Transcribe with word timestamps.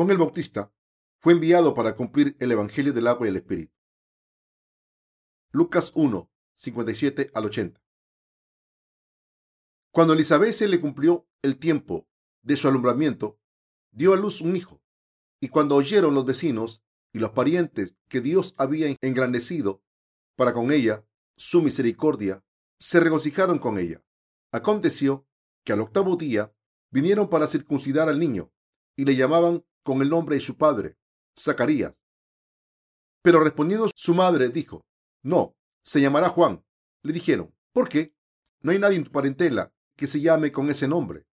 Juan 0.00 0.10
el 0.12 0.16
Bautista 0.16 0.72
fue 1.18 1.34
enviado 1.34 1.74
para 1.74 1.94
cumplir 1.94 2.34
el 2.40 2.50
Evangelio 2.50 2.94
del 2.94 3.06
agua 3.06 3.26
y 3.26 3.28
el 3.28 3.36
Espíritu. 3.36 3.74
Lucas 5.50 5.92
1, 5.94 6.32
57 6.56 7.30
al 7.34 7.44
80. 7.44 7.82
Cuando 9.92 10.14
Elizabeth 10.14 10.54
se 10.54 10.68
le 10.68 10.80
cumplió 10.80 11.28
el 11.42 11.58
tiempo 11.58 12.08
de 12.40 12.56
su 12.56 12.66
alumbramiento, 12.66 13.38
dio 13.90 14.14
a 14.14 14.16
luz 14.16 14.40
un 14.40 14.56
hijo. 14.56 14.82
Y 15.38 15.48
cuando 15.48 15.76
oyeron 15.76 16.14
los 16.14 16.24
vecinos 16.24 16.82
y 17.12 17.18
los 17.18 17.32
parientes 17.32 17.94
que 18.08 18.22
Dios 18.22 18.54
había 18.56 18.96
engrandecido 19.02 19.82
para 20.34 20.54
con 20.54 20.72
ella 20.72 21.04
su 21.36 21.60
misericordia, 21.60 22.42
se 22.78 23.00
regocijaron 23.00 23.58
con 23.58 23.76
ella. 23.76 24.02
Aconteció 24.50 25.26
que 25.62 25.74
al 25.74 25.82
octavo 25.82 26.16
día 26.16 26.54
vinieron 26.90 27.28
para 27.28 27.46
circuncidar 27.46 28.08
al 28.08 28.18
niño 28.18 28.50
y 28.96 29.04
le 29.04 29.14
llamaban 29.14 29.62
con 29.90 30.02
el 30.02 30.08
nombre 30.08 30.36
de 30.36 30.40
su 30.40 30.56
padre, 30.56 30.96
Zacarías. 31.36 32.00
Pero 33.24 33.42
respondiendo 33.42 33.88
su 33.92 34.14
madre 34.14 34.48
dijo, 34.48 34.86
no, 35.24 35.56
se 35.82 36.00
llamará 36.00 36.28
Juan. 36.28 36.64
Le 37.02 37.12
dijeron, 37.12 37.52
¿por 37.72 37.88
qué? 37.88 38.14
No 38.62 38.70
hay 38.70 38.78
nadie 38.78 38.98
en 38.98 39.02
tu 39.02 39.10
parentela 39.10 39.74
que 39.96 40.06
se 40.06 40.20
llame 40.20 40.52
con 40.52 40.70
ese 40.70 40.86
nombre. 40.86 41.26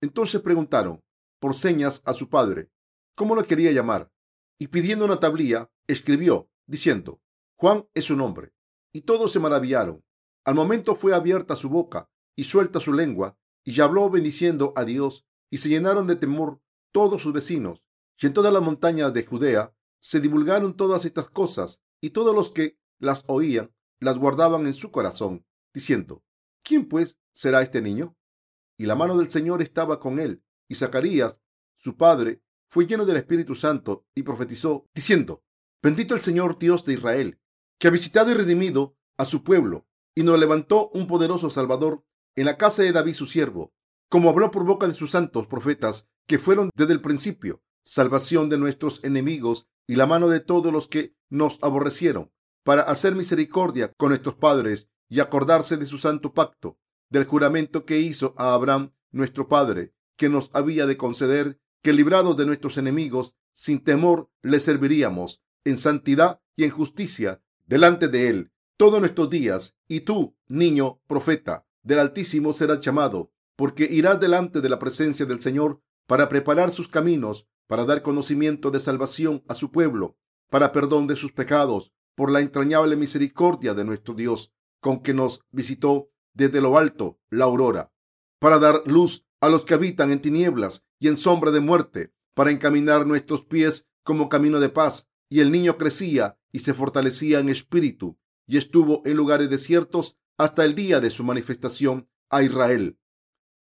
Entonces 0.00 0.40
preguntaron, 0.42 1.02
por 1.40 1.56
señas, 1.56 2.02
a 2.04 2.14
su 2.14 2.28
padre, 2.28 2.70
cómo 3.16 3.34
lo 3.34 3.48
quería 3.48 3.72
llamar, 3.72 4.12
y 4.60 4.68
pidiendo 4.68 5.06
una 5.06 5.18
tablilla, 5.18 5.72
escribió, 5.88 6.48
diciendo, 6.68 7.20
Juan 7.56 7.88
es 7.94 8.04
su 8.04 8.14
nombre. 8.14 8.52
Y 8.92 9.00
todos 9.00 9.32
se 9.32 9.40
maravillaron. 9.40 10.04
Al 10.44 10.54
momento 10.54 10.94
fue 10.94 11.16
abierta 11.16 11.56
su 11.56 11.68
boca 11.68 12.08
y 12.36 12.44
suelta 12.44 12.78
su 12.78 12.92
lengua, 12.92 13.36
y 13.64 13.80
habló 13.80 14.08
bendiciendo 14.08 14.72
a 14.76 14.84
Dios, 14.84 15.26
y 15.50 15.58
se 15.58 15.68
llenaron 15.68 16.06
de 16.06 16.14
temor 16.14 16.60
todos 16.92 17.20
sus 17.20 17.32
vecinos. 17.32 17.83
Y 18.18 18.26
en 18.26 18.32
todas 18.32 18.52
las 18.52 18.62
montañas 18.62 19.12
de 19.12 19.24
Judea 19.24 19.74
se 20.00 20.20
divulgaron 20.20 20.76
todas 20.76 21.04
estas 21.04 21.30
cosas, 21.30 21.80
y 22.00 22.10
todos 22.10 22.34
los 22.34 22.50
que 22.50 22.78
las 22.98 23.24
oían 23.26 23.74
las 24.00 24.18
guardaban 24.18 24.66
en 24.66 24.74
su 24.74 24.90
corazón, 24.90 25.46
diciendo, 25.72 26.22
¿quién 26.62 26.88
pues 26.88 27.18
será 27.32 27.62
este 27.62 27.80
niño? 27.80 28.16
Y 28.76 28.86
la 28.86 28.96
mano 28.96 29.16
del 29.16 29.30
Señor 29.30 29.62
estaba 29.62 30.00
con 30.00 30.18
él, 30.18 30.44
y 30.68 30.74
Zacarías, 30.74 31.40
su 31.76 31.96
padre, 31.96 32.42
fue 32.68 32.86
lleno 32.86 33.06
del 33.06 33.16
Espíritu 33.16 33.54
Santo 33.54 34.06
y 34.14 34.22
profetizó, 34.22 34.88
diciendo, 34.94 35.42
Bendito 35.82 36.14
el 36.14 36.22
Señor 36.22 36.58
Dios 36.58 36.84
de 36.84 36.94
Israel, 36.94 37.40
que 37.78 37.88
ha 37.88 37.90
visitado 37.90 38.30
y 38.30 38.34
redimido 38.34 38.96
a 39.16 39.24
su 39.24 39.44
pueblo, 39.44 39.86
y 40.14 40.22
nos 40.22 40.38
levantó 40.38 40.88
un 40.90 41.06
poderoso 41.06 41.50
Salvador 41.50 42.04
en 42.36 42.46
la 42.46 42.56
casa 42.56 42.82
de 42.82 42.92
David 42.92 43.14
su 43.14 43.26
siervo, 43.26 43.72
como 44.08 44.30
habló 44.30 44.50
por 44.50 44.64
boca 44.64 44.88
de 44.88 44.94
sus 44.94 45.10
santos 45.10 45.46
profetas, 45.46 46.08
que 46.26 46.38
fueron 46.38 46.70
desde 46.74 46.92
el 46.92 47.00
principio, 47.00 47.62
salvación 47.84 48.48
de 48.48 48.58
nuestros 48.58 49.00
enemigos 49.04 49.66
y 49.86 49.96
la 49.96 50.06
mano 50.06 50.28
de 50.28 50.40
todos 50.40 50.72
los 50.72 50.88
que 50.88 51.14
nos 51.28 51.58
aborrecieron, 51.62 52.32
para 52.64 52.82
hacer 52.82 53.14
misericordia 53.14 53.92
con 53.96 54.08
nuestros 54.08 54.34
padres 54.34 54.88
y 55.08 55.20
acordarse 55.20 55.76
de 55.76 55.86
su 55.86 55.98
santo 55.98 56.32
pacto, 56.32 56.78
del 57.10 57.24
juramento 57.24 57.84
que 57.84 58.00
hizo 58.00 58.34
a 58.38 58.54
Abraham 58.54 58.92
nuestro 59.12 59.48
padre, 59.48 59.94
que 60.16 60.28
nos 60.28 60.50
había 60.54 60.86
de 60.86 60.96
conceder 60.96 61.60
que 61.82 61.92
librados 61.92 62.36
de 62.36 62.46
nuestros 62.46 62.78
enemigos, 62.78 63.36
sin 63.52 63.84
temor 63.84 64.30
le 64.42 64.58
serviríamos 64.58 65.42
en 65.64 65.76
santidad 65.76 66.40
y 66.56 66.64
en 66.64 66.70
justicia 66.70 67.42
delante 67.66 68.08
de 68.08 68.28
él 68.28 68.52
todos 68.76 69.00
nuestros 69.00 69.30
días. 69.30 69.76
Y 69.86 70.00
tú, 70.00 70.36
niño 70.48 71.00
profeta 71.06 71.66
del 71.82 71.98
Altísimo, 71.98 72.52
serás 72.52 72.80
llamado, 72.80 73.32
porque 73.56 73.84
irás 73.84 74.20
delante 74.20 74.60
de 74.60 74.68
la 74.68 74.78
presencia 74.78 75.26
del 75.26 75.40
Señor 75.40 75.80
para 76.06 76.28
preparar 76.28 76.70
sus 76.70 76.88
caminos, 76.88 77.46
para 77.74 77.86
dar 77.86 78.02
conocimiento 78.02 78.70
de 78.70 78.78
salvación 78.78 79.42
a 79.48 79.54
su 79.54 79.72
pueblo, 79.72 80.16
para 80.48 80.70
perdón 80.70 81.08
de 81.08 81.16
sus 81.16 81.32
pecados, 81.32 81.92
por 82.14 82.30
la 82.30 82.38
entrañable 82.38 82.94
misericordia 82.94 83.74
de 83.74 83.84
nuestro 83.84 84.14
Dios, 84.14 84.52
con 84.80 85.02
que 85.02 85.12
nos 85.12 85.40
visitó 85.50 86.08
desde 86.34 86.60
lo 86.60 86.78
alto 86.78 87.18
la 87.30 87.46
aurora, 87.46 87.92
para 88.38 88.60
dar 88.60 88.84
luz 88.86 89.26
a 89.40 89.48
los 89.48 89.64
que 89.64 89.74
habitan 89.74 90.12
en 90.12 90.22
tinieblas 90.22 90.86
y 91.00 91.08
en 91.08 91.16
sombra 91.16 91.50
de 91.50 91.58
muerte, 91.58 92.14
para 92.34 92.52
encaminar 92.52 93.08
nuestros 93.08 93.44
pies 93.44 93.88
como 94.04 94.28
camino 94.28 94.60
de 94.60 94.68
paz. 94.68 95.10
Y 95.28 95.40
el 95.40 95.50
niño 95.50 95.76
crecía 95.76 96.38
y 96.52 96.60
se 96.60 96.74
fortalecía 96.74 97.40
en 97.40 97.48
espíritu, 97.48 98.20
y 98.46 98.56
estuvo 98.56 99.02
en 99.04 99.16
lugares 99.16 99.50
desiertos 99.50 100.16
hasta 100.38 100.64
el 100.64 100.76
día 100.76 101.00
de 101.00 101.10
su 101.10 101.24
manifestación 101.24 102.08
a 102.30 102.44
Israel. 102.44 103.00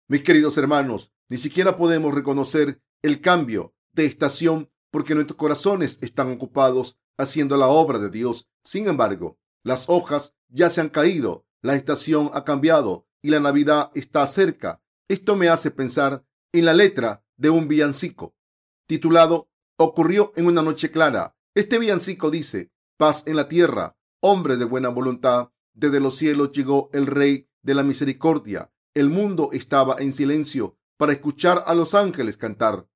Mis 0.08 0.24
queridos 0.24 0.58
hermanos, 0.58 1.12
ni 1.28 1.38
siquiera 1.38 1.76
podemos 1.76 2.16
reconocer 2.16 2.82
el 3.02 3.20
cambio 3.20 3.76
de 4.00 4.06
estación 4.06 4.70
porque 4.92 5.14
nuestros 5.14 5.38
corazones 5.38 6.00
están 6.02 6.32
ocupados 6.32 6.98
haciendo 7.18 7.58
la 7.58 7.68
obra 7.68 8.00
de 8.00 8.10
Dios. 8.10 8.48
Sin 8.64 8.88
embargo, 8.88 9.38
las 9.62 9.90
hojas 9.90 10.36
ya 10.48 10.70
se 10.70 10.80
han 10.80 10.90
caído, 10.90 11.46
la 11.62 11.76
estación 11.76 12.32
ha 12.34 12.46
cambiado 12.46 13.06
y 13.22 13.30
la 13.30 13.42
Navidad 13.42 13.92
está 13.94 14.26
cerca. 14.26 14.82
Esto 15.10 15.36
me 15.36 15.50
hace 15.50 15.70
pensar 15.70 16.26
en 16.54 16.64
la 16.64 16.74
letra 16.74 17.26
de 17.36 17.50
un 17.50 17.68
villancico 17.68 18.36
titulado 18.88 19.50
Ocurrió 19.78 20.34
en 20.36 20.48
una 20.48 20.62
noche 20.62 20.92
clara. 20.92 21.38
Este 21.54 21.78
villancico 21.78 22.32
dice, 22.32 22.72
paz 22.98 23.28
en 23.28 23.36
la 23.36 23.48
tierra, 23.48 23.98
hombre 24.22 24.58
de 24.58 24.66
buena 24.66 24.90
voluntad, 24.90 25.52
desde 25.74 26.00
los 26.00 26.18
cielos 26.18 26.52
llegó 26.52 26.90
el 26.94 27.06
Rey 27.06 27.48
de 27.62 27.76
la 27.76 27.84
Misericordia. 27.84 28.72
El 28.94 29.10
mundo 29.10 29.50
estaba 29.54 29.98
en 30.00 30.12
silencio 30.12 30.78
para 30.98 31.14
escuchar 31.14 31.64
a 31.68 31.74
los 31.74 31.94
ángeles 31.94 32.36
cantar. 32.36 32.88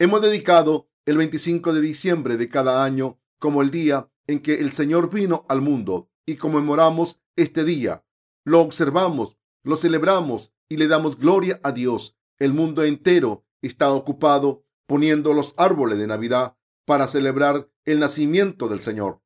Hemos 0.00 0.22
dedicado 0.22 0.88
el 1.06 1.16
25 1.16 1.72
de 1.72 1.80
diciembre 1.80 2.36
de 2.36 2.48
cada 2.48 2.84
año 2.84 3.18
como 3.40 3.62
el 3.62 3.72
día 3.72 4.08
en 4.28 4.38
que 4.40 4.60
el 4.60 4.70
Señor 4.70 5.10
vino 5.10 5.44
al 5.48 5.60
mundo 5.60 6.08
y 6.24 6.36
conmemoramos 6.36 7.20
este 7.34 7.64
día. 7.64 8.04
Lo 8.44 8.60
observamos, 8.60 9.36
lo 9.64 9.76
celebramos 9.76 10.54
y 10.68 10.76
le 10.76 10.86
damos 10.86 11.18
gloria 11.18 11.58
a 11.64 11.72
Dios. 11.72 12.16
El 12.38 12.52
mundo 12.52 12.84
entero 12.84 13.44
está 13.60 13.90
ocupado 13.90 14.64
poniendo 14.86 15.34
los 15.34 15.54
árboles 15.56 15.98
de 15.98 16.06
Navidad 16.06 16.56
para 16.86 17.08
celebrar 17.08 17.68
el 17.84 17.98
nacimiento 17.98 18.68
del 18.68 18.80
Señor. 18.80 19.20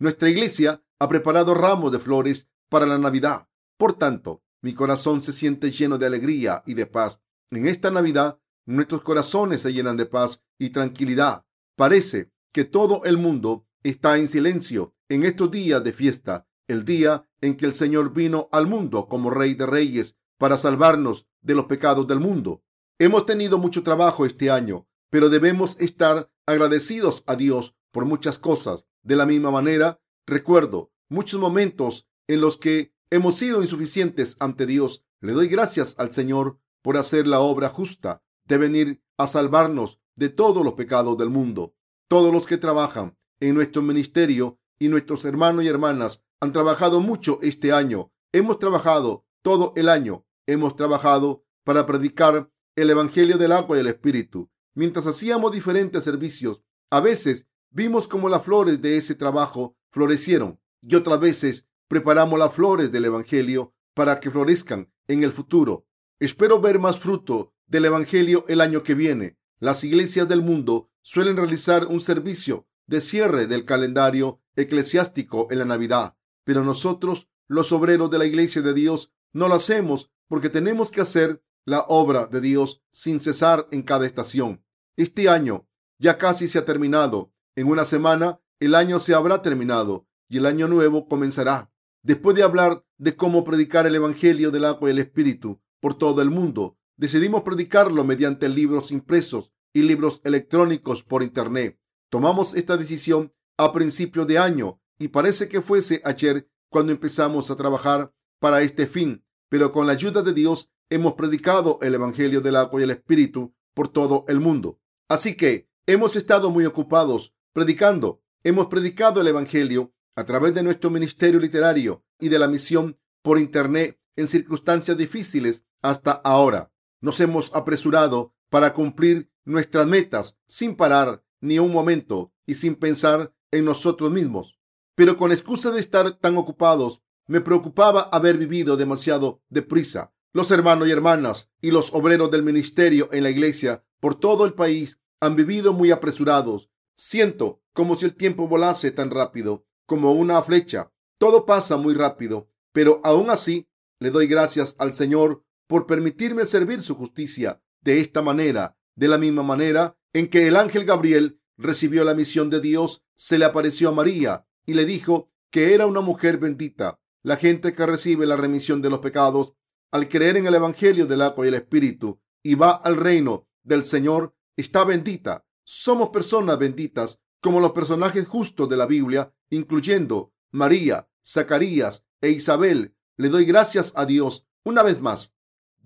Nuestra 0.00 0.28
iglesia 0.28 0.82
ha 0.98 1.08
preparado 1.08 1.54
ramos 1.54 1.92
de 1.92 2.00
flores 2.00 2.48
para 2.68 2.86
la 2.86 2.98
Navidad. 2.98 3.48
Por 3.78 3.92
tanto, 3.92 4.42
mi 4.60 4.74
corazón 4.74 5.22
se 5.22 5.32
siente 5.32 5.70
lleno 5.70 5.98
de 5.98 6.06
alegría 6.06 6.64
y 6.66 6.74
de 6.74 6.86
paz. 6.86 7.20
En 7.52 7.68
esta 7.68 7.92
Navidad, 7.92 8.40
nuestros 8.66 9.02
corazones 9.02 9.62
se 9.62 9.72
llenan 9.72 9.96
de 9.96 10.06
paz 10.06 10.44
y 10.58 10.70
tranquilidad. 10.70 11.44
Parece 11.76 12.30
que 12.52 12.64
todo 12.64 13.02
el 13.04 13.16
mundo 13.16 13.66
está 13.82 14.18
en 14.18 14.28
silencio 14.28 14.94
en 15.08 15.24
estos 15.24 15.50
días 15.50 15.82
de 15.84 15.92
fiesta, 15.92 16.48
el 16.66 16.84
día 16.84 17.28
en 17.40 17.56
que 17.56 17.66
el 17.66 17.74
Señor 17.74 18.12
vino 18.12 18.48
al 18.50 18.66
mundo 18.66 19.06
como 19.08 19.30
Rey 19.30 19.54
de 19.54 19.66
Reyes 19.66 20.16
para 20.36 20.56
salvarnos 20.58 21.26
de 21.40 21.54
los 21.54 21.66
pecados 21.66 22.06
del 22.08 22.18
mundo. 22.18 22.62
Hemos 22.98 23.24
tenido 23.24 23.58
mucho 23.58 23.82
trabajo 23.82 24.26
este 24.26 24.50
año, 24.50 24.88
pero 25.10 25.28
debemos 25.28 25.78
estar 25.80 26.30
agradecidos 26.44 27.22
a 27.26 27.36
Dios 27.36 27.76
por 27.92 28.04
muchas 28.04 28.38
cosas. 28.38 28.84
De 29.02 29.14
la 29.14 29.26
misma 29.26 29.52
manera, 29.52 30.00
recuerdo 30.26 30.90
muchos 31.08 31.40
momentos 31.40 32.08
en 32.26 32.40
los 32.40 32.56
que 32.56 32.92
hemos 33.10 33.36
sido 33.36 33.62
insuficientes 33.62 34.36
ante 34.40 34.66
Dios. 34.66 35.04
Le 35.20 35.32
doy 35.32 35.46
gracias 35.46 35.94
al 35.98 36.12
Señor 36.12 36.58
por 36.82 36.96
hacer 36.96 37.26
la 37.26 37.40
obra 37.40 37.68
justa 37.68 38.22
de 38.46 38.58
venir 38.58 39.02
a 39.18 39.26
salvarnos 39.26 40.00
de 40.14 40.28
todos 40.28 40.64
los 40.64 40.74
pecados 40.74 41.16
del 41.18 41.30
mundo. 41.30 41.74
Todos 42.08 42.32
los 42.32 42.46
que 42.46 42.56
trabajan 42.56 43.16
en 43.40 43.54
nuestro 43.54 43.82
ministerio 43.82 44.58
y 44.78 44.88
nuestros 44.88 45.24
hermanos 45.24 45.64
y 45.64 45.68
hermanas 45.68 46.24
han 46.40 46.52
trabajado 46.52 47.00
mucho 47.00 47.38
este 47.42 47.72
año. 47.72 48.12
Hemos 48.32 48.58
trabajado 48.58 49.26
todo 49.42 49.72
el 49.76 49.88
año. 49.88 50.26
Hemos 50.46 50.76
trabajado 50.76 51.44
para 51.64 51.86
predicar 51.86 52.50
el 52.76 52.90
Evangelio 52.90 53.38
del 53.38 53.52
agua 53.52 53.76
y 53.76 53.80
el 53.80 53.86
Espíritu. 53.88 54.50
Mientras 54.74 55.06
hacíamos 55.06 55.52
diferentes 55.52 56.04
servicios, 56.04 56.62
a 56.90 57.00
veces 57.00 57.48
vimos 57.70 58.06
como 58.06 58.28
las 58.28 58.44
flores 58.44 58.80
de 58.82 58.96
ese 58.96 59.14
trabajo 59.14 59.76
florecieron 59.90 60.60
y 60.82 60.94
otras 60.94 61.18
veces 61.18 61.66
preparamos 61.88 62.38
las 62.38 62.52
flores 62.52 62.92
del 62.92 63.06
Evangelio 63.06 63.74
para 63.94 64.20
que 64.20 64.30
florezcan 64.30 64.92
en 65.08 65.24
el 65.24 65.32
futuro. 65.32 65.86
Espero 66.20 66.60
ver 66.60 66.78
más 66.78 66.98
fruto 66.98 67.54
del 67.66 67.86
Evangelio 67.86 68.44
el 68.48 68.60
año 68.60 68.82
que 68.82 68.94
viene. 68.94 69.38
Las 69.58 69.84
iglesias 69.84 70.28
del 70.28 70.42
mundo 70.42 70.90
suelen 71.02 71.36
realizar 71.36 71.86
un 71.86 72.00
servicio 72.00 72.66
de 72.86 73.00
cierre 73.00 73.46
del 73.46 73.64
calendario 73.64 74.40
eclesiástico 74.54 75.48
en 75.50 75.58
la 75.58 75.64
Navidad, 75.64 76.16
pero 76.44 76.62
nosotros, 76.64 77.28
los 77.48 77.72
obreros 77.72 78.10
de 78.10 78.18
la 78.18 78.26
iglesia 78.26 78.62
de 78.62 78.74
Dios, 78.74 79.12
no 79.32 79.48
lo 79.48 79.54
hacemos 79.54 80.10
porque 80.28 80.50
tenemos 80.50 80.90
que 80.90 81.00
hacer 81.00 81.42
la 81.64 81.80
obra 81.88 82.26
de 82.26 82.40
Dios 82.40 82.82
sin 82.90 83.20
cesar 83.20 83.66
en 83.70 83.82
cada 83.82 84.06
estación. 84.06 84.64
Este 84.96 85.28
año 85.28 85.68
ya 85.98 86.18
casi 86.18 86.48
se 86.48 86.58
ha 86.58 86.64
terminado. 86.64 87.32
En 87.54 87.66
una 87.68 87.84
semana 87.84 88.40
el 88.60 88.74
año 88.74 89.00
se 89.00 89.14
habrá 89.14 89.42
terminado 89.42 90.06
y 90.28 90.38
el 90.38 90.46
año 90.46 90.68
nuevo 90.68 91.08
comenzará. 91.08 91.70
Después 92.02 92.36
de 92.36 92.42
hablar 92.42 92.84
de 92.98 93.16
cómo 93.16 93.44
predicar 93.44 93.86
el 93.86 93.94
Evangelio 93.94 94.50
del 94.50 94.64
agua 94.64 94.88
y 94.88 94.92
el 94.92 94.98
Espíritu 95.00 95.60
por 95.80 95.98
todo 95.98 96.22
el 96.22 96.30
mundo, 96.30 96.78
decidimos 96.96 97.42
predicarlo 97.42 98.04
mediante 98.04 98.48
libros 98.48 98.90
impresos 98.90 99.52
y 99.72 99.82
libros 99.82 100.20
electrónicos 100.24 101.02
por 101.02 101.22
Internet. 101.22 101.78
Tomamos 102.10 102.54
esta 102.54 102.76
decisión 102.76 103.32
a 103.58 103.72
principio 103.72 104.24
de 104.24 104.38
año 104.38 104.80
y 104.98 105.08
parece 105.08 105.48
que 105.48 105.60
fuese 105.60 106.00
ayer 106.04 106.48
cuando 106.70 106.92
empezamos 106.92 107.50
a 107.50 107.56
trabajar 107.56 108.12
para 108.38 108.62
este 108.62 108.86
fin, 108.86 109.24
pero 109.48 109.72
con 109.72 109.86
la 109.86 109.92
ayuda 109.92 110.22
de 110.22 110.32
Dios 110.32 110.70
hemos 110.90 111.14
predicado 111.14 111.78
el 111.82 111.94
Evangelio 111.94 112.40
del 112.40 112.56
agua 112.56 112.80
y 112.80 112.84
el 112.84 112.90
Espíritu 112.90 113.54
por 113.74 113.88
todo 113.88 114.24
el 114.28 114.40
mundo. 114.40 114.80
Así 115.08 115.36
que 115.36 115.68
hemos 115.86 116.16
estado 116.16 116.50
muy 116.50 116.64
ocupados 116.64 117.34
predicando. 117.52 118.22
Hemos 118.44 118.66
predicado 118.66 119.20
el 119.20 119.28
Evangelio 119.28 119.92
a 120.14 120.24
través 120.24 120.54
de 120.54 120.62
nuestro 120.62 120.90
ministerio 120.90 121.40
literario 121.40 122.04
y 122.18 122.28
de 122.28 122.38
la 122.38 122.48
misión 122.48 122.98
por 123.22 123.38
Internet 123.38 124.00
en 124.16 124.28
circunstancias 124.28 124.96
difíciles 124.96 125.64
hasta 125.82 126.12
ahora. 126.12 126.72
Nos 127.00 127.20
hemos 127.20 127.54
apresurado 127.54 128.34
para 128.48 128.74
cumplir 128.74 129.30
nuestras 129.44 129.86
metas 129.86 130.38
sin 130.46 130.76
parar 130.76 131.24
ni 131.40 131.58
un 131.58 131.72
momento 131.72 132.32
y 132.46 132.54
sin 132.54 132.74
pensar 132.74 133.34
en 133.50 133.64
nosotros 133.64 134.10
mismos. 134.10 134.58
Pero 134.94 135.16
con 135.16 135.32
excusa 135.32 135.70
de 135.70 135.80
estar 135.80 136.18
tan 136.18 136.36
ocupados, 136.36 137.02
me 137.26 137.40
preocupaba 137.40 138.02
haber 138.12 138.38
vivido 138.38 138.76
demasiado 138.76 139.42
deprisa. 139.48 140.12
Los 140.32 140.50
hermanos 140.50 140.88
y 140.88 140.90
hermanas 140.90 141.50
y 141.60 141.70
los 141.70 141.92
obreros 141.92 142.30
del 142.30 142.42
ministerio 142.42 143.08
en 143.12 143.22
la 143.22 143.30
iglesia 143.30 143.84
por 144.00 144.18
todo 144.18 144.44
el 144.44 144.54
país 144.54 145.00
han 145.20 145.36
vivido 145.36 145.72
muy 145.72 145.90
apresurados. 145.90 146.70
Siento 146.94 147.62
como 147.72 147.96
si 147.96 148.06
el 148.06 148.14
tiempo 148.14 148.48
volase 148.48 148.90
tan 148.90 149.10
rápido 149.10 149.66
como 149.86 150.12
una 150.12 150.42
flecha. 150.42 150.92
Todo 151.18 151.46
pasa 151.46 151.76
muy 151.76 151.94
rápido, 151.94 152.50
pero 152.72 153.00
aún 153.04 153.30
así 153.30 153.68
le 153.98 154.10
doy 154.10 154.26
gracias 154.26 154.76
al 154.78 154.92
Señor 154.94 155.44
por 155.66 155.86
permitirme 155.86 156.46
servir 156.46 156.82
su 156.82 156.94
justicia 156.94 157.62
de 157.80 158.00
esta 158.00 158.22
manera, 158.22 158.76
de 158.94 159.08
la 159.08 159.18
misma 159.18 159.42
manera 159.42 159.96
en 160.12 160.28
que 160.28 160.46
el 160.46 160.56
ángel 160.56 160.84
Gabriel 160.84 161.40
recibió 161.56 162.04
la 162.04 162.14
misión 162.14 162.50
de 162.50 162.60
Dios, 162.60 163.04
se 163.16 163.38
le 163.38 163.44
apareció 163.44 163.88
a 163.88 163.92
María 163.92 164.46
y 164.64 164.74
le 164.74 164.84
dijo 164.84 165.30
que 165.50 165.74
era 165.74 165.86
una 165.86 166.00
mujer 166.00 166.38
bendita. 166.38 167.00
La 167.22 167.36
gente 167.36 167.74
que 167.74 167.86
recibe 167.86 168.26
la 168.26 168.36
remisión 168.36 168.82
de 168.82 168.90
los 168.90 169.00
pecados 169.00 169.54
al 169.90 170.08
creer 170.08 170.36
en 170.36 170.46
el 170.46 170.54
Evangelio 170.54 171.06
del 171.06 171.22
agua 171.22 171.44
y 171.44 171.48
el 171.48 171.54
Espíritu 171.54 172.20
y 172.42 172.54
va 172.54 172.70
al 172.70 172.96
reino 172.96 173.48
del 173.62 173.84
Señor 173.84 174.34
está 174.56 174.84
bendita. 174.84 175.46
Somos 175.64 176.10
personas 176.10 176.58
benditas 176.58 177.20
como 177.40 177.60
los 177.60 177.72
personajes 177.72 178.26
justos 178.26 178.68
de 178.68 178.76
la 178.76 178.86
Biblia, 178.86 179.32
incluyendo 179.50 180.32
María, 180.50 181.08
Zacarías 181.24 182.06
e 182.20 182.30
Isabel. 182.30 182.96
Le 183.16 183.28
doy 183.28 183.44
gracias 183.44 183.92
a 183.96 184.06
Dios 184.06 184.46
una 184.64 184.82
vez 184.82 185.00
más. 185.00 185.35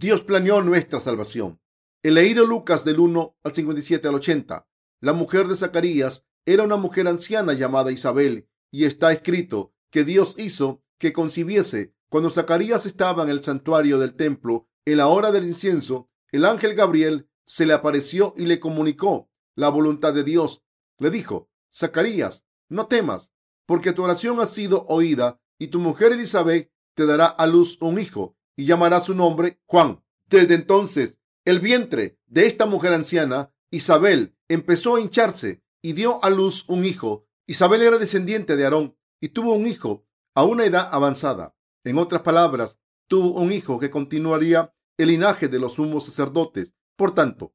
Dios 0.01 0.23
planeó 0.23 0.63
nuestra 0.63 0.99
salvación. 0.99 1.61
He 2.03 2.11
leído 2.11 2.47
Lucas 2.47 2.87
del 2.87 3.01
1 3.01 3.37
al 3.43 3.55
57 3.55 4.09
al 4.09 4.15
80. 4.15 4.67
La 5.03 5.13
mujer 5.13 5.47
de 5.47 5.55
Zacarías 5.55 6.25
era 6.47 6.63
una 6.63 6.79
mujer 6.79 7.07
anciana 7.07 7.53
llamada 7.53 7.93
Isabel 7.93 8.49
y 8.71 8.87
está 8.87 9.13
escrito 9.13 9.75
que 9.91 10.05
Dios 10.05 10.37
hizo 10.39 10.83
que 10.97 11.13
concibiese 11.13 11.93
cuando 12.09 12.31
Zacarías 12.31 12.87
estaba 12.87 13.25
en 13.25 13.29
el 13.29 13.45
santuario 13.45 13.99
del 13.99 14.15
templo 14.15 14.71
en 14.87 14.97
la 14.97 15.09
hora 15.09 15.33
del 15.33 15.45
incienso. 15.45 16.09
El 16.33 16.47
ángel 16.47 16.75
Gabriel 16.75 17.29
se 17.45 17.67
le 17.67 17.75
apareció 17.75 18.33
y 18.39 18.47
le 18.47 18.59
comunicó 18.59 19.29
la 19.55 19.69
voluntad 19.69 20.15
de 20.15 20.25
Dios. 20.25 20.65
Le 20.97 21.11
dijo, 21.11 21.51
Zacarías, 21.71 22.47
no 22.71 22.87
temas, 22.87 23.33
porque 23.67 23.93
tu 23.93 24.03
oración 24.03 24.41
ha 24.41 24.47
sido 24.47 24.87
oída 24.89 25.43
y 25.59 25.67
tu 25.67 25.79
mujer 25.79 26.13
Elizabeth 26.13 26.73
te 26.95 27.05
dará 27.05 27.27
a 27.27 27.47
luz 27.47 27.77
un 27.83 27.99
hijo 27.99 28.39
y 28.57 28.67
llamará 28.67 29.01
su 29.01 29.15
nombre 29.15 29.61
Juan. 29.67 30.03
Desde 30.27 30.55
entonces 30.55 31.21
el 31.45 31.61
vientre 31.61 32.19
de 32.27 32.47
esta 32.47 32.67
mujer 32.67 32.93
anciana, 32.93 33.53
Isabel, 33.71 34.37
empezó 34.49 34.97
a 34.97 35.01
hincharse 35.01 35.63
y 35.83 35.95
dio 35.95 36.23
a 36.25 36.31
luz 36.31 36.65
un 36.69 36.85
hijo. 36.85 37.27
Isabel 37.47 37.83
era 37.83 37.99
descendiente 37.99 38.57
de 38.57 38.65
Aarón 38.65 38.97
y 39.21 39.31
tuvo 39.31 39.55
un 39.55 39.67
hijo 39.67 40.07
a 40.35 40.45
una 40.45 40.65
edad 40.65 40.89
avanzada. 40.93 41.57
En 41.85 41.99
otras 41.99 42.23
palabras, 42.23 42.79
tuvo 43.09 43.41
un 43.41 43.53
hijo 43.53 43.79
que 43.79 43.91
continuaría 43.91 44.75
el 44.99 45.09
linaje 45.09 45.49
de 45.49 45.59
los 45.59 45.75
sumos 45.75 46.05
sacerdotes. 46.05 46.75
Por 46.97 47.15
tanto, 47.15 47.55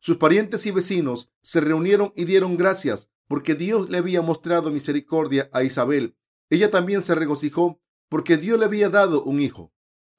sus 0.00 0.16
parientes 0.16 0.66
y 0.66 0.70
vecinos 0.70 1.30
se 1.42 1.60
reunieron 1.60 2.12
y 2.16 2.24
dieron 2.24 2.56
gracias 2.56 3.08
porque 3.28 3.54
Dios 3.54 3.88
le 3.88 3.98
había 3.98 4.22
mostrado 4.22 4.70
misericordia 4.70 5.48
a 5.52 5.62
Isabel. 5.62 6.16
Ella 6.50 6.70
también 6.70 7.02
se 7.02 7.14
regocijó 7.14 7.80
porque 8.08 8.36
Dios 8.36 8.58
le 8.58 8.64
había 8.64 8.88
dado 8.88 9.22
un 9.22 9.40
hijo. 9.40 9.72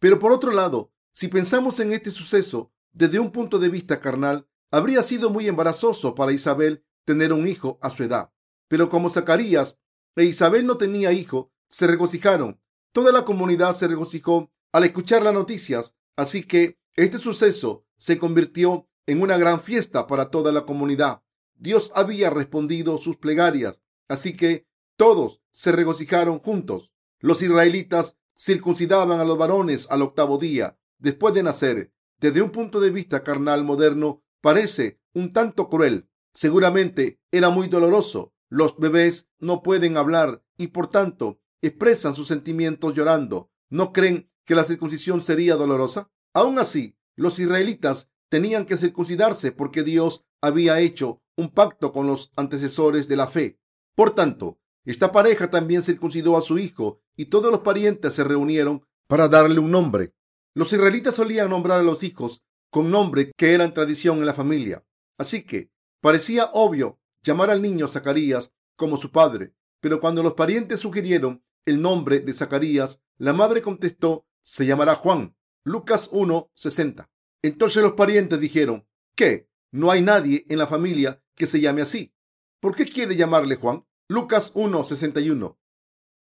Pero 0.04 0.20
por 0.20 0.34
otro 0.34 0.52
lado, 0.52 0.92
si 1.14 1.30
pensamos 1.30 1.80
en 1.80 1.94
este 1.94 2.12
suceso, 2.12 2.74
desde 2.92 3.20
un 3.20 3.32
punto 3.32 3.58
de 3.58 3.70
vista 3.70 4.02
carnal, 4.02 4.50
habría 4.70 5.02
sido 5.02 5.30
muy 5.30 5.48
embarazoso 5.48 6.14
para 6.14 6.34
Isabel 6.34 6.84
tener 7.06 7.32
un 7.32 7.48
hijo 7.48 7.80
a 7.82 7.90
su 7.90 8.04
edad. 8.04 8.34
Pero 8.68 8.90
como 8.90 9.10
Zacarías 9.10 9.80
e 10.18 10.26
Isabel 10.26 10.66
no 10.66 10.78
tenía 10.78 11.14
hijo, 11.14 11.54
se 11.70 11.88
regocijaron. 11.88 12.60
Toda 12.92 13.14
la 13.14 13.24
comunidad 13.24 13.78
se 13.78 13.88
regocijó 13.88 14.52
al 14.74 14.84
escuchar 14.84 15.24
las 15.24 15.34
noticias, 15.34 15.96
así 16.18 16.44
que 16.44 16.78
este 16.96 17.18
suceso 17.18 17.86
se 17.96 18.20
convirtió 18.20 18.90
en 19.06 19.22
una 19.22 19.38
gran 19.38 19.62
fiesta 19.62 20.06
para 20.06 20.30
toda 20.30 20.52
la 20.52 20.66
comunidad. 20.66 21.24
Dios 21.56 21.94
había 21.96 22.30
respondido 22.30 22.98
sus 22.98 23.16
plegarias, 23.16 23.80
así 24.10 24.36
que 24.36 24.68
todos 24.98 25.42
se 25.54 25.72
regocijaron 25.72 26.40
juntos. 26.40 26.92
Los 27.22 27.42
israelitas 27.42 28.18
circuncidaban 28.38 29.20
a 29.20 29.26
los 29.26 29.38
varones 29.38 29.88
al 29.90 30.02
octavo 30.02 30.38
día 30.38 30.78
después 30.98 31.34
de 31.34 31.44
nacer 31.44 31.94
desde 32.24 32.42
un 32.42 32.52
punto 32.52 32.80
de 32.80 32.90
vista 32.90 33.22
carnal 33.22 33.66
moderno, 33.66 34.24
parece 34.40 35.02
un 35.14 35.34
tanto 35.34 35.68
cruel. 35.68 36.08
Seguramente 36.34 37.20
era 37.32 37.50
muy 37.50 37.68
doloroso. 37.68 38.34
Los 38.50 38.78
bebés 38.78 39.30
no 39.40 39.62
pueden 39.62 39.98
hablar 39.98 40.42
y 40.56 40.68
por 40.68 40.90
tanto 40.90 41.42
expresan 41.62 42.16
sus 42.16 42.30
sentimientos 42.30 42.94
llorando. 42.94 43.52
¿No 43.70 43.92
creen 43.92 44.32
que 44.46 44.56
la 44.56 44.64
circuncisión 44.64 45.22
sería 45.22 45.56
dolorosa? 45.56 46.12
Aún 46.34 46.60
así, 46.60 46.98
los 47.16 47.40
israelitas 47.40 48.10
tenían 48.30 48.66
que 48.66 48.78
circuncidarse 48.78 49.52
porque 49.52 49.84
Dios 49.84 50.24
había 50.42 50.80
hecho 50.80 51.22
un 51.36 51.50
pacto 51.50 51.92
con 51.92 52.08
los 52.08 52.32
antecesores 52.38 53.10
de 53.10 53.18
la 53.18 53.28
fe. 53.28 53.60
Por 53.96 54.16
tanto, 54.16 54.62
esta 54.86 55.12
pareja 55.12 55.50
también 55.50 55.84
circuncidó 55.84 56.36
a 56.36 56.42
su 56.42 56.58
hijo 56.58 57.00
y 57.16 57.26
todos 57.26 57.52
los 57.52 57.62
parientes 57.62 58.14
se 58.14 58.24
reunieron 58.24 58.86
para 59.08 59.28
darle 59.28 59.60
un 59.60 59.72
nombre. 59.72 60.14
Los 60.54 60.74
israelitas 60.74 61.16
solían 61.16 61.50
nombrar 61.50 61.80
a 61.80 61.84
los 61.84 62.04
hijos 62.04 62.44
con 62.70 62.92
nombre 62.92 63.32
que 63.38 63.54
eran 63.54 63.74
tradición 63.74 64.20
en 64.20 64.26
la 64.26 64.34
familia. 64.34 64.86
Así 65.18 65.44
que 65.44 65.72
parecía 66.02 66.50
obvio 66.54 67.00
llamar 67.22 67.50
al 67.50 67.62
niño 67.62 67.88
Zacarías 67.88 68.52
como 68.76 68.98
su 68.98 69.12
padre. 69.12 69.54
Pero 69.80 70.00
cuando 70.00 70.24
los 70.24 70.34
parientes 70.34 70.80
sugirieron 70.80 71.44
el 71.66 71.82
nombre 71.82 72.20
de 72.20 72.34
Zacarías, 72.34 73.02
la 73.18 73.34
madre 73.34 73.62
contestó, 73.62 74.26
se 74.44 74.66
llamará 74.66 74.96
Juan. 74.96 75.36
Lucas 75.64 76.10
1:60. 76.12 77.10
Entonces 77.42 77.82
los 77.82 77.94
parientes 77.94 78.40
dijeron, 78.40 78.86
¿qué? 79.16 79.50
No 79.72 79.92
hay 79.92 80.02
nadie 80.02 80.46
en 80.50 80.58
la 80.58 80.68
familia 80.68 81.24
que 81.36 81.48
se 81.48 81.62
llame 81.62 81.82
así. 81.82 82.14
¿Por 82.60 82.76
qué 82.76 82.86
quiere 82.86 83.16
llamarle 83.16 83.56
Juan? 83.56 83.86
Lucas 84.14 84.52
1:61. 84.54 85.58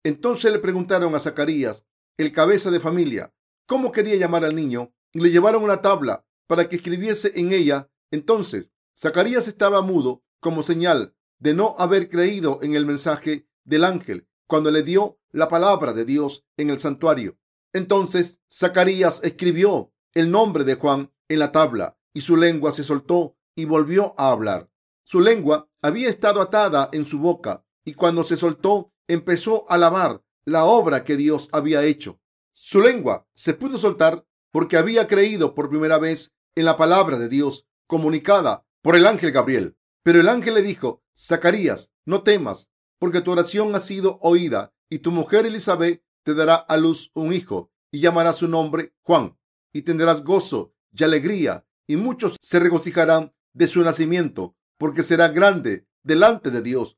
Entonces 0.03 0.51
le 0.51 0.59
preguntaron 0.59 1.15
a 1.15 1.19
Zacarías, 1.19 1.83
el 2.15 2.31
cabeza 2.31 2.69
de 2.69 2.79
familia, 2.79 3.33
cómo 3.65 3.91
quería 3.91 4.17
llamar 4.17 4.45
al 4.45 4.53
niño 4.53 4.93
y 5.11 5.19
le 5.19 5.31
llevaron 5.31 5.63
una 5.63 5.81
tabla 5.81 6.23
para 6.45 6.69
que 6.69 6.75
escribiese 6.75 7.31
en 7.39 7.51
ella. 7.51 7.89
Entonces, 8.11 8.69
Zacarías 8.95 9.47
estaba 9.47 9.81
mudo 9.81 10.23
como 10.39 10.61
señal 10.61 11.15
de 11.39 11.55
no 11.55 11.73
haber 11.79 12.07
creído 12.11 12.59
en 12.61 12.75
el 12.75 12.85
mensaje 12.85 13.47
del 13.63 13.83
ángel 13.83 14.27
cuando 14.45 14.69
le 14.69 14.83
dio 14.83 15.17
la 15.31 15.49
palabra 15.49 15.93
de 15.93 16.05
Dios 16.05 16.45
en 16.57 16.69
el 16.69 16.79
santuario. 16.79 17.39
Entonces, 17.73 18.41
Zacarías 18.47 19.23
escribió 19.23 19.91
el 20.13 20.29
nombre 20.29 20.65
de 20.65 20.75
Juan 20.75 21.11
en 21.29 21.39
la 21.39 21.51
tabla 21.51 21.97
y 22.13 22.21
su 22.21 22.37
lengua 22.37 22.73
se 22.73 22.83
soltó 22.83 23.37
y 23.55 23.65
volvió 23.65 24.13
a 24.19 24.29
hablar. 24.29 24.69
Su 25.03 25.19
lengua 25.19 25.67
había 25.81 26.09
estado 26.09 26.41
atada 26.41 26.87
en 26.93 27.05
su 27.05 27.17
boca 27.17 27.65
y 27.85 27.93
cuando 27.93 28.23
se 28.23 28.37
soltó 28.37 28.93
empezó 29.07 29.69
a 29.69 29.75
alabar 29.75 30.23
la 30.45 30.65
obra 30.65 31.03
que 31.03 31.17
Dios 31.17 31.49
había 31.51 31.83
hecho. 31.83 32.19
Su 32.53 32.81
lengua 32.81 33.27
se 33.33 33.53
pudo 33.53 33.77
soltar 33.77 34.25
porque 34.51 34.77
había 34.77 35.07
creído 35.07 35.55
por 35.55 35.69
primera 35.69 35.97
vez 35.97 36.33
en 36.55 36.65
la 36.65 36.77
palabra 36.77 37.17
de 37.17 37.29
Dios 37.29 37.65
comunicada 37.87 38.65
por 38.81 38.95
el 38.95 39.07
ángel 39.07 39.31
Gabriel. 39.31 39.77
Pero 40.03 40.19
el 40.19 40.29
ángel 40.29 40.55
le 40.55 40.61
dijo, 40.61 41.03
Zacarías, 41.17 41.91
no 42.05 42.23
temas, 42.23 42.69
porque 42.99 43.21
tu 43.21 43.31
oración 43.31 43.73
ha 43.75 43.79
sido 43.79 44.19
oída 44.21 44.73
y 44.89 44.99
tu 44.99 45.11
mujer 45.11 45.45
Elizabeth 45.45 46.03
te 46.23 46.33
dará 46.33 46.55
a 46.55 46.77
luz 46.77 47.11
un 47.13 47.33
hijo 47.33 47.71
y 47.91 47.99
llamará 47.99 48.33
su 48.33 48.47
nombre 48.47 48.93
Juan 49.01 49.37
y 49.73 49.83
tendrás 49.83 50.23
gozo 50.23 50.73
y 50.91 51.03
alegría 51.03 51.65
y 51.87 51.97
muchos 51.97 52.37
se 52.41 52.59
regocijarán 52.59 53.33
de 53.53 53.67
su 53.67 53.81
nacimiento 53.81 54.55
porque 54.77 55.03
será 55.03 55.29
grande 55.29 55.87
delante 56.03 56.51
de 56.51 56.61
Dios. 56.61 56.97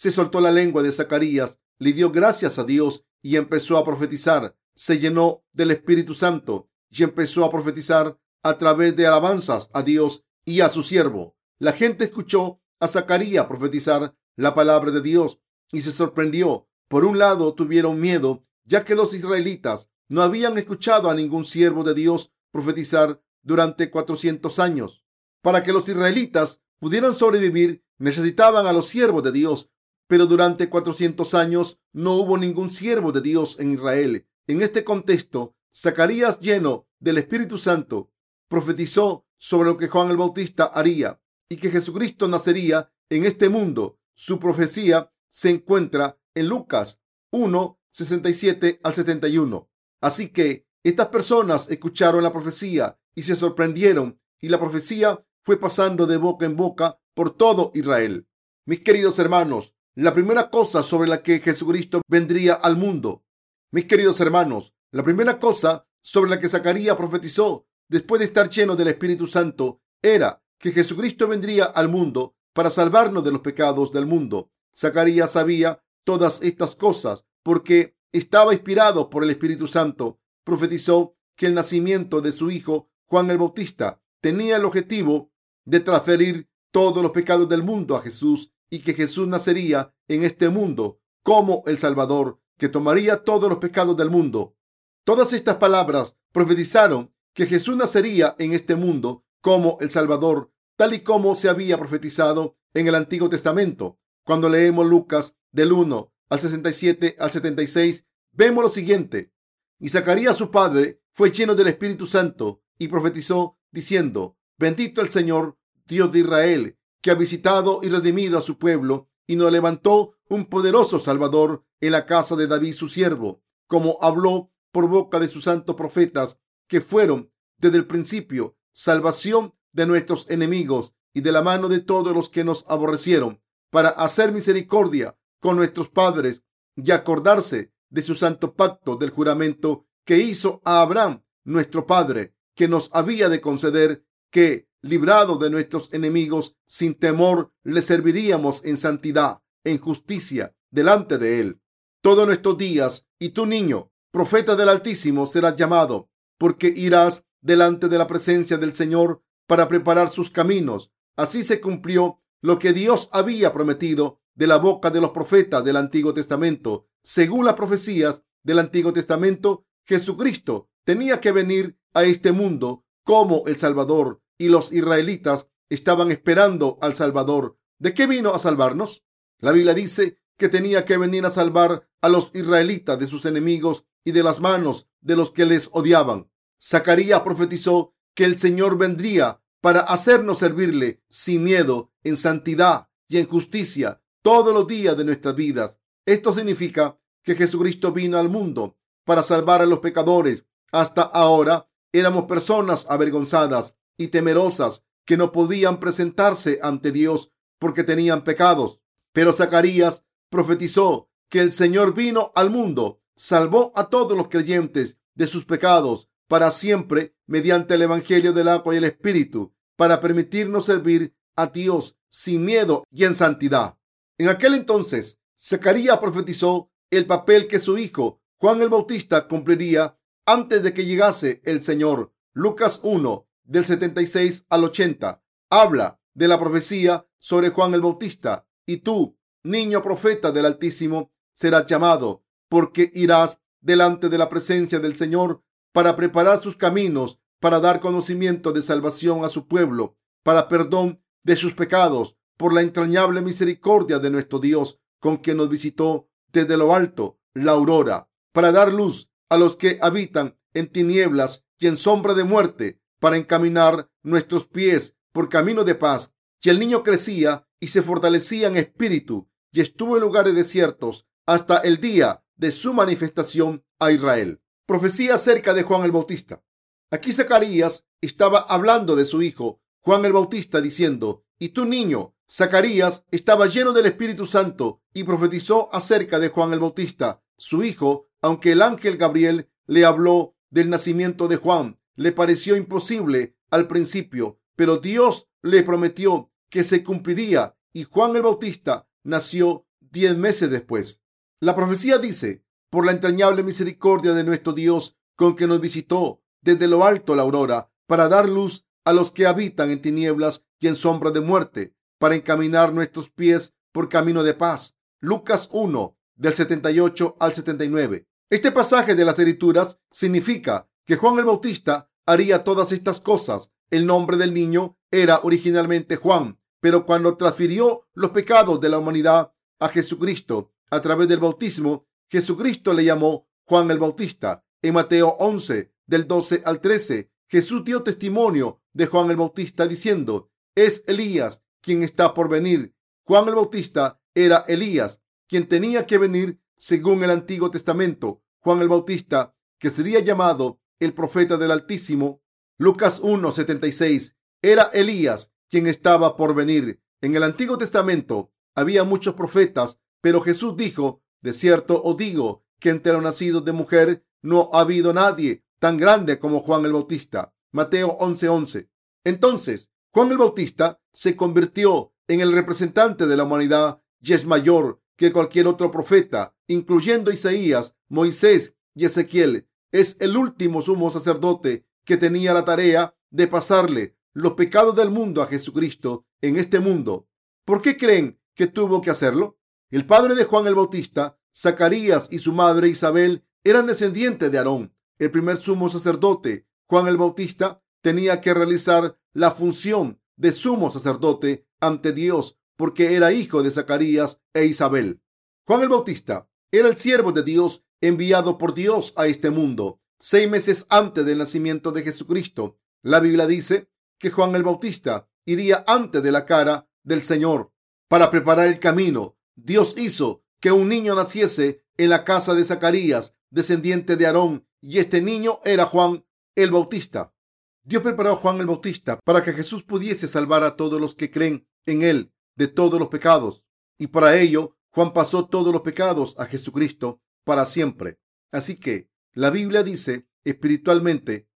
se 0.00 0.10
soltó 0.10 0.40
la 0.40 0.50
lengua 0.50 0.82
de 0.82 0.92
Zacarías, 0.92 1.60
le 1.78 1.92
dio 1.92 2.10
gracias 2.10 2.58
a 2.58 2.64
Dios 2.64 3.04
y 3.20 3.36
empezó 3.36 3.76
a 3.76 3.84
profetizar. 3.84 4.56
Se 4.74 4.98
llenó 4.98 5.44
del 5.52 5.72
Espíritu 5.72 6.14
Santo 6.14 6.70
y 6.88 7.02
empezó 7.02 7.44
a 7.44 7.50
profetizar 7.50 8.18
a 8.42 8.56
través 8.56 8.96
de 8.96 9.06
alabanzas 9.06 9.68
a 9.74 9.82
Dios 9.82 10.24
y 10.46 10.62
a 10.62 10.70
su 10.70 10.82
siervo. 10.84 11.36
La 11.58 11.74
gente 11.74 12.04
escuchó 12.04 12.62
a 12.80 12.88
Zacarías 12.88 13.44
profetizar 13.44 14.16
la 14.36 14.54
palabra 14.54 14.90
de 14.90 15.02
Dios 15.02 15.38
y 15.70 15.82
se 15.82 15.92
sorprendió. 15.92 16.66
Por 16.88 17.04
un 17.04 17.18
lado 17.18 17.52
tuvieron 17.52 18.00
miedo, 18.00 18.46
ya 18.64 18.86
que 18.86 18.94
los 18.94 19.12
israelitas 19.12 19.90
no 20.08 20.22
habían 20.22 20.56
escuchado 20.56 21.10
a 21.10 21.14
ningún 21.14 21.44
siervo 21.44 21.84
de 21.84 21.92
Dios 21.92 22.32
profetizar 22.52 23.22
durante 23.42 23.90
400 23.90 24.60
años. 24.60 25.04
Para 25.42 25.62
que 25.62 25.74
los 25.74 25.86
israelitas 25.90 26.62
pudieran 26.78 27.12
sobrevivir, 27.12 27.84
necesitaban 27.98 28.66
a 28.66 28.72
los 28.72 28.88
siervos 28.88 29.22
de 29.24 29.32
Dios, 29.32 29.70
pero 30.10 30.26
durante 30.26 30.68
400 30.68 31.34
años 31.34 31.78
no 31.92 32.14
hubo 32.14 32.36
ningún 32.36 32.68
siervo 32.68 33.12
de 33.12 33.20
Dios 33.20 33.60
en 33.60 33.74
Israel. 33.74 34.26
En 34.48 34.60
este 34.60 34.82
contexto, 34.82 35.54
Zacarías, 35.72 36.40
lleno 36.40 36.88
del 36.98 37.18
Espíritu 37.18 37.58
Santo, 37.58 38.10
profetizó 38.48 39.28
sobre 39.38 39.68
lo 39.68 39.76
que 39.76 39.86
Juan 39.86 40.10
el 40.10 40.16
Bautista 40.16 40.64
haría 40.64 41.22
y 41.48 41.58
que 41.58 41.70
Jesucristo 41.70 42.26
nacería 42.26 42.92
en 43.08 43.24
este 43.24 43.48
mundo. 43.48 44.00
Su 44.16 44.40
profecía 44.40 45.12
se 45.28 45.50
encuentra 45.50 46.18
en 46.34 46.48
Lucas 46.48 47.00
1, 47.30 47.78
67 47.92 48.80
al 48.82 48.94
71. 48.94 49.70
Así 50.00 50.32
que 50.32 50.66
estas 50.82 51.06
personas 51.06 51.70
escucharon 51.70 52.24
la 52.24 52.32
profecía 52.32 52.98
y 53.14 53.22
se 53.22 53.36
sorprendieron 53.36 54.20
y 54.40 54.48
la 54.48 54.58
profecía 54.58 55.24
fue 55.44 55.56
pasando 55.56 56.08
de 56.08 56.16
boca 56.16 56.46
en 56.46 56.56
boca 56.56 57.00
por 57.14 57.36
todo 57.36 57.70
Israel. 57.74 58.26
Mis 58.66 58.80
queridos 58.80 59.20
hermanos, 59.20 59.76
la 60.00 60.14
primera 60.14 60.48
cosa 60.48 60.82
sobre 60.82 61.08
la 61.08 61.22
que 61.22 61.40
Jesucristo 61.40 62.00
vendría 62.08 62.54
al 62.54 62.76
mundo. 62.76 63.22
Mis 63.70 63.84
queridos 63.84 64.18
hermanos, 64.20 64.72
la 64.92 65.04
primera 65.04 65.38
cosa 65.38 65.86
sobre 66.00 66.30
la 66.30 66.40
que 66.40 66.48
Zacarías 66.48 66.96
profetizó 66.96 67.66
después 67.86 68.18
de 68.20 68.24
estar 68.24 68.48
lleno 68.48 68.76
del 68.76 68.88
Espíritu 68.88 69.26
Santo 69.26 69.82
era 70.00 70.42
que 70.58 70.72
Jesucristo 70.72 71.28
vendría 71.28 71.64
al 71.64 71.90
mundo 71.90 72.34
para 72.54 72.70
salvarnos 72.70 73.22
de 73.24 73.30
los 73.30 73.42
pecados 73.42 73.92
del 73.92 74.06
mundo. 74.06 74.50
Zacarías 74.74 75.32
sabía 75.32 75.82
todas 76.04 76.40
estas 76.40 76.76
cosas 76.76 77.26
porque 77.42 77.94
estaba 78.10 78.54
inspirado 78.54 79.10
por 79.10 79.22
el 79.22 79.28
Espíritu 79.28 79.66
Santo. 79.66 80.18
Profetizó 80.44 81.14
que 81.36 81.44
el 81.44 81.52
nacimiento 81.52 82.22
de 82.22 82.32
su 82.32 82.50
hijo 82.50 82.88
Juan 83.04 83.30
el 83.30 83.36
Bautista 83.36 84.00
tenía 84.22 84.56
el 84.56 84.64
objetivo 84.64 85.30
de 85.66 85.80
transferir 85.80 86.48
todos 86.70 87.02
los 87.02 87.12
pecados 87.12 87.50
del 87.50 87.62
mundo 87.62 87.96
a 87.96 88.02
Jesús 88.02 88.50
y 88.70 88.80
que 88.80 88.94
Jesús 88.94 89.28
nacería 89.28 89.92
en 90.08 90.22
este 90.22 90.48
mundo 90.48 91.00
como 91.22 91.62
el 91.66 91.78
Salvador 91.78 92.40
que 92.56 92.68
tomaría 92.68 93.24
todos 93.24 93.48
los 93.48 93.58
pecados 93.58 93.96
del 93.96 94.10
mundo. 94.10 94.56
Todas 95.04 95.32
estas 95.32 95.56
palabras 95.56 96.16
profetizaron 96.30 97.12
que 97.34 97.46
Jesús 97.46 97.76
nacería 97.76 98.36
en 98.38 98.52
este 98.52 98.76
mundo 98.76 99.24
como 99.40 99.78
el 99.80 99.90
Salvador, 99.90 100.52
tal 100.76 100.94
y 100.94 101.00
como 101.00 101.34
se 101.34 101.48
había 101.48 101.78
profetizado 101.78 102.56
en 102.74 102.86
el 102.86 102.94
Antiguo 102.94 103.28
Testamento. 103.28 103.98
Cuando 104.24 104.48
leemos 104.48 104.86
Lucas 104.86 105.34
del 105.50 105.72
1 105.72 106.12
al 106.28 106.40
67 106.40 107.16
al 107.18 107.30
76, 107.30 108.06
vemos 108.32 108.62
lo 108.62 108.70
siguiente. 108.70 109.32
Y 109.78 109.88
Zacarías 109.88 110.36
su 110.36 110.50
padre 110.50 111.02
fue 111.12 111.30
lleno 111.30 111.54
del 111.54 111.68
Espíritu 111.68 112.06
Santo 112.06 112.62
y 112.78 112.88
profetizó 112.88 113.58
diciendo, 113.70 114.38
bendito 114.58 115.00
el 115.00 115.10
Señor, 115.10 115.58
Dios 115.86 116.12
de 116.12 116.20
Israel, 116.20 116.78
que 117.00 117.10
ha 117.10 117.14
visitado 117.14 117.80
y 117.82 117.88
redimido 117.88 118.38
a 118.38 118.42
su 118.42 118.58
pueblo 118.58 119.08
y 119.26 119.36
nos 119.36 119.50
levantó 119.52 120.14
un 120.28 120.46
poderoso 120.46 120.98
Salvador 120.98 121.64
en 121.80 121.92
la 121.92 122.06
casa 122.06 122.36
de 122.36 122.46
David 122.46 122.74
su 122.74 122.88
siervo, 122.88 123.42
como 123.66 123.98
habló 124.00 124.52
por 124.72 124.88
boca 124.88 125.18
de 125.18 125.28
sus 125.28 125.44
santos 125.44 125.76
profetas, 125.76 126.38
que 126.68 126.80
fueron 126.80 127.32
desde 127.58 127.78
el 127.78 127.86
principio 127.86 128.56
salvación 128.72 129.54
de 129.72 129.86
nuestros 129.86 130.28
enemigos 130.30 130.94
y 131.12 131.20
de 131.20 131.32
la 131.32 131.42
mano 131.42 131.68
de 131.68 131.80
todos 131.80 132.14
los 132.14 132.28
que 132.28 132.44
nos 132.44 132.64
aborrecieron, 132.68 133.42
para 133.70 133.90
hacer 133.90 134.32
misericordia 134.32 135.16
con 135.40 135.56
nuestros 135.56 135.88
padres 135.88 136.42
y 136.76 136.90
acordarse 136.90 137.72
de 137.88 138.02
su 138.02 138.14
santo 138.14 138.54
pacto 138.54 138.96
del 138.96 139.10
juramento 139.10 139.86
que 140.04 140.18
hizo 140.18 140.60
a 140.64 140.80
Abraham, 140.80 141.22
nuestro 141.44 141.86
padre, 141.86 142.34
que 142.54 142.68
nos 142.68 142.90
había 142.92 143.28
de 143.28 143.40
conceder 143.40 144.04
que, 144.30 144.68
librado 144.82 145.36
de 145.36 145.50
nuestros 145.50 145.92
enemigos, 145.92 146.56
sin 146.66 146.94
temor, 146.94 147.52
le 147.62 147.82
serviríamos 147.82 148.64
en 148.64 148.76
santidad, 148.76 149.42
en 149.64 149.78
justicia, 149.78 150.54
delante 150.70 151.18
de 151.18 151.40
él. 151.40 151.60
Todos 152.00 152.26
nuestros 152.26 152.56
días, 152.56 153.06
y 153.18 153.30
tu 153.30 153.46
niño, 153.46 153.90
profeta 154.10 154.56
del 154.56 154.68
Altísimo, 154.68 155.26
serás 155.26 155.56
llamado, 155.56 156.10
porque 156.38 156.68
irás 156.68 157.26
delante 157.42 157.88
de 157.88 157.98
la 157.98 158.06
presencia 158.06 158.56
del 158.56 158.74
Señor 158.74 159.22
para 159.46 159.68
preparar 159.68 160.08
sus 160.08 160.30
caminos. 160.30 160.90
Así 161.16 161.42
se 161.42 161.60
cumplió 161.60 162.20
lo 162.40 162.58
que 162.58 162.72
Dios 162.72 163.10
había 163.12 163.52
prometido 163.52 164.20
de 164.34 164.46
la 164.46 164.56
boca 164.56 164.90
de 164.90 165.00
los 165.00 165.10
profetas 165.10 165.64
del 165.64 165.76
Antiguo 165.76 166.14
Testamento. 166.14 166.86
Según 167.02 167.44
las 167.44 167.54
profecías 167.54 168.22
del 168.42 168.58
Antiguo 168.58 168.92
Testamento, 168.92 169.66
Jesucristo 169.86 170.70
tenía 170.84 171.20
que 171.20 171.32
venir 171.32 171.78
a 171.92 172.04
este 172.04 172.32
mundo 172.32 172.84
como 173.04 173.42
el 173.46 173.56
Salvador 173.56 174.22
y 174.40 174.48
los 174.48 174.72
israelitas 174.72 175.48
estaban 175.68 176.10
esperando 176.10 176.78
al 176.80 176.94
Salvador. 176.94 177.58
¿De 177.78 177.92
qué 177.92 178.06
vino 178.06 178.30
a 178.30 178.38
salvarnos? 178.38 179.04
La 179.38 179.52
Biblia 179.52 179.74
dice 179.74 180.16
que 180.38 180.48
tenía 180.48 180.86
que 180.86 180.96
venir 180.96 181.26
a 181.26 181.30
salvar 181.30 181.86
a 182.00 182.08
los 182.08 182.34
israelitas 182.34 182.98
de 182.98 183.06
sus 183.06 183.26
enemigos 183.26 183.84
y 184.02 184.12
de 184.12 184.22
las 184.22 184.40
manos 184.40 184.88
de 185.02 185.14
los 185.14 185.30
que 185.30 185.44
les 185.44 185.68
odiaban. 185.72 186.30
Zacarías 186.58 187.20
profetizó 187.20 187.94
que 188.14 188.24
el 188.24 188.38
Señor 188.38 188.78
vendría 188.78 189.42
para 189.60 189.80
hacernos 189.80 190.38
servirle 190.38 191.02
sin 191.10 191.44
miedo, 191.44 191.92
en 192.02 192.16
santidad 192.16 192.88
y 193.08 193.18
en 193.18 193.28
justicia 193.28 194.00
todos 194.22 194.54
los 194.54 194.66
días 194.66 194.96
de 194.96 195.04
nuestras 195.04 195.34
vidas. 195.34 195.76
Esto 196.06 196.32
significa 196.32 196.98
que 197.22 197.34
Jesucristo 197.34 197.92
vino 197.92 198.16
al 198.16 198.30
mundo 198.30 198.78
para 199.04 199.22
salvar 199.22 199.60
a 199.60 199.66
los 199.66 199.80
pecadores. 199.80 200.46
Hasta 200.72 201.02
ahora 201.02 201.68
éramos 201.92 202.24
personas 202.24 202.86
avergonzadas 202.88 203.76
y 204.00 204.08
temerosas 204.08 204.84
que 205.04 205.16
no 205.16 205.30
podían 205.30 205.78
presentarse 205.78 206.58
ante 206.62 206.90
Dios 206.90 207.32
porque 207.58 207.84
tenían 207.84 208.24
pecados. 208.24 208.80
Pero 209.12 209.32
Zacarías 209.32 210.04
profetizó 210.30 211.10
que 211.28 211.40
el 211.40 211.52
Señor 211.52 211.94
vino 211.94 212.32
al 212.34 212.48
mundo, 212.48 213.02
salvó 213.14 213.72
a 213.76 213.90
todos 213.90 214.16
los 214.16 214.28
creyentes 214.28 214.98
de 215.14 215.26
sus 215.26 215.44
pecados 215.44 216.08
para 216.28 216.50
siempre 216.50 217.14
mediante 217.26 217.74
el 217.74 217.82
Evangelio 217.82 218.32
del 218.32 218.48
agua 218.48 218.74
y 218.74 218.78
el 218.78 218.84
Espíritu, 218.84 219.52
para 219.76 220.00
permitirnos 220.00 220.64
servir 220.64 221.14
a 221.36 221.48
Dios 221.48 221.98
sin 222.08 222.44
miedo 222.44 222.84
y 222.90 223.04
en 223.04 223.14
santidad. 223.14 223.76
En 224.16 224.28
aquel 224.28 224.54
entonces, 224.54 225.18
Zacarías 225.38 225.98
profetizó 225.98 226.70
el 226.90 227.06
papel 227.06 227.46
que 227.46 227.58
su 227.58 227.76
hijo 227.76 228.20
Juan 228.38 228.62
el 228.62 228.70
Bautista 228.70 229.28
cumpliría 229.28 229.98
antes 230.24 230.62
de 230.62 230.72
que 230.72 230.86
llegase 230.86 231.42
el 231.44 231.62
Señor. 231.62 232.14
Lucas 232.32 232.80
1, 232.82 233.28
del 233.50 233.64
76 233.64 234.46
al 234.48 234.62
80, 234.62 235.24
habla 235.50 236.00
de 236.14 236.28
la 236.28 236.38
profecía 236.38 237.04
sobre 237.18 237.50
Juan 237.50 237.74
el 237.74 237.80
Bautista. 237.80 238.46
Y 238.64 238.78
tú, 238.78 239.18
niño 239.42 239.82
profeta 239.82 240.30
del 240.30 240.46
Altísimo, 240.46 241.12
serás 241.34 241.66
llamado, 241.66 242.24
porque 242.48 242.92
irás 242.94 243.40
delante 243.60 244.08
de 244.08 244.18
la 244.18 244.28
presencia 244.28 244.78
del 244.78 244.96
Señor 244.96 245.42
para 245.72 245.96
preparar 245.96 246.38
sus 246.38 246.56
caminos, 246.56 247.18
para 247.40 247.58
dar 247.58 247.80
conocimiento 247.80 248.52
de 248.52 248.62
salvación 248.62 249.24
a 249.24 249.28
su 249.28 249.48
pueblo, 249.48 249.96
para 250.22 250.46
perdón 250.46 251.02
de 251.24 251.34
sus 251.34 251.52
pecados, 251.54 252.16
por 252.36 252.52
la 252.52 252.60
entrañable 252.62 253.20
misericordia 253.20 253.98
de 253.98 254.10
nuestro 254.10 254.38
Dios, 254.38 254.78
con 255.00 255.16
quien 255.16 255.38
nos 255.38 255.48
visitó 255.48 256.08
desde 256.32 256.56
lo 256.56 256.72
alto 256.72 257.18
la 257.34 257.52
aurora, 257.52 258.08
para 258.32 258.52
dar 258.52 258.72
luz 258.72 259.10
a 259.28 259.36
los 259.36 259.56
que 259.56 259.78
habitan 259.82 260.38
en 260.54 260.70
tinieblas 260.70 261.44
y 261.58 261.66
en 261.66 261.76
sombra 261.76 262.14
de 262.14 262.24
muerte, 262.24 262.79
para 263.00 263.16
encaminar 263.16 263.90
nuestros 264.02 264.46
pies 264.46 264.94
por 265.12 265.28
camino 265.28 265.64
de 265.64 265.74
paz. 265.74 266.14
Y 266.42 266.50
el 266.50 266.60
niño 266.60 266.84
crecía 266.84 267.48
y 267.58 267.68
se 267.68 267.82
fortalecía 267.82 268.48
en 268.48 268.56
espíritu 268.56 269.28
y 269.52 269.60
estuvo 269.60 269.96
en 269.96 270.02
lugares 270.02 270.34
desiertos 270.34 271.06
hasta 271.26 271.58
el 271.58 271.80
día 271.80 272.24
de 272.36 272.50
su 272.52 272.72
manifestación 272.72 273.64
a 273.78 273.90
Israel. 273.90 274.40
Profecía 274.66 275.14
acerca 275.14 275.52
de 275.52 275.64
Juan 275.64 275.82
el 275.82 275.92
Bautista. 275.92 276.42
Aquí 276.90 277.12
Zacarías 277.12 277.86
estaba 278.00 278.38
hablando 278.38 278.96
de 278.96 279.04
su 279.04 279.22
hijo 279.22 279.60
Juan 279.82 280.04
el 280.04 280.12
Bautista 280.12 280.60
diciendo, 280.60 281.24
y 281.38 281.50
tu 281.50 281.64
niño 281.64 282.14
Zacarías 282.30 283.06
estaba 283.10 283.46
lleno 283.46 283.72
del 283.72 283.86
Espíritu 283.86 284.26
Santo 284.26 284.82
y 284.92 285.04
profetizó 285.04 285.74
acerca 285.74 286.18
de 286.18 286.28
Juan 286.28 286.52
el 286.52 286.60
Bautista, 286.60 287.22
su 287.38 287.64
hijo, 287.64 288.08
aunque 288.20 288.52
el 288.52 288.60
ángel 288.60 288.98
Gabriel 288.98 289.48
le 289.66 289.86
habló 289.86 290.36
del 290.50 290.68
nacimiento 290.68 291.28
de 291.28 291.36
Juan. 291.36 291.79
Le 292.00 292.12
pareció 292.12 292.56
imposible 292.56 293.36
al 293.50 293.66
principio, 293.66 294.40
pero 294.56 294.78
Dios 294.78 295.28
le 295.42 295.62
prometió 295.62 296.32
que 296.48 296.64
se 296.64 296.82
cumpliría 296.82 297.58
y 297.74 297.84
Juan 297.84 298.16
el 298.16 298.22
Bautista 298.22 298.88
nació 299.04 299.66
diez 299.80 300.16
meses 300.16 300.50
después. 300.50 301.02
La 301.40 301.54
profecía 301.54 301.98
dice, 301.98 302.42
por 302.70 302.86
la 302.86 302.92
entrañable 302.92 303.42
misericordia 303.42 304.14
de 304.14 304.24
nuestro 304.24 304.54
Dios, 304.54 304.96
con 305.14 305.36
que 305.36 305.46
nos 305.46 305.60
visitó 305.60 306.22
desde 306.40 306.68
lo 306.68 306.86
alto 306.86 307.14
la 307.14 307.20
aurora, 307.20 307.70
para 307.86 308.08
dar 308.08 308.30
luz 308.30 308.66
a 308.86 308.94
los 308.94 309.10
que 309.12 309.26
habitan 309.26 309.70
en 309.70 309.82
tinieblas 309.82 310.46
y 310.58 310.68
en 310.68 310.76
sombra 310.76 311.10
de 311.10 311.20
muerte, 311.20 311.74
para 311.98 312.14
encaminar 312.14 312.72
nuestros 312.72 313.10
pies 313.10 313.54
por 313.72 313.90
camino 313.90 314.22
de 314.22 314.32
paz. 314.32 314.74
Lucas 315.00 315.50
1, 315.52 315.98
del 316.14 316.32
78 316.32 317.18
al 317.20 317.34
79. 317.34 318.08
Este 318.30 318.52
pasaje 318.52 318.94
de 318.94 319.04
las 319.04 319.18
escrituras 319.18 319.82
significa 319.90 320.66
que 320.86 320.96
Juan 320.96 321.18
el 321.18 321.26
Bautista 321.26 321.89
haría 322.10 322.42
todas 322.42 322.72
estas 322.72 323.00
cosas. 323.00 323.52
El 323.70 323.86
nombre 323.86 324.16
del 324.16 324.34
niño 324.34 324.76
era 324.90 325.20
originalmente 325.22 325.94
Juan, 325.94 326.40
pero 326.60 326.84
cuando 326.84 327.16
transfirió 327.16 327.86
los 327.94 328.10
pecados 328.10 328.60
de 328.60 328.68
la 328.68 328.78
humanidad 328.78 329.32
a 329.60 329.68
Jesucristo 329.68 330.52
a 330.70 330.80
través 330.82 331.08
del 331.08 331.20
bautismo, 331.20 331.86
Jesucristo 332.08 332.74
le 332.74 332.84
llamó 332.84 333.28
Juan 333.44 333.70
el 333.70 333.78
Bautista. 333.78 334.44
En 334.60 334.74
Mateo 334.74 335.16
11, 335.20 335.72
del 335.86 336.08
12 336.08 336.42
al 336.44 336.60
13, 336.60 337.12
Jesús 337.28 337.64
dio 337.64 337.84
testimonio 337.84 338.60
de 338.72 338.86
Juan 338.86 339.08
el 339.10 339.16
Bautista 339.16 339.68
diciendo, 339.68 340.30
es 340.56 340.82
Elías 340.88 341.44
quien 341.60 341.84
está 341.84 342.12
por 342.12 342.28
venir. 342.28 342.74
Juan 343.04 343.28
el 343.28 343.36
Bautista 343.36 344.00
era 344.14 344.44
Elías, 344.48 345.00
quien 345.28 345.46
tenía 345.46 345.86
que 345.86 345.98
venir 345.98 346.40
según 346.56 347.04
el 347.04 347.10
Antiguo 347.10 347.52
Testamento. 347.52 348.22
Juan 348.40 348.60
el 348.60 348.68
Bautista, 348.68 349.36
que 349.58 349.70
sería 349.70 350.00
llamado 350.00 350.59
el 350.80 350.94
profeta 350.94 351.36
del 351.36 351.52
Altísimo. 351.52 352.22
Lucas 352.58 353.00
1, 353.02 353.32
76, 353.32 354.16
era 354.42 354.64
Elías 354.72 355.32
quien 355.48 355.66
estaba 355.66 356.16
por 356.16 356.34
venir. 356.34 356.80
En 357.00 357.14
el 357.16 357.22
Antiguo 357.22 357.58
Testamento 357.58 358.32
había 358.54 358.84
muchos 358.84 359.14
profetas, 359.14 359.78
pero 360.00 360.20
Jesús 360.20 360.56
dijo, 360.56 361.02
de 361.20 361.32
cierto 361.32 361.82
os 361.82 361.96
digo 361.96 362.44
que 362.58 362.70
entre 362.70 362.92
los 362.92 363.02
nacidos 363.02 363.44
de 363.44 363.52
mujer 363.52 364.04
no 364.22 364.50
ha 364.52 364.60
habido 364.60 364.92
nadie 364.92 365.44
tan 365.58 365.76
grande 365.76 366.18
como 366.18 366.40
Juan 366.40 366.64
el 366.64 366.72
Bautista. 366.72 367.34
Mateo 367.52 367.96
11:11. 367.98 368.68
Entonces, 369.04 369.70
Juan 369.92 370.10
el 370.10 370.18
Bautista 370.18 370.80
se 370.92 371.16
convirtió 371.16 371.92
en 372.08 372.20
el 372.20 372.32
representante 372.32 373.06
de 373.06 373.16
la 373.16 373.24
humanidad 373.24 373.82
y 374.00 374.12
es 374.12 374.24
mayor 374.24 374.80
que 374.96 375.12
cualquier 375.12 375.46
otro 375.46 375.70
profeta, 375.70 376.34
incluyendo 376.46 377.10
Isaías, 377.10 377.76
Moisés 377.88 378.54
y 378.74 378.84
Ezequiel. 378.84 379.48
Es 379.72 379.96
el 380.00 380.16
último 380.16 380.62
sumo 380.62 380.90
sacerdote 380.90 381.66
que 381.84 381.96
tenía 381.96 382.34
la 382.34 382.44
tarea 382.44 382.94
de 383.10 383.26
pasarle 383.26 383.96
los 384.12 384.32
pecados 384.34 384.74
del 384.74 384.90
mundo 384.90 385.22
a 385.22 385.26
Jesucristo 385.26 386.06
en 386.20 386.36
este 386.36 386.60
mundo. 386.60 387.08
¿Por 387.44 387.62
qué 387.62 387.76
creen 387.76 388.20
que 388.34 388.46
tuvo 388.46 388.80
que 388.80 388.90
hacerlo? 388.90 389.38
El 389.70 389.86
padre 389.86 390.14
de 390.14 390.24
Juan 390.24 390.46
el 390.46 390.54
Bautista, 390.54 391.18
Zacarías 391.32 392.08
y 392.10 392.18
su 392.18 392.32
madre 392.32 392.68
Isabel 392.68 393.24
eran 393.44 393.66
descendientes 393.66 394.30
de 394.30 394.38
Aarón, 394.38 394.74
el 394.98 395.10
primer 395.10 395.36
sumo 395.36 395.68
sacerdote. 395.68 396.46
Juan 396.66 396.88
el 396.88 396.96
Bautista 396.96 397.62
tenía 397.80 398.20
que 398.20 398.34
realizar 398.34 398.98
la 399.12 399.30
función 399.30 400.00
de 400.16 400.32
sumo 400.32 400.70
sacerdote 400.70 401.46
ante 401.60 401.92
Dios 401.92 402.38
porque 402.56 402.94
era 402.94 403.12
hijo 403.12 403.42
de 403.42 403.50
Zacarías 403.50 404.20
e 404.34 404.44
Isabel. 404.44 405.00
Juan 405.46 405.62
el 405.62 405.68
Bautista 405.68 406.28
era 406.50 406.68
el 406.68 406.76
siervo 406.76 407.12
de 407.12 407.22
Dios 407.22 407.64
enviado 407.80 408.38
por 408.38 408.54
Dios 408.54 408.92
a 408.96 409.06
este 409.06 409.30
mundo 409.30 409.80
seis 410.00 410.28
meses 410.28 410.66
antes 410.70 411.04
del 411.04 411.18
nacimiento 411.18 411.72
de 411.72 411.82
Jesucristo. 411.82 412.58
La 412.82 413.00
Biblia 413.00 413.26
dice 413.26 413.70
que 413.98 414.10
Juan 414.10 414.34
el 414.34 414.42
Bautista 414.42 415.08
iría 415.26 415.62
antes 415.66 416.02
de 416.02 416.10
la 416.10 416.24
cara 416.24 416.68
del 416.82 417.02
Señor 417.02 417.52
para 417.88 418.10
preparar 418.10 418.48
el 418.48 418.58
camino. 418.58 419.18
Dios 419.36 419.76
hizo 419.76 420.24
que 420.40 420.52
un 420.52 420.68
niño 420.68 420.94
naciese 420.94 421.62
en 421.76 421.90
la 421.90 422.04
casa 422.04 422.34
de 422.34 422.44
Zacarías, 422.44 423.14
descendiente 423.28 423.96
de 423.96 424.06
Aarón, 424.06 424.46
y 424.60 424.78
este 424.78 425.02
niño 425.02 425.40
era 425.44 425.66
Juan 425.66 426.04
el 426.34 426.50
Bautista. 426.50 427.14
Dios 427.62 427.82
preparó 427.82 428.12
a 428.12 428.16
Juan 428.16 428.40
el 428.40 428.46
Bautista 428.46 428.98
para 429.04 429.22
que 429.22 429.34
Jesús 429.34 429.62
pudiese 429.62 430.08
salvar 430.08 430.44
a 430.44 430.56
todos 430.56 430.80
los 430.80 430.94
que 430.94 431.10
creen 431.10 431.46
en 431.66 431.82
él 431.82 432.12
de 432.36 432.48
todos 432.48 432.80
los 432.80 432.88
pecados. 432.88 433.44
Y 433.78 433.88
para 433.88 434.16
ello, 434.16 434.56
Juan 434.70 434.94
pasó 434.94 435.26
todos 435.26 435.52
los 435.52 435.62
pecados 435.62 436.14
a 436.18 436.24
Jesucristo 436.24 437.02
para 437.24 437.46
siempre. 437.46 437.98
Así 438.32 438.56
que 438.56 438.90
la 439.12 439.30
Biblia 439.30 439.62
dice 439.62 440.06
espiritualmente 440.24 441.28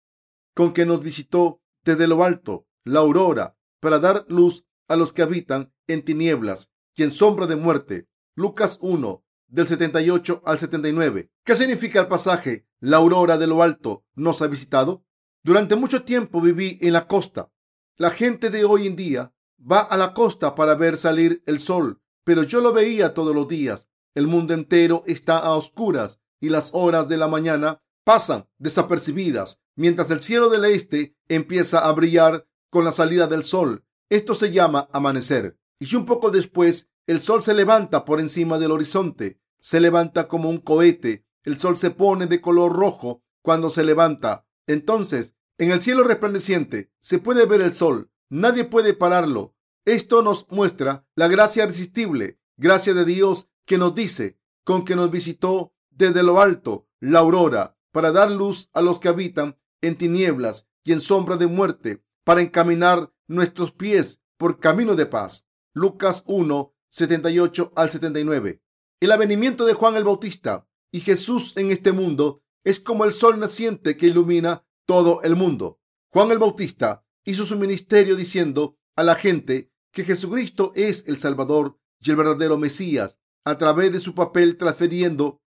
con 0.55 0.73
que 0.73 0.87
nos 0.87 1.03
visitó 1.03 1.63
desde 1.85 2.07
lo 2.07 2.23
alto, 2.23 2.67
la 2.85 3.01
aurora, 3.01 3.57
para 3.81 3.99
dar 3.99 4.25
luz 4.29 4.65
a 4.89 4.97
los 4.97 5.13
que 5.13 5.23
habitan 5.23 5.73
en 5.87 6.05
tinieblas 6.05 6.71
y 6.95 7.03
en 7.03 7.11
sombra 7.11 7.47
de 7.47 7.57
muerte. 7.57 8.09
Lucas 8.37 8.79
1, 8.81 9.25
del 9.49 9.67
78 9.67 10.43
al 10.45 10.59
79. 10.59 11.31
¿Qué 11.45 11.57
significa 11.57 12.01
el 12.01 12.09
pasaje? 12.09 12.67
La 12.81 12.99
aurora 12.99 13.39
de 13.39 13.47
lo 13.47 13.63
alto 13.63 14.05
nos 14.15 14.43
ha 14.43 14.47
visitado. 14.47 15.05
Durante 15.43 15.77
mucho 15.77 16.05
tiempo 16.05 16.41
viví 16.41 16.79
en 16.81 16.93
la 16.93 17.07
costa. 17.07 17.53
La 17.97 18.11
gente 18.11 18.51
de 18.51 18.65
hoy 18.65 18.87
en 18.87 18.97
día 18.97 19.35
va 19.61 19.81
a 19.81 19.97
la 19.97 20.15
costa 20.15 20.55
para 20.55 20.75
ver 20.75 20.99
salir 20.99 21.43
el 21.47 21.61
sol, 21.61 22.03
pero 22.25 22.43
yo 22.43 22.61
lo 22.61 22.73
veía 22.73 23.15
todos 23.15 23.35
los 23.35 23.47
días. 23.47 23.89
El 24.15 24.27
mundo 24.27 24.55
entero 24.55 25.03
está 25.07 25.39
a 25.39 25.55
oscuras 25.55 26.21
y 26.41 26.49
las 26.49 26.71
horas 26.75 27.09
de 27.09 27.17
la 27.17 27.29
mañana 27.29 27.83
pasan 28.05 28.49
desapercibidas 28.59 29.61
mientras 29.77 30.11
el 30.11 30.23
cielo 30.23 30.49
del 30.49 30.65
este 30.67 31.17
empieza 31.29 31.81
a 31.81 31.93
brillar 31.93 32.47
con 32.71 32.85
la 32.85 32.93
salida 32.93 33.27
del 33.27 33.45
sol. 33.45 33.85
Esto 34.09 34.35
se 34.35 34.53
llama 34.53 34.89
amanecer. 34.93 35.59
Y 35.79 35.95
un 35.97 36.07
poco 36.07 36.31
después, 36.31 36.91
el 37.07 37.21
sol 37.21 37.43
se 37.43 37.55
levanta 37.55 38.05
por 38.05 38.21
encima 38.21 38.59
del 38.59 38.71
horizonte. 38.71 39.41
Se 39.61 39.81
levanta 39.81 40.29
como 40.29 40.49
un 40.49 40.59
cohete. 40.59 41.27
El 41.43 41.59
sol 41.59 41.77
se 41.77 41.91
pone 41.91 42.27
de 42.27 42.41
color 42.41 42.73
rojo 42.73 43.23
cuando 43.43 43.71
se 43.71 43.85
levanta. 43.85 44.47
Entonces, 44.67 45.35
en 45.59 45.71
el 45.71 45.83
cielo 45.83 46.05
resplandeciente 46.05 46.91
se 47.01 47.19
puede 47.19 47.47
ver 47.47 47.61
el 47.61 47.75
sol. 47.75 48.11
Nadie 48.31 48.65
puede 48.65 48.95
pararlo. 48.95 49.55
Esto 49.85 50.23
nos 50.23 50.51
muestra 50.51 51.07
la 51.15 51.29
gracia 51.29 51.65
irresistible, 51.65 52.39
gracia 52.57 52.95
de 52.95 53.05
Dios 53.05 53.51
que 53.65 53.79
nos 53.79 53.95
dice, 53.95 54.39
con 54.65 54.85
que 54.85 54.97
nos 54.97 55.11
visitó 55.11 55.75
desde 55.91 56.23
lo 56.23 56.41
alto 56.41 56.89
la 57.01 57.21
aurora, 57.21 57.77
para 57.93 58.11
dar 58.11 58.31
luz 58.31 58.71
a 58.73 58.83
los 58.83 58.99
que 58.99 59.09
habitan 59.09 59.59
en 59.81 59.97
tinieblas 59.97 60.69
y 60.83 60.93
en 60.93 61.01
sombra 61.01 61.37
de 61.37 61.47
muerte, 61.47 62.03
para 62.25 62.43
encaminar 62.43 63.13
nuestros 63.27 63.73
pies 63.73 64.21
por 64.37 64.59
camino 64.59 64.97
de 64.97 65.07
paz. 65.07 65.47
Lucas 65.73 66.25
1, 66.27 66.75
78 66.89 67.73
al 67.77 67.91
79. 67.91 68.63
El 69.01 69.13
avenimiento 69.13 69.65
de 69.65 69.75
Juan 69.75 69.97
el 69.97 70.05
Bautista 70.05 70.67
y 70.91 71.01
Jesús 71.01 71.57
en 71.57 71.71
este 71.71 71.93
mundo 71.93 72.43
es 72.65 72.81
como 72.81 73.05
el 73.05 73.13
sol 73.13 73.39
naciente 73.39 73.97
que 73.97 74.07
ilumina 74.07 74.65
todo 74.87 75.23
el 75.23 75.37
mundo. 75.37 75.81
Juan 76.11 76.31
el 76.31 76.39
Bautista 76.39 77.05
hizo 77.25 77.45
su 77.45 77.59
ministerio 77.59 78.17
diciendo 78.17 78.79
a 78.97 79.03
la 79.03 79.15
gente 79.15 79.73
que 79.93 80.05
Jesucristo 80.05 80.73
es 80.75 81.07
el 81.07 81.19
Salvador 81.19 81.79
y 82.01 82.11
el 82.11 82.17
verdadero 82.17 82.59
Mesías 82.59 83.19
a 83.45 83.59
través 83.59 83.93
de 83.93 84.01
su 84.01 84.15
papel 84.15 84.57
transfiriendo 84.57 85.41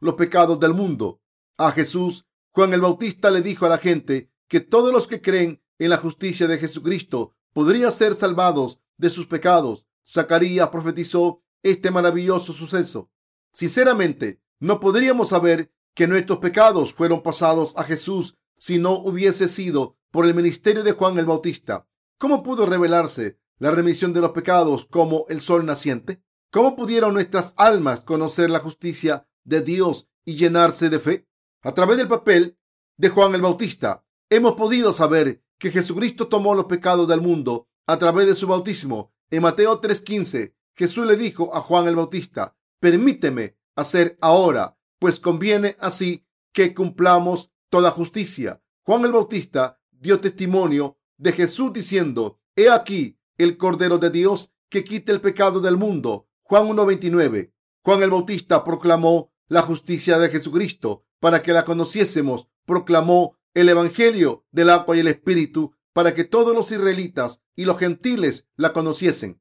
los 0.00 0.14
pecados 0.14 0.58
del 0.60 0.74
mundo 0.74 1.20
a 1.56 1.72
Jesús 1.72 2.24
Juan 2.52 2.74
el 2.74 2.80
Bautista 2.80 3.30
le 3.30 3.42
dijo 3.42 3.66
a 3.66 3.68
la 3.68 3.78
gente 3.78 4.32
que 4.48 4.60
todos 4.60 4.92
los 4.92 5.06
que 5.06 5.20
creen 5.20 5.62
en 5.78 5.90
la 5.90 5.98
justicia 5.98 6.48
de 6.48 6.58
Jesucristo 6.58 7.36
podrían 7.52 7.92
ser 7.92 8.14
salvados 8.14 8.80
de 8.96 9.08
sus 9.08 9.26
pecados. 9.26 9.86
Zacarías 10.06 10.68
profetizó 10.70 11.42
este 11.62 11.90
maravilloso 11.90 12.52
suceso. 12.52 13.10
Sinceramente, 13.52 14.42
no 14.58 14.80
podríamos 14.80 15.28
saber 15.28 15.72
que 15.94 16.08
nuestros 16.08 16.38
pecados 16.38 16.92
fueron 16.92 17.22
pasados 17.22 17.76
a 17.76 17.84
Jesús 17.84 18.36
si 18.56 18.78
no 18.78 18.94
hubiese 18.94 19.46
sido 19.46 19.96
por 20.10 20.26
el 20.26 20.34
ministerio 20.34 20.82
de 20.82 20.92
Juan 20.92 21.18
el 21.18 21.26
Bautista. 21.26 21.86
¿Cómo 22.18 22.42
pudo 22.42 22.66
revelarse 22.66 23.38
la 23.58 23.70
remisión 23.70 24.12
de 24.12 24.20
los 24.20 24.30
pecados 24.30 24.86
como 24.86 25.24
el 25.28 25.40
sol 25.40 25.64
naciente? 25.64 26.22
¿Cómo 26.52 26.74
pudieron 26.74 27.14
nuestras 27.14 27.54
almas 27.56 28.02
conocer 28.02 28.50
la 28.50 28.58
justicia 28.58 29.28
de 29.44 29.60
Dios 29.60 30.08
y 30.24 30.34
llenarse 30.34 30.90
de 30.90 30.98
fe? 30.98 31.28
A 31.62 31.74
través 31.74 31.96
del 31.96 32.08
papel 32.08 32.58
de 32.96 33.08
Juan 33.08 33.36
el 33.36 33.42
Bautista, 33.42 34.04
hemos 34.28 34.54
podido 34.54 34.92
saber 34.92 35.44
que 35.58 35.70
Jesucristo 35.70 36.26
tomó 36.26 36.56
los 36.56 36.64
pecados 36.64 37.06
del 37.06 37.20
mundo 37.20 37.68
a 37.86 37.98
través 37.98 38.26
de 38.26 38.34
su 38.34 38.48
bautismo. 38.48 39.12
En 39.30 39.42
Mateo 39.42 39.80
3:15, 39.80 40.56
Jesús 40.74 41.06
le 41.06 41.16
dijo 41.16 41.54
a 41.54 41.60
Juan 41.60 41.86
el 41.86 41.94
Bautista, 41.94 42.56
permíteme 42.80 43.56
hacer 43.76 44.18
ahora, 44.20 44.76
pues 44.98 45.20
conviene 45.20 45.76
así 45.78 46.26
que 46.52 46.74
cumplamos 46.74 47.52
toda 47.68 47.92
justicia. 47.92 48.60
Juan 48.82 49.04
el 49.04 49.12
Bautista 49.12 49.80
dio 49.92 50.18
testimonio 50.18 50.98
de 51.16 51.30
Jesús 51.30 51.72
diciendo, 51.72 52.40
he 52.56 52.68
aquí 52.70 53.20
el 53.38 53.56
Cordero 53.56 53.98
de 53.98 54.10
Dios 54.10 54.50
que 54.68 54.82
quite 54.82 55.12
el 55.12 55.20
pecado 55.20 55.60
del 55.60 55.76
mundo. 55.76 56.26
Juan 56.50 56.66
1.29. 56.66 57.52
Juan 57.84 58.02
el 58.02 58.10
Bautista 58.10 58.64
proclamó 58.64 59.32
la 59.46 59.62
justicia 59.62 60.18
de 60.18 60.30
Jesucristo 60.30 61.04
para 61.20 61.44
que 61.44 61.52
la 61.52 61.64
conociésemos. 61.64 62.48
Proclamó 62.66 63.38
el 63.54 63.68
Evangelio 63.68 64.44
del 64.50 64.70
agua 64.70 64.96
y 64.96 64.98
el 64.98 65.06
Espíritu 65.06 65.76
para 65.92 66.12
que 66.12 66.24
todos 66.24 66.52
los 66.52 66.72
israelitas 66.72 67.40
y 67.54 67.66
los 67.66 67.78
gentiles 67.78 68.48
la 68.56 68.72
conociesen. 68.72 69.40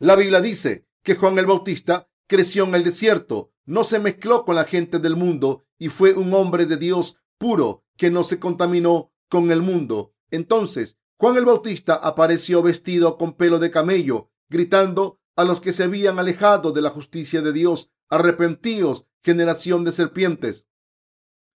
La 0.00 0.16
Biblia 0.16 0.40
dice 0.40 0.88
que 1.04 1.14
Juan 1.14 1.38
el 1.38 1.46
Bautista 1.46 2.08
creció 2.26 2.64
en 2.64 2.74
el 2.74 2.82
desierto, 2.82 3.52
no 3.64 3.84
se 3.84 4.00
mezcló 4.00 4.44
con 4.44 4.56
la 4.56 4.64
gente 4.64 4.98
del 4.98 5.14
mundo 5.14 5.64
y 5.78 5.90
fue 5.90 6.14
un 6.14 6.34
hombre 6.34 6.66
de 6.66 6.76
Dios 6.76 7.18
puro 7.38 7.84
que 7.96 8.10
no 8.10 8.24
se 8.24 8.40
contaminó 8.40 9.12
con 9.28 9.52
el 9.52 9.62
mundo. 9.62 10.12
Entonces, 10.32 10.96
Juan 11.18 11.36
el 11.36 11.44
Bautista 11.44 11.94
apareció 11.94 12.64
vestido 12.64 13.16
con 13.16 13.34
pelo 13.34 13.60
de 13.60 13.70
camello, 13.70 14.32
gritando 14.48 15.20
a 15.38 15.44
los 15.44 15.60
que 15.60 15.72
se 15.72 15.84
habían 15.84 16.18
alejado 16.18 16.72
de 16.72 16.82
la 16.82 16.90
justicia 16.90 17.42
de 17.42 17.52
Dios, 17.52 17.92
arrepentíos, 18.08 19.06
generación 19.22 19.84
de 19.84 19.92
serpientes. 19.92 20.66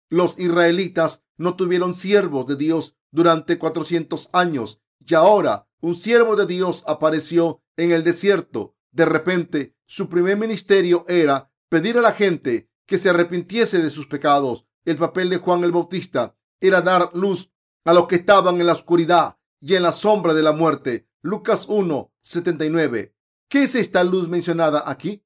Los 0.09 0.37
israelitas 0.37 1.23
no 1.37 1.55
tuvieron 1.55 1.95
siervos 1.95 2.45
de 2.45 2.57
Dios 2.57 2.97
durante 3.09 3.57
cuatrocientos 3.57 4.29
años 4.33 4.81
y 4.99 5.15
ahora 5.15 5.69
un 5.79 5.95
siervo 5.95 6.35
de 6.35 6.45
Dios 6.45 6.83
apareció 6.87 7.63
en 7.77 7.93
el 7.93 8.03
desierto. 8.03 8.75
De 8.91 9.05
repente, 9.05 9.77
su 9.85 10.09
primer 10.09 10.35
ministerio 10.35 11.05
era 11.07 11.49
pedir 11.69 11.97
a 11.97 12.01
la 12.01 12.11
gente 12.11 12.69
que 12.85 12.97
se 12.97 13.07
arrepintiese 13.07 13.81
de 13.81 13.91
sus 13.91 14.07
pecados. 14.07 14.65
El 14.83 14.97
papel 14.97 15.29
de 15.29 15.37
Juan 15.37 15.63
el 15.63 15.71
Bautista 15.71 16.35
era 16.59 16.81
dar 16.81 17.11
luz 17.13 17.53
a 17.85 17.93
los 17.93 18.07
que 18.07 18.15
estaban 18.15 18.59
en 18.59 18.67
la 18.67 18.73
oscuridad 18.73 19.37
y 19.61 19.75
en 19.75 19.83
la 19.83 19.93
sombra 19.93 20.33
de 20.33 20.43
la 20.43 20.51
muerte. 20.51 21.07
Lucas 21.21 21.65
1, 21.69 22.11
79. 22.19 23.15
¿Qué 23.49 23.63
es 23.63 23.73
esta 23.73 24.03
luz 24.03 24.29
mencionada 24.29 24.83
aquí? 24.85 25.25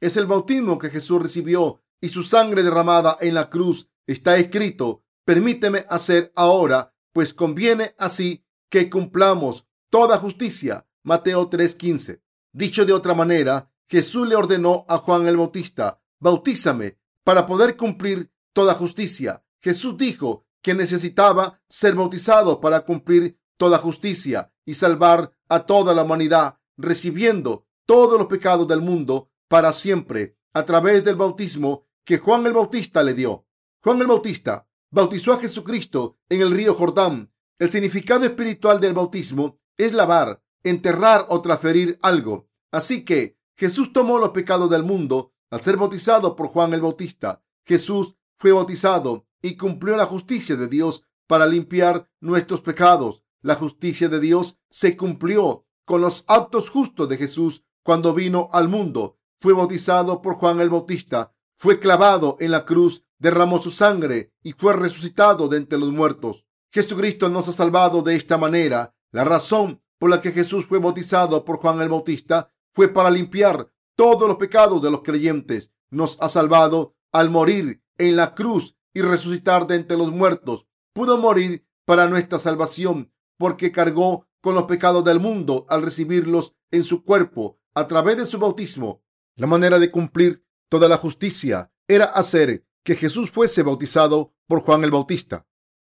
Es 0.00 0.16
el 0.16 0.26
bautismo 0.26 0.76
que 0.78 0.90
Jesús 0.90 1.22
recibió 1.22 1.84
y 2.00 2.08
su 2.08 2.24
sangre 2.24 2.64
derramada 2.64 3.16
en 3.20 3.34
la 3.34 3.48
cruz. 3.48 3.88
Está 4.08 4.36
escrito, 4.38 5.04
permíteme 5.24 5.86
hacer 5.88 6.32
ahora, 6.34 6.92
pues 7.12 7.32
conviene 7.32 7.94
así 7.96 8.44
que 8.70 8.90
cumplamos 8.90 9.68
toda 9.88 10.18
justicia. 10.18 10.88
Mateo 11.04 11.48
3:15. 11.48 12.20
Dicho 12.52 12.84
de 12.84 12.92
otra 12.92 13.14
manera, 13.14 13.72
Jesús 13.88 14.26
le 14.26 14.34
ordenó 14.34 14.84
a 14.88 14.98
Juan 14.98 15.28
el 15.28 15.36
Bautista, 15.36 16.02
bautízame 16.18 16.98
para 17.22 17.46
poder 17.46 17.76
cumplir 17.76 18.32
toda 18.52 18.74
justicia. 18.74 19.44
Jesús 19.62 19.96
dijo 19.96 20.44
que 20.60 20.74
necesitaba 20.74 21.62
ser 21.68 21.94
bautizado 21.94 22.60
para 22.60 22.80
cumplir 22.80 23.38
toda 23.56 23.78
justicia 23.78 24.52
y 24.64 24.74
salvar 24.74 25.32
a 25.48 25.66
toda 25.66 25.94
la 25.94 26.02
humanidad, 26.02 26.59
recibiendo 26.80 27.66
todos 27.86 28.18
los 28.18 28.26
pecados 28.28 28.66
del 28.68 28.80
mundo 28.80 29.30
para 29.48 29.72
siempre 29.72 30.36
a 30.52 30.64
través 30.64 31.04
del 31.04 31.16
bautismo 31.16 31.86
que 32.04 32.18
Juan 32.18 32.46
el 32.46 32.52
Bautista 32.52 33.02
le 33.02 33.14
dio. 33.14 33.46
Juan 33.82 34.00
el 34.00 34.06
Bautista 34.06 34.68
bautizó 34.90 35.32
a 35.32 35.38
Jesucristo 35.38 36.18
en 36.28 36.40
el 36.40 36.50
río 36.50 36.74
Jordán. 36.74 37.32
El 37.58 37.70
significado 37.70 38.24
espiritual 38.24 38.80
del 38.80 38.94
bautismo 38.94 39.60
es 39.76 39.92
lavar, 39.92 40.42
enterrar 40.62 41.26
o 41.28 41.40
transferir 41.40 41.98
algo. 42.02 42.48
Así 42.70 43.04
que 43.04 43.38
Jesús 43.56 43.92
tomó 43.92 44.18
los 44.18 44.30
pecados 44.30 44.70
del 44.70 44.82
mundo 44.82 45.32
al 45.50 45.62
ser 45.62 45.76
bautizado 45.76 46.36
por 46.36 46.48
Juan 46.48 46.72
el 46.74 46.80
Bautista. 46.80 47.42
Jesús 47.66 48.16
fue 48.38 48.52
bautizado 48.52 49.26
y 49.42 49.56
cumplió 49.56 49.96
la 49.96 50.06
justicia 50.06 50.56
de 50.56 50.68
Dios 50.68 51.04
para 51.26 51.46
limpiar 51.46 52.08
nuestros 52.20 52.62
pecados. 52.62 53.22
La 53.42 53.54
justicia 53.54 54.08
de 54.08 54.20
Dios 54.20 54.58
se 54.70 54.96
cumplió 54.96 55.66
con 55.90 56.02
los 56.02 56.24
actos 56.28 56.70
justos 56.70 57.08
de 57.08 57.16
Jesús 57.16 57.64
cuando 57.82 58.14
vino 58.14 58.48
al 58.52 58.68
mundo. 58.68 59.18
Fue 59.40 59.54
bautizado 59.54 60.22
por 60.22 60.34
Juan 60.36 60.60
el 60.60 60.70
Bautista, 60.70 61.34
fue 61.56 61.80
clavado 61.80 62.36
en 62.38 62.52
la 62.52 62.64
cruz, 62.64 63.04
derramó 63.18 63.60
su 63.60 63.72
sangre 63.72 64.32
y 64.40 64.52
fue 64.52 64.72
resucitado 64.72 65.48
de 65.48 65.56
entre 65.56 65.80
los 65.80 65.90
muertos. 65.90 66.46
Jesucristo 66.72 67.28
nos 67.28 67.48
ha 67.48 67.52
salvado 67.52 68.02
de 68.02 68.14
esta 68.14 68.38
manera. 68.38 68.94
La 69.10 69.24
razón 69.24 69.82
por 69.98 70.10
la 70.10 70.20
que 70.20 70.30
Jesús 70.30 70.64
fue 70.66 70.78
bautizado 70.78 71.44
por 71.44 71.56
Juan 71.56 71.80
el 71.80 71.88
Bautista 71.88 72.52
fue 72.72 72.86
para 72.86 73.10
limpiar 73.10 73.72
todos 73.96 74.28
los 74.28 74.36
pecados 74.36 74.80
de 74.80 74.92
los 74.92 75.02
creyentes. 75.02 75.72
Nos 75.90 76.22
ha 76.22 76.28
salvado 76.28 76.94
al 77.10 77.30
morir 77.30 77.82
en 77.98 78.14
la 78.14 78.36
cruz 78.36 78.76
y 78.94 79.02
resucitar 79.02 79.66
de 79.66 79.74
entre 79.74 79.96
los 79.96 80.12
muertos. 80.12 80.68
Pudo 80.92 81.18
morir 81.18 81.66
para 81.84 82.06
nuestra 82.06 82.38
salvación 82.38 83.12
porque 83.36 83.72
cargó 83.72 84.28
con 84.40 84.54
los 84.54 84.64
pecados 84.64 85.04
del 85.04 85.20
mundo 85.20 85.66
al 85.68 85.82
recibirlos 85.82 86.54
en 86.70 86.82
su 86.82 87.04
cuerpo 87.04 87.60
a 87.74 87.86
través 87.86 88.16
de 88.16 88.26
su 88.26 88.38
bautismo. 88.38 89.02
La 89.36 89.46
manera 89.46 89.78
de 89.78 89.90
cumplir 89.90 90.44
toda 90.68 90.88
la 90.88 90.96
justicia 90.96 91.72
era 91.88 92.06
hacer 92.06 92.66
que 92.84 92.94
Jesús 92.94 93.30
fuese 93.30 93.62
bautizado 93.62 94.34
por 94.46 94.62
Juan 94.62 94.84
el 94.84 94.90
Bautista. 94.90 95.46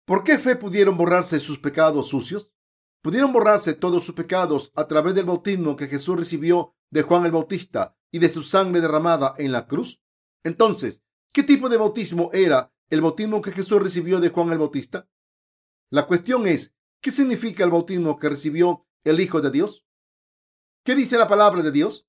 ¿Por 0.04 0.22
qué 0.22 0.38
fe 0.38 0.56
pudieron 0.56 0.96
borrarse 0.96 1.40
sus 1.40 1.58
pecados 1.58 2.08
sucios? 2.08 2.52
Pudieron 3.02 3.32
borrarse 3.32 3.74
todos 3.74 4.04
sus 4.04 4.14
pecados 4.14 4.72
a 4.74 4.86
través 4.86 5.14
del 5.14 5.26
bautismo 5.26 5.76
que 5.76 5.88
Jesús 5.88 6.16
recibió 6.16 6.74
de 6.90 7.02
Juan 7.02 7.24
el 7.24 7.32
Bautista 7.32 7.96
y 8.10 8.18
de 8.18 8.28
su 8.28 8.42
sangre 8.42 8.80
derramada 8.80 9.34
en 9.38 9.52
la 9.52 9.66
cruz. 9.66 10.02
Entonces, 10.42 11.02
¿qué 11.32 11.42
tipo 11.42 11.68
de 11.68 11.76
bautismo 11.76 12.30
era 12.32 12.72
el 12.90 13.00
bautismo 13.00 13.42
que 13.42 13.52
Jesús 13.52 13.82
recibió 13.82 14.20
de 14.20 14.28
Juan 14.28 14.52
el 14.52 14.58
Bautista? 14.58 15.08
La 15.90 16.06
cuestión 16.06 16.46
es, 16.46 16.74
¿qué 17.04 17.12
significa 17.12 17.62
el 17.62 17.70
bautismo 17.70 18.18
que 18.18 18.30
recibió 18.30 18.86
el 19.04 19.20
Hijo 19.20 19.42
de 19.42 19.50
Dios? 19.50 19.84
¿Qué 20.86 20.94
dice 20.94 21.18
la 21.18 21.28
palabra 21.28 21.62
de 21.62 21.70
Dios? 21.70 22.08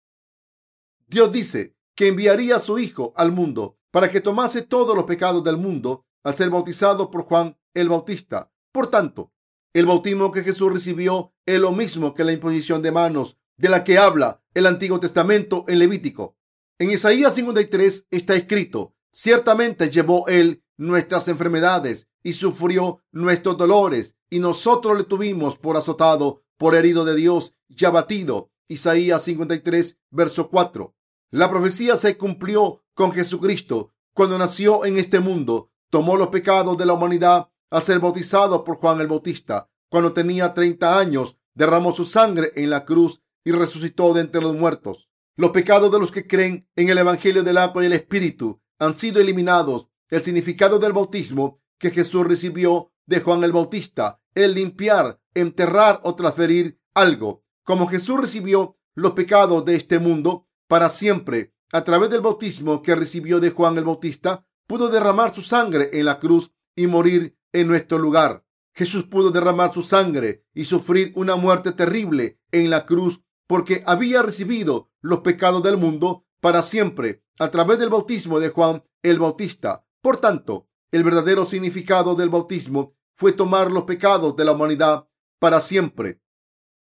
Dios 1.05 1.33
dice 1.33 1.75
que 1.95 2.07
enviaría 2.07 2.55
a 2.55 2.59
su 2.59 2.79
Hijo 2.79 3.13
al 3.17 3.33
mundo 3.33 3.77
para 3.91 4.09
que 4.09 4.21
tomase 4.21 4.61
todos 4.61 4.95
los 4.95 5.03
pecados 5.03 5.43
del 5.43 5.57
mundo 5.57 6.05
al 6.23 6.33
ser 6.35 6.49
bautizado 6.49 7.11
por 7.11 7.23
Juan 7.23 7.59
el 7.73 7.89
Bautista. 7.89 8.53
Por 8.71 8.89
tanto, 8.89 9.33
el 9.73 9.85
bautismo 9.85 10.31
que 10.31 10.43
Jesús 10.43 10.71
recibió 10.71 11.33
es 11.45 11.59
lo 11.59 11.73
mismo 11.73 12.13
que 12.13 12.23
la 12.23 12.31
imposición 12.31 12.81
de 12.81 12.93
manos 12.93 13.37
de 13.57 13.67
la 13.67 13.83
que 13.83 13.97
habla 13.97 14.41
el 14.53 14.65
Antiguo 14.65 15.01
Testamento 15.01 15.65
en 15.67 15.79
Levítico. 15.79 16.37
En 16.79 16.89
Isaías 16.89 17.35
53 17.35 18.07
está 18.11 18.35
escrito, 18.35 18.95
ciertamente 19.11 19.89
llevó 19.89 20.29
él 20.29 20.63
nuestras 20.77 21.27
enfermedades 21.27 22.07
y 22.25 22.33
sufrió 22.33 23.03
nuestros 23.11 23.55
dolores, 23.55 24.15
y 24.31 24.39
nosotros 24.39 24.97
le 24.97 25.03
tuvimos 25.03 25.59
por 25.59 25.77
azotado, 25.77 26.41
por 26.57 26.73
herido 26.73 27.05
de 27.05 27.13
Dios 27.13 27.53
y 27.67 27.85
abatido. 27.85 28.49
Isaías 28.67 29.21
53, 29.21 29.99
verso 30.09 30.49
4. 30.49 30.95
La 31.29 31.51
profecía 31.51 31.95
se 31.95 32.17
cumplió 32.17 32.83
con 32.95 33.11
Jesucristo 33.11 33.93
cuando 34.15 34.39
nació 34.39 34.85
en 34.85 34.97
este 34.97 35.19
mundo. 35.19 35.69
Tomó 35.91 36.17
los 36.17 36.29
pecados 36.29 36.75
de 36.79 36.87
la 36.87 36.93
humanidad 36.93 37.49
al 37.69 37.83
ser 37.83 37.99
bautizado 37.99 38.63
por 38.63 38.77
Juan 38.77 39.01
el 39.01 39.07
Bautista. 39.07 39.69
Cuando 39.91 40.13
tenía 40.13 40.55
30 40.55 40.97
años, 40.97 41.37
derramó 41.53 41.91
su 41.91 42.05
sangre 42.05 42.51
en 42.55 42.71
la 42.71 42.85
cruz 42.85 43.21
y 43.43 43.51
resucitó 43.51 44.15
de 44.15 44.21
entre 44.21 44.41
los 44.41 44.55
muertos. 44.55 45.09
Los 45.37 45.51
pecados 45.51 45.91
de 45.91 45.99
los 45.99 46.09
que 46.09 46.25
creen 46.25 46.67
en 46.75 46.89
el 46.89 46.97
Evangelio 46.97 47.43
del 47.43 47.59
agua 47.59 47.83
y 47.83 47.85
el 47.85 47.93
Espíritu 47.93 48.61
han 48.79 48.97
sido 48.97 49.21
eliminados 49.21 49.89
el 50.09 50.23
significado 50.23 50.79
del 50.79 50.93
bautismo 50.93 51.61
que 51.85 51.91
Jesús 51.91 52.25
recibió 52.25 52.91
de 53.05 53.19
Juan 53.19 53.43
el 53.43 53.51
Bautista, 53.51 54.19
el 54.33 54.55
limpiar, 54.55 55.21
enterrar 55.35 56.01
o 56.03 56.15
transferir 56.15 56.79
algo. 56.95 57.43
Como 57.63 57.85
Jesús 57.85 58.19
recibió 58.19 58.79
los 58.95 59.11
pecados 59.11 59.63
de 59.65 59.75
este 59.75 59.99
mundo 59.99 60.47
para 60.67 60.89
siempre 60.89 61.53
a 61.71 61.83
través 61.83 62.09
del 62.09 62.21
bautismo 62.21 62.81
que 62.81 62.95
recibió 62.95 63.39
de 63.39 63.51
Juan 63.51 63.77
el 63.77 63.83
Bautista, 63.83 64.47
pudo 64.65 64.89
derramar 64.89 65.35
su 65.35 65.43
sangre 65.43 65.91
en 65.93 66.05
la 66.05 66.17
cruz 66.17 66.51
y 66.75 66.87
morir 66.87 67.37
en 67.53 67.67
nuestro 67.67 67.99
lugar. 67.99 68.43
Jesús 68.73 69.03
pudo 69.03 69.29
derramar 69.29 69.71
su 69.71 69.83
sangre 69.83 70.43
y 70.55 70.63
sufrir 70.63 71.11
una 71.15 71.35
muerte 71.35 71.71
terrible 71.71 72.39
en 72.51 72.71
la 72.71 72.87
cruz 72.87 73.21
porque 73.45 73.83
había 73.85 74.23
recibido 74.23 74.89
los 75.01 75.19
pecados 75.19 75.61
del 75.61 75.77
mundo 75.77 76.25
para 76.41 76.63
siempre 76.63 77.23
a 77.37 77.51
través 77.51 77.77
del 77.77 77.89
bautismo 77.89 78.39
de 78.39 78.49
Juan 78.49 78.83
el 79.03 79.19
Bautista. 79.19 79.85
Por 80.01 80.17
tanto, 80.17 80.67
el 80.95 81.03
verdadero 81.03 81.43
significado 81.43 82.15
del 82.15 82.29
bautismo 82.29 82.95
fue 83.17 83.33
tomar 83.33 83.69
los 83.69 83.83
pecados 83.83 84.33
de 84.37 84.45
la 84.45 84.53
humanidad 84.53 85.09
para 85.39 85.59
siempre. 85.59 86.21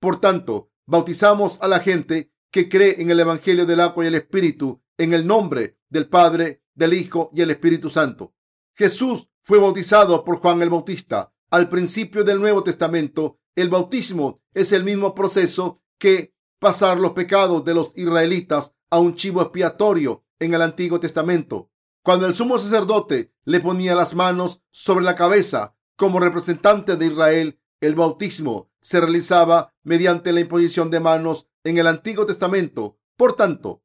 Por 0.01 0.21
tanto, 0.21 0.73
bautizamos 0.85 1.63
a 1.63 1.69
la 1.69 1.79
gente 1.79 2.33
que 2.51 2.69
cree 2.69 3.01
en 3.01 3.11
el 3.11 3.21
Evangelio 3.21 3.67
del 3.67 3.79
agua 3.79 4.03
y 4.03 4.09
el 4.09 4.17
Espíritu 4.17 4.83
en 4.99 5.15
el 5.15 5.25
nombre 5.25 5.79
del 5.89 6.09
Padre, 6.09 6.65
del 6.75 6.95
Hijo 6.95 7.31
y 7.33 7.43
el 7.43 7.53
Espíritu 7.53 7.89
Santo. 7.89 8.35
Jesús 8.75 9.29
fue 9.45 9.61
bautizado 9.61 10.25
por 10.25 10.39
Juan 10.39 10.61
el 10.61 10.71
Bautista. 10.71 11.33
Al 11.49 11.69
principio 11.69 12.25
del 12.25 12.41
Nuevo 12.41 12.65
Testamento, 12.65 13.39
el 13.55 13.69
bautismo 13.69 14.43
es 14.55 14.73
el 14.73 14.83
mismo 14.83 15.15
proceso 15.15 15.85
que 16.01 16.35
pasar 16.59 16.99
los 16.99 17.13
pecados 17.13 17.65
de 17.65 17.75
los 17.75 17.97
israelitas 17.97 18.75
a 18.91 18.99
un 18.99 19.15
chivo 19.15 19.41
expiatorio 19.41 20.25
en 20.41 20.53
el 20.55 20.63
Antiguo 20.63 20.99
Testamento. 20.99 21.70
Cuando 22.03 22.27
el 22.27 22.35
sumo 22.35 22.57
sacerdote 22.57 23.35
le 23.45 23.61
ponía 23.61 23.95
las 23.95 24.15
manos 24.15 24.63
sobre 24.71 25.05
la 25.05 25.15
cabeza 25.15 25.77
como 25.97 26.19
representante 26.19 26.97
de 26.97 27.07
Israel, 27.07 27.61
el 27.81 27.95
bautismo 27.95 28.71
se 28.81 29.01
realizaba 29.01 29.75
mediante 29.83 30.33
la 30.33 30.41
imposición 30.41 30.91
de 30.91 31.01
manos 31.01 31.49
en 31.63 31.77
el 31.77 31.87
Antiguo 31.87 32.25
Testamento. 32.25 32.99
Por 33.17 33.37
tanto, 33.37 33.83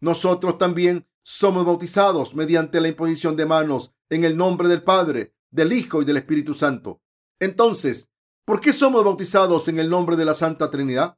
nosotros 0.00 0.58
también 0.58 1.06
somos 1.22 1.64
bautizados 1.64 2.34
mediante 2.34 2.80
la 2.80 2.88
imposición 2.88 3.36
de 3.36 3.46
manos 3.46 3.92
en 4.10 4.24
el 4.24 4.36
nombre 4.36 4.66
del 4.66 4.82
Padre, 4.82 5.34
del 5.50 5.72
Hijo 5.72 6.02
y 6.02 6.04
del 6.04 6.16
Espíritu 6.16 6.52
Santo. 6.52 7.00
Entonces, 7.38 8.10
¿por 8.44 8.60
qué 8.60 8.72
somos 8.72 9.04
bautizados 9.04 9.68
en 9.68 9.78
el 9.78 9.88
nombre 9.88 10.16
de 10.16 10.24
la 10.24 10.34
Santa 10.34 10.68
Trinidad? 10.68 11.16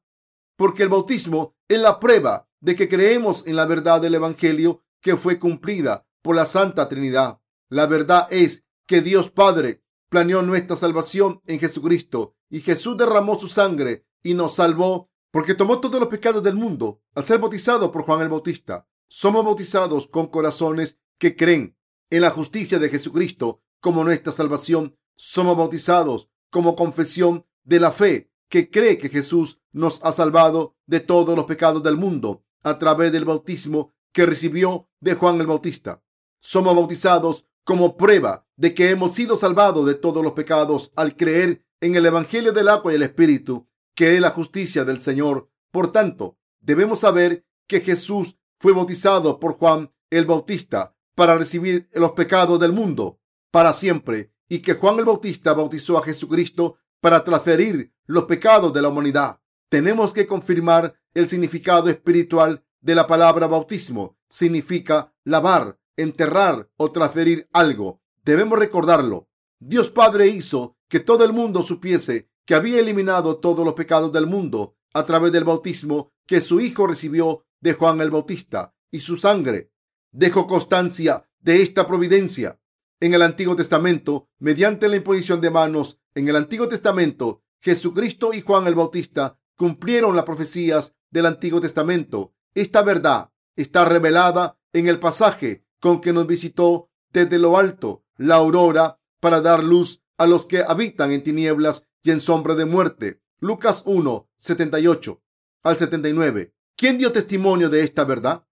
Porque 0.57 0.83
el 0.83 0.91
bautismo 0.91 1.57
es 1.69 1.81
la 1.81 1.99
prueba 2.01 2.51
de 2.61 2.77
que 2.77 2.89
creemos 2.89 3.47
en 3.47 3.57
la 3.57 3.65
verdad 3.65 4.03
del 4.03 4.15
Evangelio 4.15 4.83
que 5.01 5.17
fue 5.17 5.39
cumplida 5.39 6.08
por 6.29 6.37
la 6.37 6.45
Santa 6.45 6.91
Trinidad. 6.91 7.41
La 7.71 7.87
verdad 7.87 8.27
es 8.29 8.67
que 8.87 9.01
Dios 9.01 9.31
Padre 9.31 9.83
planeó 10.11 10.43
nuestra 10.43 10.77
salvación 10.77 11.41
en 11.47 11.59
Jesucristo 11.59 12.37
y 12.51 12.61
Jesús 12.61 12.99
derramó 12.99 13.39
su 13.39 13.49
sangre 13.49 14.05
y 14.23 14.35
nos 14.35 14.57
salvó 14.57 15.11
porque 15.31 15.55
tomó 15.55 15.81
todos 15.81 15.99
los 15.99 16.11
pecados 16.11 16.43
del 16.43 16.55
mundo 16.55 17.01
al 17.15 17.25
ser 17.25 17.39
bautizado 17.39 17.91
por 17.91 18.03
Juan 18.03 18.21
el 18.21 18.29
Bautista. 18.29 18.87
Somos 19.09 19.43
bautizados 19.43 20.07
con 20.07 20.27
corazones 20.27 20.99
que 21.17 21.35
creen 21.35 21.79
en 22.11 22.21
la 22.21 22.29
justicia 22.29 22.79
de 22.79 22.91
Jesucristo 22.91 23.63
como 23.81 24.05
nuestra 24.05 24.31
salvación. 24.31 24.99
Somos 25.17 25.57
bautizados 25.57 26.29
como 26.51 26.77
confesión 26.77 27.47
de 27.65 27.81
la 27.81 27.91
fe 27.91 28.31
que 28.51 28.69
cree 28.69 28.99
que 28.99 29.09
Jesús 29.09 29.63
nos 29.73 30.05
ha 30.05 30.13
salvado 30.13 30.77
de 30.85 31.01
todos 31.01 31.35
los 31.35 31.47
pecados 31.47 31.83
del 31.83 31.97
mundo 31.97 32.45
a 32.63 32.77
través 32.77 33.13
del 33.13 33.25
bautismo 33.25 33.95
que 34.13 34.27
recibió 34.27 34.91
de 35.01 35.15
Juan 35.15 35.41
el 35.41 35.47
Bautista. 35.47 36.03
Somos 36.41 36.75
bautizados 36.75 37.47
como 37.65 37.97
prueba 37.97 38.47
de 38.57 38.75
que 38.75 38.91
hemos 38.91 39.13
sido 39.13 39.37
salvados 39.37 39.87
de 39.87 39.95
todos 39.95 40.23
los 40.25 40.33
pecados 40.33 40.93
al 40.97 41.17
creer 41.17 41.65
en 41.81 41.95
el 41.95 42.07
Evangelio 42.07 42.53
del 42.53 42.69
agua 42.69 42.93
y 42.93 42.97
el 42.97 43.03
Espíritu, 43.03 43.69
que 43.95 44.15
es 44.15 44.21
la 44.21 44.31
justicia 44.31 44.85
del 44.85 45.03
Señor. 45.03 45.51
Por 45.71 45.93
tanto, 45.93 46.39
debemos 46.61 47.01
saber 47.01 47.47
que 47.67 47.81
Jesús 47.81 48.39
fue 48.59 48.73
bautizado 48.73 49.39
por 49.39 49.55
Juan 49.55 49.93
el 50.11 50.25
Bautista 50.25 50.97
para 51.15 51.37
recibir 51.37 51.89
los 51.93 52.13
pecados 52.13 52.59
del 52.59 52.73
mundo 52.73 53.21
para 53.51 53.73
siempre 53.73 54.33
y 54.49 54.61
que 54.61 54.75
Juan 54.75 54.99
el 54.99 55.05
Bautista 55.05 55.53
bautizó 55.53 55.99
a 55.99 56.03
Jesucristo 56.03 56.77
para 57.01 57.23
transferir 57.23 57.93
los 58.07 58.25
pecados 58.25 58.73
de 58.73 58.83
la 58.83 58.89
humanidad. 58.89 59.41
Tenemos 59.69 60.13
que 60.13 60.27
confirmar 60.27 60.95
el 61.15 61.29
significado 61.29 61.91
espiritual 61.91 62.65
de 62.81 62.95
la 62.95 63.07
palabra 63.07 63.47
bautismo. 63.47 64.17
Significa 64.29 65.13
lavar, 65.25 65.79
enterrar 65.99 66.71
o 66.77 66.91
transferir 66.91 67.49
algo. 67.53 68.01
Debemos 68.25 68.59
recordarlo. 68.59 69.29
Dios 69.59 69.91
Padre 69.91 70.29
hizo 70.29 70.77
que 70.89 71.01
todo 71.01 71.25
el 71.25 71.33
mundo 71.35 71.63
supiese 71.63 72.31
que 72.47 72.55
había 72.55 72.81
eliminado 72.81 73.39
todos 73.39 73.65
los 73.65 73.75
pecados 73.75 74.13
del 74.13 74.27
mundo 74.27 74.77
a 74.95 75.05
través 75.05 75.33
del 75.33 75.45
bautismo 75.45 76.13
que 76.27 76.41
su 76.41 76.61
Hijo 76.61 76.87
recibió 76.87 77.45
de 77.61 77.75
Juan 77.75 78.01
el 78.01 78.11
Bautista 78.11 78.75
y 78.91 79.01
su 79.01 79.19
sangre. 79.19 79.73
Dejó 80.13 80.47
constancia 80.47 81.29
de 81.41 81.63
esta 81.63 81.87
providencia 81.87 82.59
en 83.01 83.15
el 83.15 83.23
Antiguo 83.23 83.57
Testamento 83.57 84.29
mediante 84.39 84.89
la 84.89 84.97
imposición 84.97 85.41
de 85.41 85.51
manos. 85.51 86.01
En 86.15 86.29
el 86.29 86.37
Antiguo 86.37 86.69
Testamento, 86.69 87.43
Jesucristo 87.61 88.33
y 88.33 88.41
Juan 88.41 88.67
el 88.67 88.75
Bautista 88.75 89.39
cumplieron 89.57 90.15
las 90.15 90.25
profecías 90.25 90.95
del 91.11 91.27
Antiguo 91.27 91.61
Testamento. 91.61 92.35
Esta 92.55 92.83
verdad 92.83 93.31
está 93.57 93.85
revelada 93.85 94.59
en 94.73 94.87
el 94.89 95.01
pasaje 95.01 95.65
con 95.81 96.01
que 96.01 96.13
nos 96.13 96.27
visitó 96.27 96.91
desde 97.13 97.39
lo 97.39 97.57
alto 97.57 98.05
la 98.17 98.37
aurora 98.37 99.01
para 99.21 99.41
dar 99.41 99.63
luz 99.63 100.03
a 100.17 100.27
los 100.27 100.47
que 100.47 100.65
habitan 100.67 101.13
en 101.13 101.23
tinieblas 101.23 101.87
y 102.03 102.11
en 102.11 102.21
sombra 102.21 102.55
de 102.55 102.65
muerte. 102.65 103.23
Lucas 103.41 103.83
1, 103.87 104.29
78 104.37 105.23
al 105.63 105.77
79. 105.77 106.55
¿Quién 106.77 106.99
dio 106.99 107.13
testimonio 107.13 107.69
de 107.71 107.83
esta 107.83 108.05
verdad? 108.05 108.45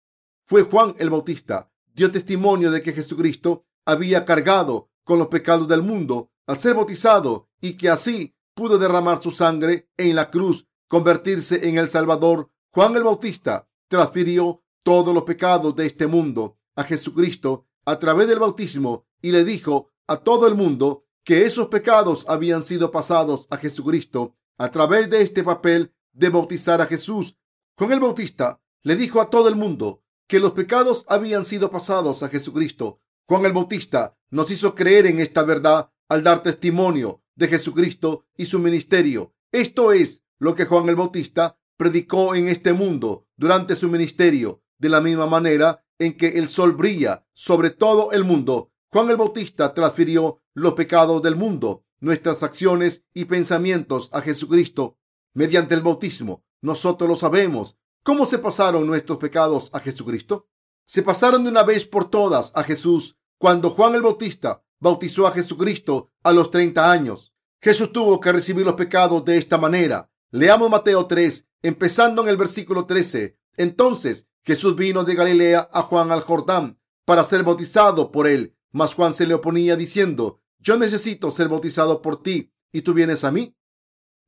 Fue 0.45 0.63
Juan 0.63 0.95
el 0.99 1.11
Bautista. 1.11 1.71
Dio 1.95 2.11
testimonio 2.11 2.71
de 2.71 2.83
que 2.83 2.93
Jesucristo 2.93 3.65
había 3.85 4.25
cargado 4.25 4.91
con 5.05 5.19
los 5.19 5.29
pecados 5.29 5.69
del 5.69 5.83
mundo 5.83 6.31
al 6.47 6.59
ser 6.59 6.75
bautizado 6.75 7.49
y 7.61 7.77
que 7.77 7.89
así 7.89 8.35
pudo 8.55 8.79
derramar 8.79 9.21
su 9.21 9.33
sangre 9.33 9.89
en 9.97 10.15
la 10.15 10.31
cruz, 10.31 10.67
convertirse 10.89 11.69
en 11.69 11.79
el 11.79 11.89
Salvador. 11.89 12.51
Juan 12.71 12.95
el 12.97 13.05
Bautista 13.05 13.69
transfirió 13.89 14.63
todos 14.83 15.15
los 15.15 15.25
pecados 15.25 15.75
de 15.75 15.87
este 15.87 16.07
mundo 16.07 16.59
a 16.77 16.85
Jesucristo 16.85 17.67
a 17.85 17.99
través 17.99 18.29
del 18.29 18.39
bautismo 18.39 19.07
y 19.21 19.33
le 19.33 19.45
dijo 19.45 19.91
a 20.07 20.19
todo 20.19 20.47
el 20.47 20.55
mundo 20.55 21.05
que 21.25 21.47
esos 21.47 21.67
pecados 21.67 22.25
habían 22.29 22.63
sido 22.63 22.93
pasados 22.93 23.49
a 23.51 23.57
Jesucristo 23.57 24.37
a 24.59 24.71
través 24.71 25.11
de 25.11 25.23
este 25.23 25.43
papel 25.43 25.93
de 26.13 26.29
bautizar 26.29 26.81
a 26.81 26.87
Jesús. 26.87 27.37
Juan 27.77 27.93
el 27.93 28.01
Bautista 28.01 28.61
le 28.83 28.97
dijo 28.97 29.21
a 29.21 29.29
todo 29.29 29.49
el 29.49 29.57
mundo 29.57 30.05
que 30.29 30.41
los 30.41 30.53
pecados 30.53 31.05
habían 31.09 31.45
sido 31.45 31.71
pasados 31.71 32.23
a 32.23 32.29
Jesucristo. 32.29 33.01
Juan 33.29 33.45
el 33.45 33.53
Bautista 33.53 34.17
nos 34.31 34.51
hizo 34.51 34.75
creer 34.75 35.07
en 35.07 35.19
esta 35.19 35.43
verdad 35.43 35.91
al 36.09 36.23
dar 36.23 36.43
testimonio 36.43 37.23
de 37.35 37.49
Jesucristo 37.49 38.25
y 38.37 38.47
su 38.47 38.59
ministerio. 38.59 39.35
Esto 39.53 39.93
es 39.93 40.23
lo 40.39 40.55
que 40.55 40.65
Juan 40.65 40.89
el 40.89 40.97
Bautista 40.97 41.59
predicó 41.77 42.35
en 42.35 42.49
este 42.49 42.73
mundo 42.73 43.27
durante 43.37 43.77
su 43.77 43.89
ministerio, 43.89 44.63
de 44.79 44.89
la 44.89 45.01
misma 45.01 45.27
manera 45.27 45.85
en 45.99 46.17
que 46.17 46.29
el 46.29 46.49
sol 46.49 46.73
brilla 46.73 47.27
sobre 47.33 47.71
todo 47.71 48.13
el 48.13 48.25
mundo. 48.25 48.73
Juan 48.89 49.11
el 49.11 49.17
Bautista 49.17 49.75
transfirió 49.75 50.43
los 50.55 50.75
pecados 50.75 51.23
del 51.23 51.37
mundo, 51.37 51.85
nuestras 52.01 52.43
acciones 52.43 53.05
y 53.15 53.27
pensamientos 53.27 54.09
a 54.13 54.21
Jesucristo 54.21 54.99
mediante 55.35 55.75
el 55.75 55.83
bautismo. 55.83 56.45
Nosotros 56.63 57.09
lo 57.09 57.17
sabemos. 57.17 57.77
¿Cómo 58.03 58.25
se 58.25 58.39
pasaron 58.39 58.87
nuestros 58.87 59.19
pecados 59.19 59.71
a 59.75 59.81
Jesucristo? 59.81 60.49
Se 60.85 61.03
pasaron 61.03 61.45
de 61.45 61.51
una 61.51 61.63
vez 61.63 61.85
por 61.85 62.09
todas 62.09 62.53
a 62.55 62.63
Jesús 62.63 63.17
cuando 63.39 63.71
Juan 63.71 63.95
el 63.95 64.03
Bautista 64.03 64.63
bautizó 64.79 65.27
a 65.27 65.33
Jesucristo 65.33 66.11
a 66.23 66.33
los 66.33 66.51
30 66.51 66.91
años. 66.91 67.35
Jesús 67.61 67.93
tuvo 67.93 68.21
que 68.21 68.33
recibir 68.33 68.65
los 68.65 68.77
pecados 68.77 69.25
de 69.25 69.39
esta 69.39 69.59
manera. 69.59 70.11
Leamos 70.31 70.71
Mateo 70.71 71.07
3, 71.07 71.49
empezando 71.63 72.23
en 72.23 72.29
el 72.29 72.37
versículo 72.37 72.87
13. 72.87 73.39
Entonces 73.57 74.29
Jesús 74.47 74.77
vino 74.77 75.03
de 75.03 75.17
Galilea 75.17 75.69
a 75.73 75.83
Juan 75.83 76.13
al 76.13 76.21
Jordán 76.21 76.79
para 77.05 77.25
ser 77.25 77.43
bautizado 77.43 78.13
por 78.13 78.29
él. 78.29 78.57
Mas 78.71 78.95
Juan 78.95 79.13
se 79.13 79.27
le 79.27 79.35
oponía 79.35 79.75
diciendo, 79.75 80.41
yo 80.61 80.77
necesito 80.79 81.33
ser 81.33 81.49
bautizado 81.49 82.01
por 82.01 82.23
ti 82.23 82.53
y 82.71 82.83
tú 82.83 82.95
vienes 82.95 83.25
a 83.25 83.33
mí. 83.33 83.57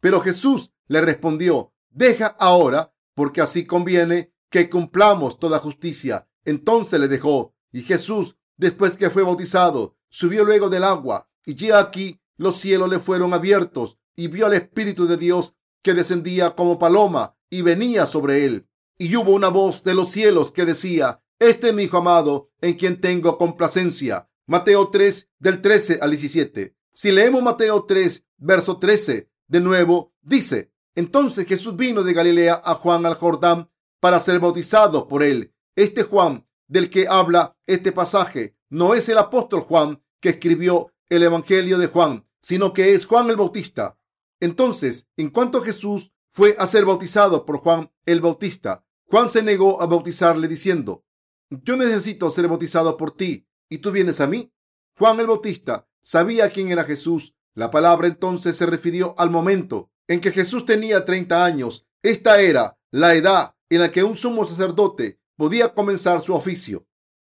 Pero 0.01 0.21
Jesús 0.21 0.73
le 0.89 1.03
respondió, 1.03 1.73
deja 1.91 2.27
ahora, 2.27 2.93
porque 3.15 3.41
así 3.41 3.65
conviene 3.65 4.33
que 4.51 4.69
cumplamos 4.69 5.39
toda 5.39 5.61
justicia. 5.61 6.29
Entonces 6.45 6.99
le 6.99 7.07
dejó, 7.07 7.55
y 7.71 7.83
Jesús, 7.83 8.37
después 8.57 8.97
que 8.97 9.11
fue 9.11 9.23
bautizado, 9.23 9.97
subió 10.09 10.43
luego 10.43 10.69
del 10.69 10.83
agua, 10.83 11.29
y 11.45 11.55
ya 11.55 11.79
aquí 11.79 12.21
los 12.37 12.59
cielos 12.59 12.89
le 12.89 12.99
fueron 12.99 13.35
abiertos, 13.35 13.99
y 14.17 14.29
vio 14.29 14.47
al 14.47 14.55
Espíritu 14.55 15.07
de 15.07 15.17
Dios 15.17 15.55
que 15.83 15.95
descendía 15.95 16.57
como 16.57 16.79
paloma 16.79 17.37
y 17.51 17.63
venía 17.63 18.07
sobre 18.07 18.45
él. 18.45 18.68
Y 18.99 19.15
hubo 19.15 19.33
una 19.33 19.49
voz 19.49 19.85
de 19.85 19.95
los 19.95 20.11
cielos 20.11 20.51
que 20.51 20.65
decía, 20.67 21.23
Este 21.39 21.69
es 21.69 21.75
mi 21.75 21.85
Hijo 21.85 21.99
amado, 21.99 22.51
en 22.61 22.75
quien 22.75 23.01
tengo 23.01 23.39
complacencia. 23.39 24.29
Mateo 24.47 24.89
3, 24.89 25.31
del 25.39 25.63
13 25.63 26.01
al 26.03 26.11
17. 26.11 26.77
Si 26.93 27.13
leemos 27.13 27.43
Mateo 27.43 27.85
3, 27.85 28.27
verso 28.39 28.79
13, 28.79 29.31
de 29.47 29.61
nuevo, 29.61 30.15
dice, 30.21 30.73
entonces 30.95 31.47
Jesús 31.47 31.77
vino 31.77 32.03
de 32.03 32.13
Galilea 32.13 32.61
a 32.65 32.75
Juan 32.75 33.07
al 33.07 33.15
Jordán 33.15 33.71
para 34.01 34.19
ser 34.19 34.41
bautizado 34.41 35.07
por 35.07 35.23
él. 35.23 35.55
Este 35.77 36.03
Juan 36.03 36.49
del 36.67 36.91
que 36.91 37.07
habla 37.09 37.57
este 37.67 37.93
pasaje 37.93 38.57
no 38.69 38.95
es 38.95 39.09
el 39.09 39.19
apóstol 39.19 39.61
Juan 39.61 40.03
que 40.21 40.31
escribió 40.31 40.93
el 41.09 41.23
Evangelio 41.23 41.79
de 41.79 41.87
Juan, 41.87 42.27
sino 42.41 42.73
que 42.73 42.95
es 42.95 43.07
Juan 43.07 43.31
el 43.31 43.37
Bautista. 43.37 43.97
Entonces, 44.41 45.09
en 45.17 45.31
cuanto 45.31 45.63
Jesús 45.63 46.13
fue 46.31 46.57
a 46.59 46.67
ser 46.67 46.85
bautizado 46.85 47.47
por 47.47 47.59
Juan 47.59 47.93
el 48.05 48.21
Bautista, 48.21 48.85
Juan 49.11 49.31
se 49.31 49.43
negó 49.43 49.81
a 49.81 49.87
bautizarle 49.87 50.49
diciendo, 50.49 51.05
yo 51.51 51.77
necesito 51.77 52.31
ser 52.31 52.47
bautizado 52.47 52.97
por 52.97 53.17
ti 53.17 53.47
y 53.71 53.79
tú 53.79 53.91
vienes 53.91 54.21
a 54.21 54.27
mí. 54.27 54.53
Juan 54.99 55.19
el 55.21 55.27
Bautista 55.27 55.89
sabía 56.03 56.51
quién 56.51 56.71
era 56.71 56.85
Jesús. 56.85 57.35
La 57.55 57.71
palabra 57.71 58.07
entonces 58.07 58.57
se 58.57 58.67
refirió 58.67 59.15
al 59.19 59.31
momento 59.31 59.91
en 60.09 60.21
que 60.21 60.31
Jesús 60.31 60.67
tenía 60.67 61.05
30 61.05 61.43
años. 61.43 61.87
Esta 62.03 62.41
era 62.41 62.79
la 62.91 63.15
edad 63.15 63.55
en 63.71 63.81
la 63.81 63.91
que 63.91 64.05
un 64.05 64.15
sumo 64.15 64.45
sacerdote 64.45 65.21
podía 65.37 65.73
comenzar 65.73 66.21
su 66.21 66.35
oficio. 66.35 66.87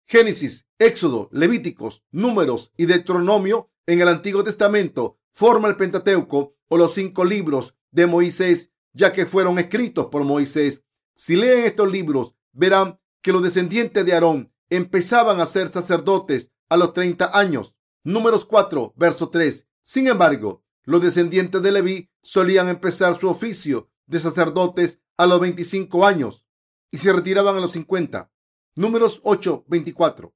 Génesis, 0.07 0.65
Éxodo, 0.79 1.29
Levíticos, 1.31 2.03
Números 2.11 2.71
y 2.77 2.85
Deuteronomio 2.85 3.69
en 3.85 3.99
el 3.99 4.07
Antiguo 4.07 4.43
Testamento 4.43 5.19
forman 5.33 5.71
el 5.71 5.77
Pentateuco 5.77 6.55
o 6.69 6.77
los 6.77 6.93
cinco 6.93 7.25
libros 7.25 7.75
de 7.91 8.07
Moisés, 8.07 8.71
ya 8.93 9.11
que 9.11 9.25
fueron 9.25 9.59
escritos 9.59 10.07
por 10.07 10.23
Moisés. 10.23 10.84
Si 11.15 11.35
leen 11.35 11.65
estos 11.65 11.89
libros, 11.89 12.35
verán 12.51 12.99
que 13.21 13.31
los 13.31 13.41
descendientes 13.41 14.05
de 14.05 14.13
Aarón 14.13 14.53
empezaban 14.69 15.39
a 15.39 15.45
ser 15.45 15.71
sacerdotes 15.71 16.51
a 16.69 16.77
los 16.77 16.93
30 16.93 17.37
años. 17.37 17.73
Números 18.03 18.45
4, 18.45 18.93
verso 18.97 19.29
3. 19.29 19.67
Sin 19.81 20.07
embargo, 20.07 20.63
los 20.83 21.01
descendientes 21.01 21.61
de 21.61 21.71
Leví 21.71 22.11
solían 22.21 22.69
empezar 22.69 23.17
su 23.17 23.29
oficio 23.29 23.89
de 24.05 24.19
sacerdotes 24.19 25.01
a 25.17 25.25
los 25.25 25.39
25 25.39 26.05
años 26.05 26.45
y 26.91 26.97
se 26.97 27.11
retiraban 27.13 27.55
a 27.55 27.59
los 27.61 27.71
50. 27.71 28.31
Números 28.75 29.21
8, 29.23 29.65
24. 29.67 30.35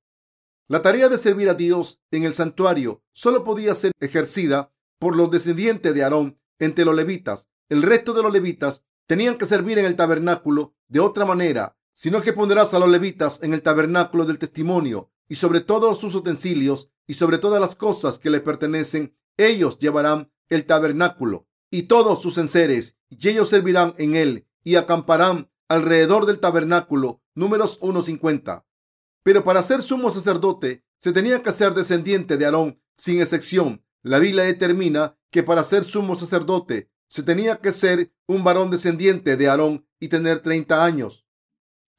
La 0.68 0.82
tarea 0.82 1.10
de 1.10 1.18
servir 1.18 1.50
a 1.50 1.56
Dios 1.56 2.02
en 2.12 2.24
el 2.24 2.34
santuario 2.34 3.04
solo 3.12 3.44
podía 3.44 3.76
ser 3.76 3.92
ejercida 4.00 4.72
por 4.98 5.16
los 5.16 5.30
descendientes 5.30 5.94
de 5.94 6.04
Aarón 6.04 6.40
entre 6.58 6.86
los 6.86 6.96
levitas. 6.96 7.48
El 7.70 7.82
resto 7.82 8.14
de 8.14 8.24
los 8.24 8.32
levitas 8.32 8.84
tenían 9.10 9.40
que 9.40 9.48
servir 9.48 9.80
en 9.80 9.86
el 9.86 9.96
tabernáculo 9.96 10.76
de 10.88 11.00
otra 11.00 11.26
manera, 11.26 11.76
sino 11.96 12.22
que 12.22 12.32
pondrás 12.32 12.76
a 12.76 12.80
los 12.80 12.90
levitas 12.90 13.42
en 13.42 13.56
el 13.56 13.64
tabernáculo 13.64 14.24
del 14.24 14.38
testimonio 14.38 15.10
y 15.28 15.34
sobre 15.34 15.62
todos 15.62 16.00
sus 16.00 16.14
utensilios 16.14 16.92
y 17.08 17.16
sobre 17.16 17.40
todas 17.40 17.60
las 17.60 17.76
cosas 17.76 18.20
que 18.20 18.30
le 18.30 18.40
pertenecen, 18.40 19.18
ellos 19.36 19.80
llevarán 19.80 20.32
el 20.48 20.64
tabernáculo 20.66 21.48
y 21.72 21.84
todos 21.84 22.22
sus 22.22 22.38
enseres, 22.38 22.98
y 23.10 23.30
ellos 23.30 23.50
servirán 23.50 23.96
en 23.98 24.16
él 24.16 24.48
y 24.64 24.76
acamparán 24.76 25.50
alrededor 25.68 26.28
del 26.28 26.38
tabernáculo. 26.40 27.24
Números 27.34 27.80
1.50. 27.80 28.64
Pero 29.24 29.44
para 29.44 29.64
ser 29.64 29.82
sumo 29.82 30.12
sacerdote 30.12 30.84
se 31.00 31.14
tenía 31.14 31.42
que 31.42 31.52
ser 31.52 31.74
descendiente 31.74 32.38
de 32.38 32.46
Aarón 32.46 32.80
sin 32.96 33.22
excepción. 33.22 33.84
La 34.04 34.20
Biblia 34.20 34.44
determina 34.44 35.18
que 35.32 35.42
para 35.42 35.64
ser 35.64 35.84
sumo 35.84 36.14
sacerdote 36.14 36.92
se 37.10 37.24
tenía 37.24 37.58
que 37.58 37.72
ser 37.72 38.14
un 38.28 38.44
varón 38.44 38.72
descendiente 38.72 39.36
de 39.36 39.50
Aarón 39.50 39.86
y 40.00 40.08
tener 40.08 40.42
30 40.42 40.86
años. 40.86 41.26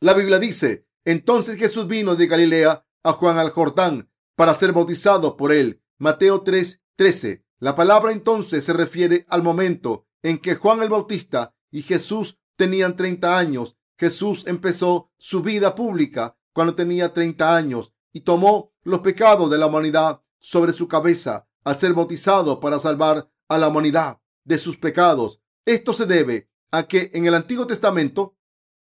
La 0.00 0.14
Biblia 0.14 0.38
dice, 0.38 0.86
entonces 1.04 1.58
Jesús 1.58 1.86
vino 1.86 2.16
de 2.16 2.28
Galilea 2.28 2.86
a 3.02 3.12
Juan 3.12 3.36
al 3.38 3.50
Jordán 3.50 4.10
para 4.36 4.54
ser 4.54 4.72
bautizado 4.72 5.36
por 5.36 5.52
él. 5.52 5.82
Mateo 5.98 6.42
3, 6.42 6.80
13. 6.96 7.44
La 7.58 7.74
palabra 7.74 8.12
entonces 8.12 8.64
se 8.64 8.72
refiere 8.72 9.26
al 9.28 9.42
momento 9.42 10.06
en 10.22 10.38
que 10.38 10.54
Juan 10.54 10.80
el 10.82 10.88
Bautista 10.88 11.54
y 11.70 11.82
Jesús 11.82 12.38
tenían 12.56 12.96
30 12.96 13.36
años. 13.36 13.76
Jesús 13.98 14.46
empezó 14.46 15.10
su 15.18 15.42
vida 15.42 15.74
pública 15.74 16.38
cuando 16.52 16.74
tenía 16.74 17.12
30 17.12 17.54
años 17.54 17.92
y 18.12 18.20
tomó 18.20 18.72
los 18.82 19.00
pecados 19.00 19.50
de 19.50 19.58
la 19.58 19.66
humanidad 19.66 20.22
sobre 20.38 20.72
su 20.72 20.88
cabeza 20.88 21.48
al 21.64 21.76
ser 21.76 21.92
bautizado 21.92 22.60
para 22.60 22.78
salvar 22.78 23.28
a 23.48 23.58
la 23.58 23.68
humanidad 23.68 24.20
de 24.44 24.58
sus 24.58 24.76
pecados. 24.76 25.40
Esto 25.64 25.92
se 25.92 26.06
debe 26.06 26.50
a 26.70 26.84
que 26.84 27.10
en 27.14 27.26
el 27.26 27.34
Antiguo 27.34 27.66
Testamento 27.66 28.36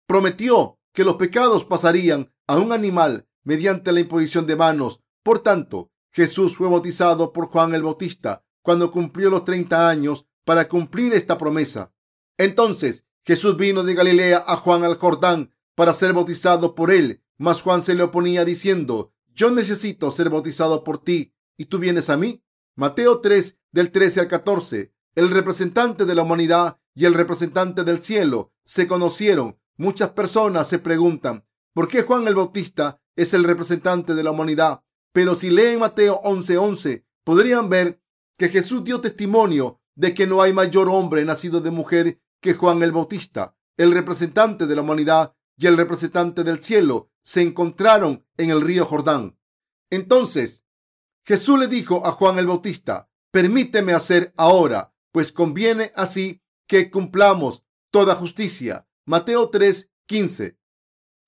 prometió 0.07 0.79
que 0.93 1.03
los 1.03 1.15
pecados 1.15 1.65
pasarían 1.65 2.31
a 2.47 2.57
un 2.57 2.71
animal 2.71 3.27
mediante 3.43 3.91
la 3.91 3.99
imposición 3.99 4.47
de 4.47 4.55
manos. 4.55 5.01
Por 5.23 5.39
tanto, 5.39 5.91
Jesús 6.11 6.57
fue 6.57 6.69
bautizado 6.69 7.33
por 7.33 7.47
Juan 7.47 7.75
el 7.75 7.83
Bautista 7.83 8.43
cuando 8.61 8.91
cumplió 8.91 9.29
los 9.29 9.43
30 9.43 9.87
años 9.89 10.25
para 10.45 10.67
cumplir 10.67 11.13
esta 11.13 11.37
promesa. 11.37 11.93
Entonces, 12.37 13.05
Jesús 13.25 13.57
vino 13.57 13.83
de 13.83 13.93
Galilea 13.93 14.43
a 14.45 14.55
Juan 14.57 14.83
al 14.83 14.97
Jordán 14.97 15.53
para 15.75 15.93
ser 15.93 16.13
bautizado 16.13 16.75
por 16.75 16.91
él 16.91 17.23
mas 17.39 17.61
Juan 17.61 17.81
se 17.81 17.95
le 17.95 18.03
oponía 18.03 18.45
diciendo, 18.45 19.13
yo 19.33 19.49
necesito 19.49 20.11
ser 20.11 20.29
bautizado 20.29 20.83
por 20.83 21.01
ti 21.01 21.33
y 21.57 21.65
tú 21.65 21.79
vienes 21.79 22.09
a 22.09 22.17
mí. 22.17 22.43
Mateo 22.75 23.21
3 23.21 23.57
del 23.71 23.91
13 23.91 24.19
al 24.19 24.27
14. 24.27 24.93
El 25.19 25.32
representante 25.32 26.05
de 26.05 26.15
la 26.15 26.21
humanidad 26.21 26.77
y 26.95 27.03
el 27.03 27.13
representante 27.13 27.84
del 27.84 28.01
cielo 28.01 28.53
se 28.63 28.88
conocieron. 28.88 29.60
Muchas 29.75 30.12
personas 30.12 30.69
se 30.69 30.79
preguntan, 30.79 31.45
¿por 31.73 31.89
qué 31.89 32.03
Juan 32.03 32.25
el 32.25 32.36
Bautista 32.36 33.01
es 33.17 33.34
el 33.34 33.43
representante 33.43 34.15
de 34.15 34.23
la 34.23 34.32
humanidad? 34.32 34.82
Pero 35.12 35.36
si 35.36 35.49
leen 35.49 35.82
Mateo 35.82 36.21
11:11, 36.23 36.58
11, 36.58 37.05
podrían 37.25 37.67
ver 37.67 38.01
que 38.38 38.47
Jesús 38.47 38.82
dio 38.86 39.01
testimonio 39.01 39.82
de 39.93 40.13
que 40.13 40.25
no 40.25 40.41
hay 40.41 40.53
mayor 40.53 40.88
hombre 40.88 41.25
nacido 41.25 41.60
de 41.60 41.71
mujer 41.71 42.21
que 42.39 42.53
Juan 42.53 42.82
el 42.82 42.93
Bautista. 42.93 43.58
El 43.75 43.91
representante 43.91 44.67
de 44.67 44.75
la 44.77 44.84
humanidad 44.84 45.36
y 45.58 45.67
el 45.67 45.75
representante 45.75 46.45
del 46.45 46.63
cielo 46.63 47.12
se 47.23 47.41
encontraron 47.41 48.25
en 48.38 48.51
el 48.51 48.62
río 48.62 48.86
Jordán. 48.86 49.38
Entonces 49.89 50.63
Jesús 51.25 51.60
le 51.60 51.67
dijo 51.67 52.08
a 52.08 52.13
Juan 52.13 52.39
el 52.39 52.47
Bautista, 52.47 53.10
permíteme 53.32 53.91
hacer 53.91 54.32
ahora, 54.38 54.93
pues 55.11 55.31
conviene 55.31 55.91
así 55.95 56.41
que 56.67 56.91
cumplamos 56.91 57.63
toda 57.91 58.15
justicia. 58.15 58.87
Mateo 59.05 59.49
3, 59.49 59.91
15. 60.05 60.57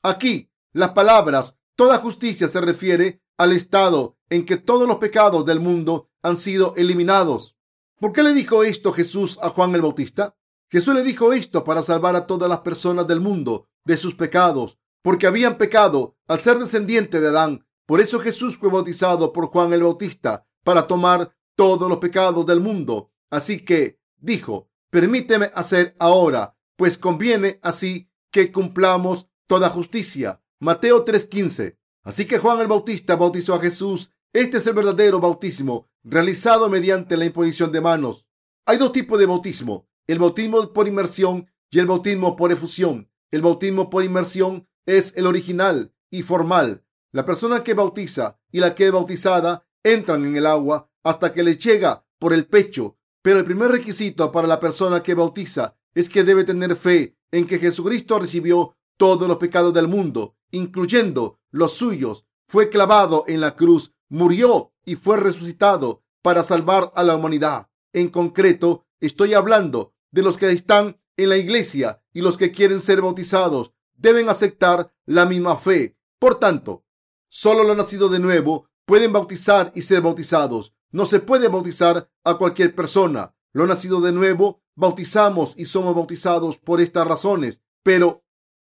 Aquí 0.04 0.52
las 0.74 0.92
palabras 0.92 1.58
toda 1.76 1.98
justicia 1.98 2.48
se 2.48 2.62
refiere 2.62 3.22
al 3.38 3.52
estado 3.54 4.18
en 4.30 4.46
que 4.46 4.58
todos 4.58 4.88
los 4.88 4.98
pecados 4.98 5.46
del 5.46 5.60
mundo 5.60 6.10
han 6.22 6.38
sido 6.38 6.76
eliminados. 6.78 7.58
¿Por 8.00 8.14
qué 8.14 8.24
le 8.24 8.34
dijo 8.34 8.64
esto 8.64 8.92
Jesús 8.94 9.40
a 9.42 9.50
Juan 9.50 9.76
el 9.76 9.82
Bautista? 9.82 10.36
Jesús 10.70 10.94
le 10.94 11.04
dijo 11.04 11.34
esto 11.34 11.64
para 11.64 11.84
salvar 11.84 12.16
a 12.16 12.26
todas 12.26 12.50
las 12.50 12.60
personas 12.60 13.08
del 13.08 13.20
mundo 13.20 13.68
de 13.84 13.98
sus 13.98 14.16
pecados, 14.16 14.78
porque 15.02 15.28
habían 15.28 15.58
pecado 15.58 16.16
al 16.28 16.40
ser 16.40 16.60
descendiente 16.60 17.20
de 17.20 17.28
Adán. 17.28 17.66
Por 17.86 18.00
eso 18.00 18.20
Jesús 18.20 18.58
fue 18.58 18.70
bautizado 18.70 19.34
por 19.34 19.48
Juan 19.48 19.74
el 19.74 19.84
Bautista 19.84 20.48
para 20.64 20.88
tomar 20.88 21.36
todos 21.56 21.90
los 21.90 21.98
pecados 21.98 22.46
del 22.46 22.62
mundo. 22.62 23.11
Así 23.32 23.66
que 23.66 24.00
dijo, 24.18 24.70
permíteme 24.92 25.50
hacer 25.56 25.96
ahora, 25.98 26.56
pues 26.76 26.98
conviene 26.98 27.60
así 27.64 28.12
que 28.32 28.52
cumplamos 28.52 29.30
toda 29.48 29.70
justicia. 29.70 30.44
Mateo 30.60 31.04
3:15. 31.04 31.78
Así 32.04 32.26
que 32.26 32.38
Juan 32.38 32.60
el 32.60 32.68
Bautista 32.68 33.16
bautizó 33.16 33.56
a 33.56 33.60
Jesús. 33.60 34.12
Este 34.34 34.58
es 34.58 34.68
el 34.68 34.74
verdadero 34.74 35.20
bautismo 35.20 35.90
realizado 36.04 36.70
mediante 36.70 37.18
la 37.18 37.26
imposición 37.26 37.72
de 37.72 37.82
manos. 37.82 38.28
Hay 38.66 38.78
dos 38.78 38.92
tipos 38.92 39.20
de 39.20 39.26
bautismo, 39.26 39.88
el 40.08 40.20
bautismo 40.20 40.74
por 40.74 40.88
inmersión 40.88 41.50
y 41.70 41.80
el 41.80 41.86
bautismo 41.86 42.36
por 42.36 42.52
efusión. 42.52 43.10
El 43.32 43.42
bautismo 43.42 43.90
por 43.90 44.04
inmersión 44.04 44.68
es 44.86 45.16
el 45.16 45.26
original 45.26 45.94
y 46.10 46.24
formal. 46.24 46.84
La 47.12 47.26
persona 47.26 47.64
que 47.64 47.74
bautiza 47.74 48.40
y 48.52 48.60
la 48.60 48.76
que 48.76 48.88
es 48.88 48.92
bautizada 48.92 49.66
entran 49.84 50.26
en 50.26 50.36
el 50.36 50.46
agua 50.46 50.90
hasta 51.04 51.34
que 51.34 51.44
le 51.44 51.58
llega 51.58 52.06
por 52.20 52.34
el 52.34 52.46
pecho. 52.48 52.98
Pero 53.22 53.40
el 53.40 53.46
primer 53.46 53.72
requisito 53.72 54.32
para 54.32 54.48
la 54.48 54.60
persona 54.60 55.04
que 55.04 55.14
bautiza 55.14 55.76
es 55.94 56.10
que 56.10 56.24
debe 56.24 56.44
tener 56.44 56.76
fe 56.76 57.18
en 57.32 57.46
que 57.46 57.60
Jesucristo 57.60 58.20
recibió 58.20 58.76
todos 58.98 59.28
los 59.28 59.38
pecados 59.38 59.74
del 59.74 59.88
mundo, 59.88 60.36
incluyendo 60.52 61.40
los 61.52 61.74
suyos. 61.74 62.26
Fue 62.48 62.70
clavado 62.70 63.24
en 63.28 63.42
la 63.42 63.56
cruz, 63.56 63.94
murió 64.10 64.74
y 64.86 64.96
fue 64.96 65.18
resucitado 65.18 66.04
para 66.22 66.44
salvar 66.44 66.92
a 66.96 67.04
la 67.04 67.16
humanidad. 67.16 67.70
En 67.94 68.10
concreto, 68.10 68.86
estoy 69.00 69.34
hablando 69.34 69.94
de 70.12 70.24
los 70.24 70.38
que 70.38 70.52
están 70.52 71.00
en 71.18 71.30
la 71.30 71.38
iglesia 71.38 72.02
y 72.14 72.22
los 72.22 72.38
que 72.38 72.52
quieren 72.52 72.80
ser 72.80 73.02
bautizados 73.02 73.72
deben 73.96 74.30
aceptar 74.30 74.94
la 75.06 75.26
misma 75.26 75.58
fe. 75.58 75.98
Por 76.20 76.40
tanto, 76.40 76.86
solo 77.30 77.64
los 77.64 77.78
nacidos 77.78 78.12
de 78.12 78.20
nuevo 78.20 78.68
pueden 78.86 79.14
bautizar 79.14 79.72
y 79.76 79.84
ser 79.84 80.02
bautizados. 80.02 80.74
No 80.92 81.06
se 81.06 81.20
puede 81.20 81.48
bautizar 81.48 82.10
a 82.24 82.38
cualquier 82.38 82.76
persona. 82.76 83.36
Los 83.54 83.68
nacidos 83.68 84.04
de 84.04 84.12
nuevo 84.12 84.62
bautizamos 84.76 85.54
y 85.58 85.66
somos 85.66 85.96
bautizados 85.96 86.58
por 86.58 86.82
estas 86.82 87.08
razones. 87.08 87.62
Pero, 87.84 88.24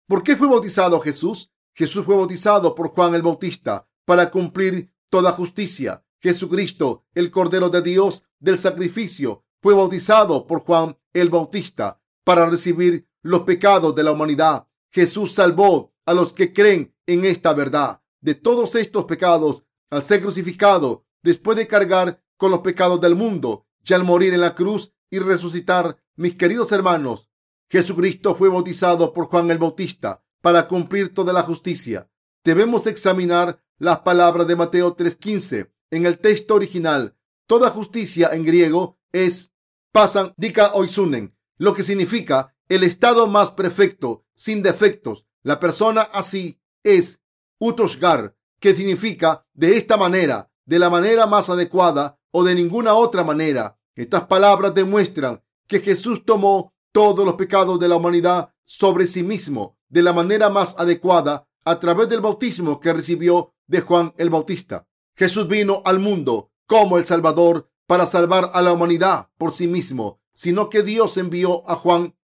¿por 0.08 0.24
qué 0.24 0.36
fue 0.36 0.48
bautizado 0.48 1.00
Jesús? 1.00 1.52
Jesús 1.74 2.06
fue 2.06 2.16
bautizado 2.16 2.74
por 2.74 2.90
Juan 2.90 3.16
el 3.16 3.22
Bautista 3.22 3.88
para 4.06 4.32
cumplir 4.32 4.94
toda 5.10 5.34
justicia. 5.34 6.06
Jesucristo, 6.22 7.06
el 7.14 7.32
Cordero 7.32 7.70
de 7.70 7.82
Dios 7.82 8.24
del 8.40 8.58
sacrificio, 8.58 9.44
fue 9.62 9.74
bautizado 9.74 10.48
por 10.48 10.62
Juan 10.62 10.98
el 11.14 11.30
Bautista 11.30 12.02
para 12.24 12.50
recibir 12.50 13.08
los 13.22 13.42
pecados 13.42 13.96
de 13.96 14.04
la 14.04 14.12
humanidad. 14.12 14.68
Jesús 14.92 15.34
salvó 15.34 15.94
a 16.06 16.14
los 16.14 16.34
que 16.34 16.54
creen 16.54 16.96
en 17.08 17.26
esta 17.26 17.54
verdad 17.54 18.02
de 18.22 18.36
todos 18.36 18.76
estos 18.76 19.06
pecados 19.06 19.64
al 19.90 20.04
ser 20.04 20.22
crucificado, 20.22 21.05
después 21.26 21.58
de 21.58 21.68
cargar 21.68 22.22
con 22.38 22.52
los 22.52 22.60
pecados 22.60 23.02
del 23.02 23.16
mundo 23.16 23.66
y 23.84 23.94
al 23.94 24.04
morir 24.04 24.34
en 24.34 24.42
la 24.42 24.54
cruz 24.54 24.94
y 25.10 25.18
resucitar. 25.18 25.98
Mis 26.16 26.36
queridos 26.36 26.72
hermanos, 26.72 27.30
Jesucristo 27.68 28.36
fue 28.36 28.48
bautizado 28.48 29.12
por 29.12 29.26
Juan 29.26 29.50
el 29.50 29.58
Bautista 29.58 30.24
para 30.42 30.68
cumplir 30.68 31.14
toda 31.16 31.34
la 31.34 31.42
justicia. 31.42 32.10
Debemos 32.44 32.86
examinar 32.86 33.60
las 33.80 34.00
palabras 34.02 34.48
de 34.48 34.56
Mateo 34.56 34.96
3:15 34.96 35.72
en 35.90 36.06
el 36.06 36.20
texto 36.20 36.54
original. 36.54 37.18
Toda 37.48 37.72
justicia 37.72 38.30
en 38.32 38.44
griego 38.44 39.00
es 39.12 39.54
pasan 39.92 40.34
dika 40.38 40.74
oisunen, 40.74 41.36
lo 41.58 41.74
que 41.74 41.82
significa 41.82 42.56
el 42.70 42.84
estado 42.84 43.26
más 43.28 43.52
perfecto, 43.52 44.26
sin 44.36 44.62
defectos. 44.62 45.26
La 45.42 45.60
persona 45.60 46.02
así 46.02 46.62
es 46.84 47.20
utoshgar, 47.60 48.36
que 48.60 48.76
significa 48.76 49.48
de 49.54 49.78
esta 49.78 49.98
manera, 49.98 50.52
de 50.66 50.80
la 50.80 50.90
manera 50.90 51.26
más 51.26 51.50
adecuada 51.50 52.20
o 52.32 52.44
de 52.44 52.56
ninguna 52.56 52.96
otra 52.96 53.24
manera. 53.24 53.80
Estas 53.96 54.26
palabras 54.26 54.74
demuestran 54.74 55.44
que 55.68 55.80
Jesús 55.80 56.26
tomó 56.26 56.74
todos 56.92 57.26
los 57.26 57.36
pecados 57.36 57.80
de 57.80 57.88
la 57.88 57.96
humanidad 57.96 58.54
sobre 58.64 59.08
sí 59.08 59.24
mismo 59.24 59.78
de 59.90 60.04
la 60.04 60.14
manera 60.14 60.50
más 60.50 60.76
adecuada 60.78 61.48
a 61.64 61.80
través 61.80 62.10
del 62.10 62.22
bautismo 62.22 62.80
que 62.80 62.94
recibió 62.94 63.54
de 63.68 63.82
Juan 63.82 64.14
el 64.18 64.30
Bautista. 64.30 64.88
Jesús 65.16 65.48
vino 65.48 65.82
al 65.86 66.00
mundo 66.00 66.52
como 66.68 66.98
el 66.98 67.06
Salvador 67.06 67.70
para 67.88 68.06
salvar 68.06 68.52
a 68.54 68.62
la 68.62 68.74
humanidad 68.74 69.30
por 69.38 69.52
sí 69.52 69.68
mismo 69.68 70.20
sino 70.36 70.70
que 70.70 70.84
Dios 70.84 71.18
envió 71.18 71.68
a 71.68 71.76
Juan 71.76 72.16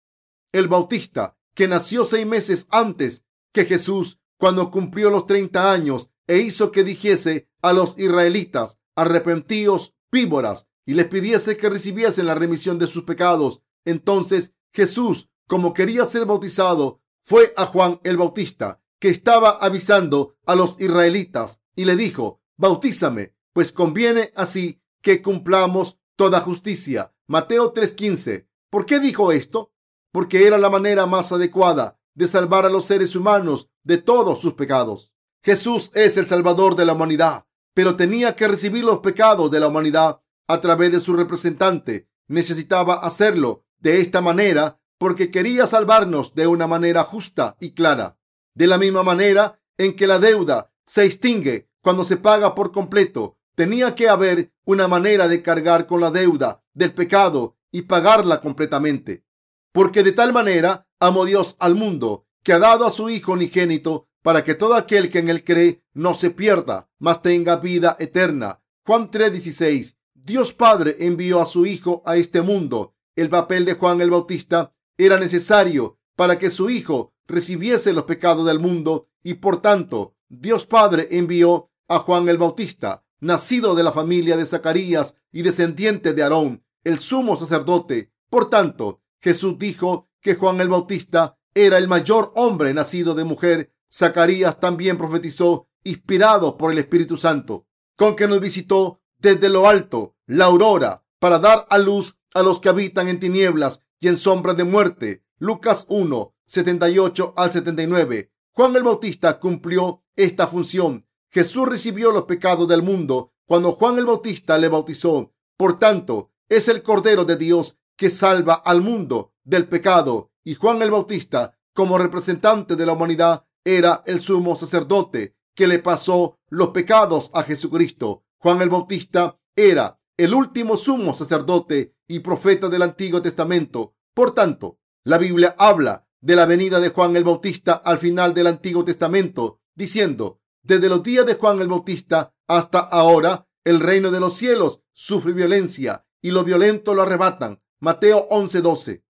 el 0.52 0.68
Bautista, 0.68 1.38
que 1.54 1.68
nació 1.68 2.04
seis 2.04 2.26
meses 2.26 2.66
antes 2.68 3.24
que 3.52 3.64
Jesús, 3.64 4.18
cuando 4.36 4.70
cumplió 4.70 5.10
los 5.10 5.26
30 5.26 5.72
años, 5.72 6.09
e 6.30 6.38
hizo 6.38 6.70
que 6.70 6.84
dijese 6.84 7.48
a 7.60 7.72
los 7.72 7.98
israelitas, 7.98 8.78
arrepentíos, 8.94 9.96
víboras, 10.12 10.68
y 10.86 10.94
les 10.94 11.08
pidiese 11.08 11.56
que 11.56 11.68
recibiesen 11.68 12.26
la 12.26 12.36
remisión 12.36 12.78
de 12.78 12.86
sus 12.86 13.02
pecados. 13.02 13.62
Entonces 13.84 14.54
Jesús, 14.72 15.28
como 15.48 15.74
quería 15.74 16.04
ser 16.04 16.26
bautizado, 16.26 17.00
fue 17.24 17.52
a 17.56 17.66
Juan 17.66 17.98
el 18.04 18.16
Bautista, 18.16 18.80
que 19.00 19.08
estaba 19.08 19.50
avisando 19.50 20.36
a 20.46 20.54
los 20.54 20.80
israelitas, 20.80 21.60
y 21.74 21.84
le 21.84 21.96
dijo, 21.96 22.40
bautízame, 22.56 23.34
pues 23.52 23.72
conviene 23.72 24.32
así 24.36 24.80
que 25.02 25.22
cumplamos 25.22 25.98
toda 26.14 26.40
justicia. 26.40 27.12
Mateo 27.26 27.74
3:15. 27.74 28.46
¿Por 28.70 28.86
qué 28.86 29.00
dijo 29.00 29.32
esto? 29.32 29.72
Porque 30.12 30.46
era 30.46 30.58
la 30.58 30.70
manera 30.70 31.06
más 31.06 31.32
adecuada 31.32 31.98
de 32.14 32.28
salvar 32.28 32.66
a 32.66 32.70
los 32.70 32.84
seres 32.84 33.16
humanos 33.16 33.68
de 33.82 33.98
todos 33.98 34.40
sus 34.40 34.54
pecados. 34.54 35.12
Jesús 35.42 35.90
es 35.94 36.16
el 36.16 36.26
Salvador 36.26 36.76
de 36.76 36.84
la 36.84 36.92
humanidad, 36.92 37.46
pero 37.74 37.96
tenía 37.96 38.36
que 38.36 38.48
recibir 38.48 38.84
los 38.84 38.98
pecados 38.98 39.50
de 39.50 39.60
la 39.60 39.68
humanidad 39.68 40.20
a 40.46 40.60
través 40.60 40.92
de 40.92 41.00
su 41.00 41.14
representante. 41.14 42.08
Necesitaba 42.28 42.94
hacerlo 42.94 43.64
de 43.78 44.00
esta 44.00 44.20
manera 44.20 44.80
porque 44.98 45.30
quería 45.30 45.66
salvarnos 45.66 46.34
de 46.34 46.46
una 46.46 46.66
manera 46.66 47.04
justa 47.04 47.56
y 47.58 47.72
clara. 47.72 48.18
De 48.54 48.66
la 48.66 48.76
misma 48.76 49.02
manera 49.02 49.58
en 49.78 49.96
que 49.96 50.06
la 50.06 50.18
deuda 50.18 50.72
se 50.86 51.04
extingue 51.04 51.70
cuando 51.80 52.04
se 52.04 52.18
paga 52.18 52.54
por 52.54 52.70
completo, 52.70 53.38
tenía 53.54 53.94
que 53.94 54.10
haber 54.10 54.52
una 54.66 54.88
manera 54.88 55.26
de 55.26 55.40
cargar 55.40 55.86
con 55.86 56.02
la 56.02 56.10
deuda 56.10 56.62
del 56.74 56.92
pecado 56.92 57.56
y 57.72 57.82
pagarla 57.82 58.42
completamente. 58.42 59.24
Porque 59.72 60.02
de 60.02 60.12
tal 60.12 60.34
manera 60.34 60.86
amó 60.98 61.24
Dios 61.24 61.56
al 61.60 61.76
mundo 61.76 62.26
que 62.42 62.52
ha 62.52 62.58
dado 62.58 62.86
a 62.86 62.90
su 62.90 63.08
Hijo 63.08 63.32
unigénito 63.32 64.09
para 64.22 64.44
que 64.44 64.54
todo 64.54 64.74
aquel 64.74 65.10
que 65.10 65.18
en 65.18 65.28
él 65.28 65.44
cree 65.44 65.82
no 65.92 66.14
se 66.14 66.30
pierda, 66.30 66.88
mas 66.98 67.22
tenga 67.22 67.56
vida 67.56 67.96
eterna. 67.98 68.62
Juan 68.84 69.10
3:16. 69.10 69.96
Dios 70.14 70.52
Padre 70.52 70.96
envió 71.00 71.40
a 71.40 71.46
su 71.46 71.66
Hijo 71.66 72.02
a 72.04 72.16
este 72.16 72.42
mundo. 72.42 72.94
El 73.16 73.28
papel 73.28 73.64
de 73.64 73.74
Juan 73.74 74.00
el 74.00 74.10
Bautista 74.10 74.72
era 74.98 75.18
necesario 75.18 75.98
para 76.14 76.38
que 76.38 76.50
su 76.50 76.70
Hijo 76.70 77.14
recibiese 77.26 77.92
los 77.92 78.04
pecados 78.04 78.46
del 78.46 78.58
mundo 78.58 79.08
y 79.22 79.34
por 79.34 79.62
tanto 79.62 80.14
Dios 80.28 80.66
Padre 80.66 81.08
envió 81.10 81.70
a 81.88 82.00
Juan 82.00 82.28
el 82.28 82.38
Bautista, 82.38 83.04
nacido 83.18 83.74
de 83.74 83.82
la 83.82 83.92
familia 83.92 84.36
de 84.36 84.46
Zacarías 84.46 85.16
y 85.32 85.42
descendiente 85.42 86.12
de 86.12 86.22
Aarón, 86.22 86.64
el 86.84 87.00
sumo 87.00 87.36
sacerdote. 87.36 88.12
Por 88.28 88.48
tanto, 88.48 89.00
Jesús 89.20 89.58
dijo 89.58 90.08
que 90.20 90.34
Juan 90.34 90.60
el 90.60 90.68
Bautista 90.68 91.38
era 91.54 91.78
el 91.78 91.88
mayor 91.88 92.32
hombre 92.36 92.72
nacido 92.74 93.14
de 93.14 93.24
mujer. 93.24 93.72
Zacarías 93.92 94.60
también 94.60 94.96
profetizó, 94.96 95.68
inspirado 95.82 96.56
por 96.56 96.72
el 96.72 96.78
Espíritu 96.78 97.16
Santo, 97.16 97.66
con 97.96 98.16
que 98.16 98.28
nos 98.28 98.40
visitó 98.40 99.00
desde 99.18 99.48
lo 99.48 99.68
alto 99.68 100.16
la 100.26 100.46
aurora 100.46 101.04
para 101.18 101.38
dar 101.38 101.66
a 101.70 101.78
luz 101.78 102.16
a 102.34 102.42
los 102.42 102.60
que 102.60 102.68
habitan 102.68 103.08
en 103.08 103.20
tinieblas 103.20 103.82
y 103.98 104.08
en 104.08 104.16
sombras 104.16 104.56
de 104.56 104.64
muerte. 104.64 105.24
Lucas 105.38 105.86
1, 105.88 106.34
78 106.46 107.34
al 107.36 107.52
79. 107.52 108.32
Juan 108.52 108.76
el 108.76 108.82
Bautista 108.82 109.38
cumplió 109.38 110.02
esta 110.16 110.46
función. 110.46 111.06
Jesús 111.30 111.68
recibió 111.68 112.12
los 112.12 112.24
pecados 112.24 112.68
del 112.68 112.82
mundo 112.82 113.32
cuando 113.46 113.72
Juan 113.72 113.98
el 113.98 114.06
Bautista 114.06 114.58
le 114.58 114.68
bautizó. 114.68 115.32
Por 115.56 115.78
tanto, 115.78 116.30
es 116.48 116.68
el 116.68 116.82
Cordero 116.82 117.24
de 117.24 117.36
Dios 117.36 117.78
que 117.96 118.10
salva 118.10 118.54
al 118.54 118.80
mundo 118.80 119.34
del 119.44 119.68
pecado. 119.68 120.30
Y 120.44 120.54
Juan 120.54 120.80
el 120.82 120.90
Bautista, 120.90 121.58
como 121.74 121.98
representante 121.98 122.76
de 122.76 122.86
la 122.86 122.92
humanidad, 122.92 123.46
era 123.64 124.02
el 124.06 124.20
sumo 124.20 124.56
sacerdote 124.56 125.36
que 125.54 125.66
le 125.66 125.78
pasó 125.78 126.38
los 126.48 126.68
pecados 126.68 127.30
a 127.34 127.42
Jesucristo. 127.42 128.24
Juan 128.38 128.62
el 128.62 128.70
Bautista 128.70 129.38
era 129.54 130.00
el 130.16 130.34
último 130.34 130.76
sumo 130.76 131.14
sacerdote 131.14 131.94
y 132.08 132.20
profeta 132.20 132.68
del 132.68 132.82
Antiguo 132.82 133.22
Testamento. 133.22 133.94
Por 134.14 134.34
tanto, 134.34 134.78
la 135.04 135.18
Biblia 135.18 135.54
habla 135.58 136.06
de 136.20 136.36
la 136.36 136.46
venida 136.46 136.80
de 136.80 136.90
Juan 136.90 137.16
el 137.16 137.24
Bautista 137.24 137.72
al 137.72 137.98
final 137.98 138.34
del 138.34 138.46
Antiguo 138.46 138.84
Testamento, 138.84 139.60
diciendo, 139.74 140.40
desde 140.62 140.88
los 140.88 141.02
días 141.02 141.26
de 141.26 141.34
Juan 141.34 141.60
el 141.60 141.68
Bautista 141.68 142.34
hasta 142.46 142.80
ahora, 142.80 143.46
el 143.64 143.80
reino 143.80 144.10
de 144.10 144.20
los 144.20 144.36
cielos 144.36 144.82
sufre 144.92 145.32
violencia 145.32 146.06
y 146.20 146.30
los 146.30 146.44
violentos 146.44 146.94
lo 146.94 147.02
arrebatan. 147.02 147.62
Mateo 147.80 148.28
11:12. 148.30 149.02